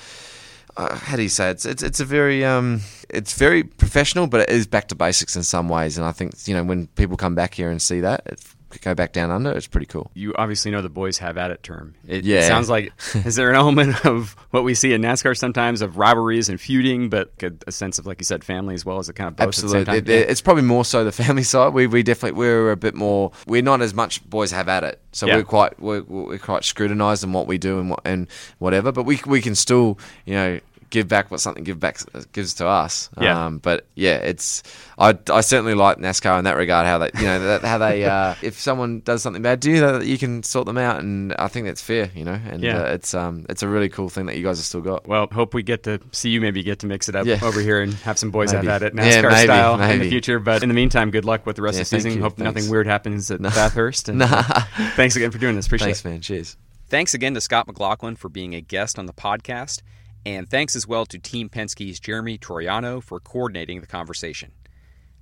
uh, 0.77 0.93
how 0.93 1.15
do 1.15 1.23
you 1.23 1.29
say 1.29 1.47
it? 1.47 1.51
it's 1.51 1.65
it's 1.65 1.83
it's 1.83 1.99
a 2.01 2.05
very 2.05 2.43
um 2.43 2.81
it's 3.09 3.33
very 3.37 3.63
professional, 3.63 4.27
but 4.27 4.41
it 4.41 4.49
is 4.49 4.67
back 4.67 4.89
to 4.89 4.95
basics 4.95 5.37
in 5.37 5.43
some 5.43 5.69
ways. 5.69 5.97
And 5.97 6.05
I 6.05 6.11
think 6.11 6.33
you 6.47 6.53
know 6.53 6.65
when 6.65 6.87
people 6.87 7.15
come 7.15 7.33
back 7.33 7.53
here 7.53 7.69
and 7.71 7.81
see 7.81 8.01
that, 8.01 8.23
it, 8.25 8.41
go 8.79 8.93
back 8.95 9.11
down 9.13 9.31
under, 9.31 9.51
it's 9.51 9.67
pretty 9.67 9.85
cool. 9.87 10.11
you 10.13 10.33
obviously 10.37 10.71
know 10.71 10.81
the 10.81 10.89
boys 10.89 11.17
have 11.19 11.37
at 11.37 11.51
it 11.51 11.63
term. 11.63 11.95
It 12.07 12.23
Yeah. 12.25 12.47
sounds 12.47 12.69
like 12.69 12.91
is 13.25 13.35
there 13.35 13.49
an 13.49 13.55
element 13.55 14.05
of 14.05 14.35
what 14.51 14.63
we 14.63 14.73
see 14.75 14.93
in 14.93 15.01
NASCAR 15.01 15.37
sometimes 15.37 15.81
of 15.81 15.97
rivalries 15.97 16.49
and 16.49 16.59
feuding, 16.59 17.09
but 17.09 17.31
a, 17.67 17.71
sense 17.71 17.99
of 17.99 18.05
like 18.05 18.19
you 18.19 18.25
said, 18.25 18.43
family 18.43 18.75
as 18.75 18.85
well 18.85 18.99
as 18.99 19.09
a 19.09 19.13
kind 19.13 19.27
of 19.27 19.35
both 19.35 19.47
Absolutely, 19.47 19.79
At 19.81 19.85
the 20.05 20.11
same 20.13 20.21
It- 20.23 20.29
it's 20.29 20.41
probably 20.41 20.63
more 20.63 20.85
so 20.85 21.03
the 21.03 21.11
family 21.11 21.43
side. 21.53 21.73
We 21.73 21.87
we 21.87 22.03
definitely 22.03 22.37
we're 22.37 22.71
a 22.71 22.77
bit 22.77 22.95
more. 22.95 23.31
We're 23.47 23.61
not 23.61 23.81
as 23.81 23.93
much 23.93 24.27
boys 24.29 24.51
have 24.51 24.67
at 24.69 24.83
it, 24.83 24.99
so 25.11 25.25
Yeah. 25.27 25.35
we're 25.37 25.43
quite 25.43 25.79
we're, 25.79 26.03
we're 26.03 26.37
quite 26.37 26.63
scrutinised 26.63 27.23
in 27.23 27.33
what 27.33 27.47
we 27.47 27.57
do 27.57 27.79
and 27.79 27.89
what 27.89 27.99
and 28.05 28.27
whatever. 28.59 28.91
But 28.91 29.03
we 29.03 29.19
we 29.25 29.41
can 29.41 29.55
still 29.55 29.97
you 30.25 30.33
know 30.35 30.59
give 30.89 31.07
back 31.07 31.31
what 31.31 31.39
something 31.39 31.63
give 31.63 31.79
back 31.79 31.99
gives 32.31 32.53
to 32.55 32.67
us. 32.67 33.09
Yeah. 33.19 33.45
Um, 33.45 33.57
but 33.59 33.85
yeah, 33.95 34.15
it's 34.17 34.63
I, 34.97 35.17
I 35.31 35.41
certainly 35.41 35.73
like 35.73 35.97
NASCAR 35.97 36.37
in 36.39 36.45
that 36.45 36.55
regard. 36.57 36.85
How 36.85 36.97
they 36.99 37.09
you 37.19 37.25
know 37.25 37.39
that, 37.39 37.61
how 37.63 37.77
they 37.77 38.03
uh, 38.05 38.35
if 38.41 38.59
someone 38.59 39.01
does 39.01 39.21
something 39.21 39.41
bad 39.41 39.61
to 39.63 39.71
you, 39.71 39.79
that 39.81 40.05
you 40.05 40.17
can 40.17 40.43
sort 40.43 40.65
them 40.65 40.77
out, 40.77 40.99
and 40.99 41.33
I 41.37 41.47
think 41.47 41.65
that's 41.67 41.81
fair. 41.81 42.09
You 42.15 42.25
know, 42.25 42.39
and 42.49 42.61
Yeah. 42.61 42.81
uh, 42.83 42.93
it's 42.93 43.13
um 43.13 43.45
it's 43.49 43.63
a 43.63 43.67
really 43.67 43.89
cool 43.89 44.09
thing 44.09 44.25
that 44.27 44.37
you 44.37 44.43
guys 44.43 44.57
have 44.57 44.65
still 44.65 44.81
got. 44.81 45.07
Well, 45.07 45.27
hope 45.31 45.53
we 45.53 45.63
get 45.63 45.83
to 45.83 45.99
see 46.11 46.29
you 46.29 46.41
maybe 46.41 46.63
get 46.63 46.79
to 46.79 46.87
mix 46.87 47.09
it 47.09 47.15
up 47.15 47.25
Yeah. 47.25 47.39
over 47.43 47.59
here 47.61 47.81
and 47.81 47.93
have 47.95 48.17
some 48.19 48.31
boys 48.31 48.53
Maybe. 48.53 48.67
have 48.67 48.81
at 48.83 48.87
it 48.87 48.95
Yeah, 48.95 49.21
NASCAR 49.23 49.31
maybe, 49.31 49.43
style 49.45 49.81
in 49.81 49.99
the 49.99 50.09
future. 50.09 50.39
But 50.39 50.63
in 50.63 50.69
the 50.69 50.75
meantime, 50.75 51.11
good 51.11 51.25
luck 51.25 51.45
with 51.45 51.55
the 51.55 51.61
rest 51.61 51.75
Yeah, 51.77 51.81
of 51.83 51.89
the 51.89 51.95
season. 51.97 52.11
you. 52.13 52.21
Hope 52.21 52.37
nothing 52.37 52.69
weird 52.69 52.87
happens 52.87 53.29
at 53.31 53.41
Bathurst. 53.55 54.09
And, 54.09 54.21
thanks 54.95 55.15
again 55.15 55.31
for 55.31 55.37
doing 55.37 55.55
this. 55.55 55.65
Appreciate 55.65 55.87
Thanks, 55.87 55.99
it. 55.99 56.03
Thanks, 56.03 56.29
man. 56.29 56.37
Cheers. 56.37 56.57
Thanks 56.87 57.13
again 57.15 57.33
to 57.33 57.41
Scott 57.41 57.65
McLaughlin 57.67 58.15
for 58.15 58.29
being 58.29 58.53
a 58.53 58.61
guest 58.61 58.99
on 58.99 59.07
the 59.07 59.13
podcast, 59.13 59.81
and 60.25 60.49
thanks 60.49 60.75
as 60.75 60.87
well 60.87 61.05
to 61.05 61.19
Team 61.19 61.49
Penske's 61.49 61.99
Jeremy 61.99 62.37
Troiano 62.37 63.01
for 63.01 63.19
coordinating 63.19 63.79
the 63.79 63.87
conversation. 63.87 64.51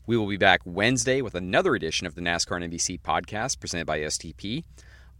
We 0.07 0.15
will 0.15 0.27
be 0.27 0.37
back 0.37 0.61
Wednesday 0.65 1.21
with 1.21 1.35
another 1.35 1.75
edition 1.75 2.07
of 2.07 2.15
the 2.15 2.21
NASCAR 2.21 2.63
NBC 2.63 3.01
podcast 3.01 3.59
presented 3.59 3.85
by 3.85 3.99
STP. 3.99 4.63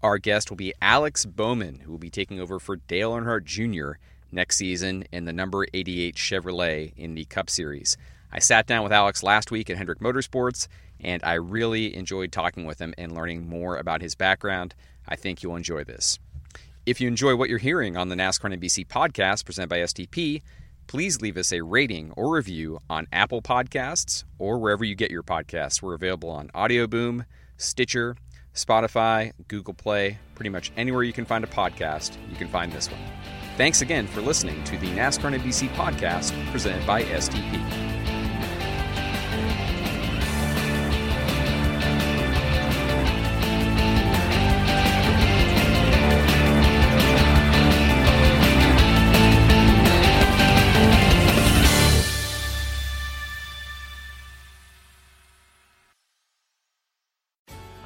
Our 0.02 0.18
guest 0.18 0.50
will 0.50 0.58
be 0.58 0.74
Alex 0.82 1.26
Bowman, 1.26 1.82
who 1.82 1.92
will 1.92 2.00
be 2.00 2.10
taking 2.10 2.40
over 2.40 2.60
for 2.60 2.78
Dale 2.78 3.12
Earnhardt 3.12 3.44
Jr. 3.44 4.00
next 4.32 4.58
season 4.58 5.04
in 5.12 5.26
the 5.26 5.34
number 5.34 5.66
88 5.74 6.16
Chevrolet 6.16 6.94
in 6.96 7.16
the 7.16 7.26
Cup 7.26 7.50
Series. 7.50 7.98
I 8.32 8.40
sat 8.40 8.66
down 8.66 8.84
with 8.84 8.92
Alex 8.92 9.22
last 9.22 9.52
week 9.52 9.70
at 9.70 9.78
Hendrick 9.78 10.00
Motorsports, 10.00 10.68
and 11.00 11.22
I 11.24 11.34
really 11.34 11.96
enjoyed 11.96 12.32
talking 12.32 12.66
with 12.66 12.80
him 12.80 12.94
and 12.98 13.14
learning 13.14 13.48
more 13.48 13.78
about 13.78 14.02
his 14.02 14.16
background. 14.16 14.76
I 15.08 15.18
think 15.18 15.44
you'll 15.44 15.56
enjoy 15.56 15.84
this. 15.84 16.20
If 16.86 17.00
you 17.00 17.08
enjoy 17.08 17.38
what 17.38 17.50
you're 17.50 17.60
hearing 17.60 17.96
on 17.96 18.10
the 18.10 18.16
NASCAR 18.16 18.54
NBC 18.54 18.88
podcast 18.88 19.46
presented 19.46 19.70
by 19.70 19.80
STP, 19.80 20.42
please 20.88 21.22
leave 21.22 21.38
us 21.38 21.54
a 21.54 21.62
rating 21.62 22.12
or 22.18 22.36
review 22.36 22.80
on 22.90 23.08
Apple 23.14 23.42
Podcasts 23.42 24.26
or 24.38 24.60
wherever 24.60 24.84
you 24.84 24.94
get 24.94 25.10
your 25.10 25.24
podcasts. 25.24 25.82
We're 25.82 25.94
available 25.94 26.30
on 26.30 26.50
Audioboom, 26.50 27.26
Stitcher, 27.56 28.18
Spotify, 28.54 29.32
Google 29.48 29.74
Play, 29.74 30.20
pretty 30.36 30.50
much 30.50 30.74
anywhere 30.76 31.04
you 31.04 31.14
can 31.14 31.24
find 31.24 31.46
a 31.46 31.48
podcast, 31.48 32.18
you 32.30 32.36
can 32.36 32.50
find 32.50 32.74
this 32.74 32.92
one. 32.92 33.00
Thanks 33.56 33.82
again 33.82 34.06
for 34.06 34.20
listening 34.20 34.62
to 34.66 34.78
the 34.78 34.88
NASCAR 34.88 35.40
NBC 35.40 35.70
podcast 35.70 36.34
presented 36.52 36.86
by 36.86 37.04
STP. 37.04 38.03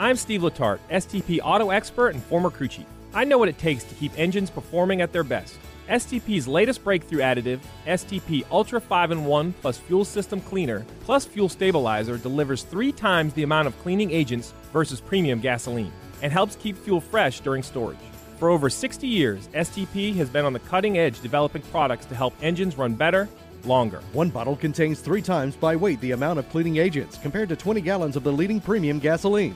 I'm 0.08 0.16
Steve 0.16 0.40
Letarte, 0.40 0.80
STP 0.90 1.42
auto 1.44 1.70
expert 1.70 2.14
and 2.14 2.24
former 2.24 2.50
crew 2.50 2.70
chief. 2.70 2.86
I 3.14 3.26
know 3.26 3.38
what 3.38 3.50
it 3.50 3.58
takes 3.58 3.84
to 3.84 3.96
keep 3.96 4.18
engines 4.18 4.50
performing 4.50 5.02
at 5.02 5.12
their 5.12 5.26
best. 5.26 5.60
STP's 5.90 6.48
latest 6.48 6.82
breakthrough 6.82 7.20
additive, 7.20 7.60
STP 7.86 8.46
Ultra 8.50 8.80
5 8.80 9.12
in 9.12 9.26
1 9.26 9.54
plus 9.62 9.78
Fuel 9.80 10.06
System 10.06 10.40
Cleaner 10.40 10.86
plus 11.02 11.26
Fuel 11.26 11.50
Stabilizer, 11.50 12.18
delivers 12.18 12.64
three 12.64 12.94
times 12.94 13.34
the 13.34 13.44
amount 13.44 13.68
of 13.68 13.78
cleaning 13.80 14.12
agents 14.12 14.54
versus 14.72 15.02
premium 15.02 15.42
gasoline 15.42 15.92
and 16.22 16.32
helps 16.32 16.56
keep 16.56 16.78
fuel 16.78 17.02
fresh 17.02 17.42
during 17.42 17.62
storage. 17.62 17.98
For 18.40 18.50
over 18.50 18.70
60 18.70 19.06
years, 19.06 19.50
STP 19.50 20.16
has 20.16 20.30
been 20.30 20.46
on 20.46 20.54
the 20.54 20.60
cutting 20.60 20.98
edge 20.98 21.20
developing 21.20 21.64
products 21.64 22.06
to 22.06 22.16
help 22.16 22.34
engines 22.42 22.78
run 22.78 22.94
better, 22.94 23.28
longer. 23.66 24.00
One 24.14 24.30
bottle 24.30 24.56
contains 24.56 25.02
three 25.02 25.22
times 25.22 25.58
by 25.58 25.76
weight 25.76 26.00
the 26.00 26.12
amount 26.12 26.40
of 26.40 26.50
cleaning 26.50 26.78
agents 26.78 27.18
compared 27.22 27.50
to 27.50 27.58
20 27.58 27.82
gallons 27.82 28.16
of 28.16 28.24
the 28.24 28.32
leading 28.32 28.62
premium 28.62 29.00
gasoline. 29.00 29.56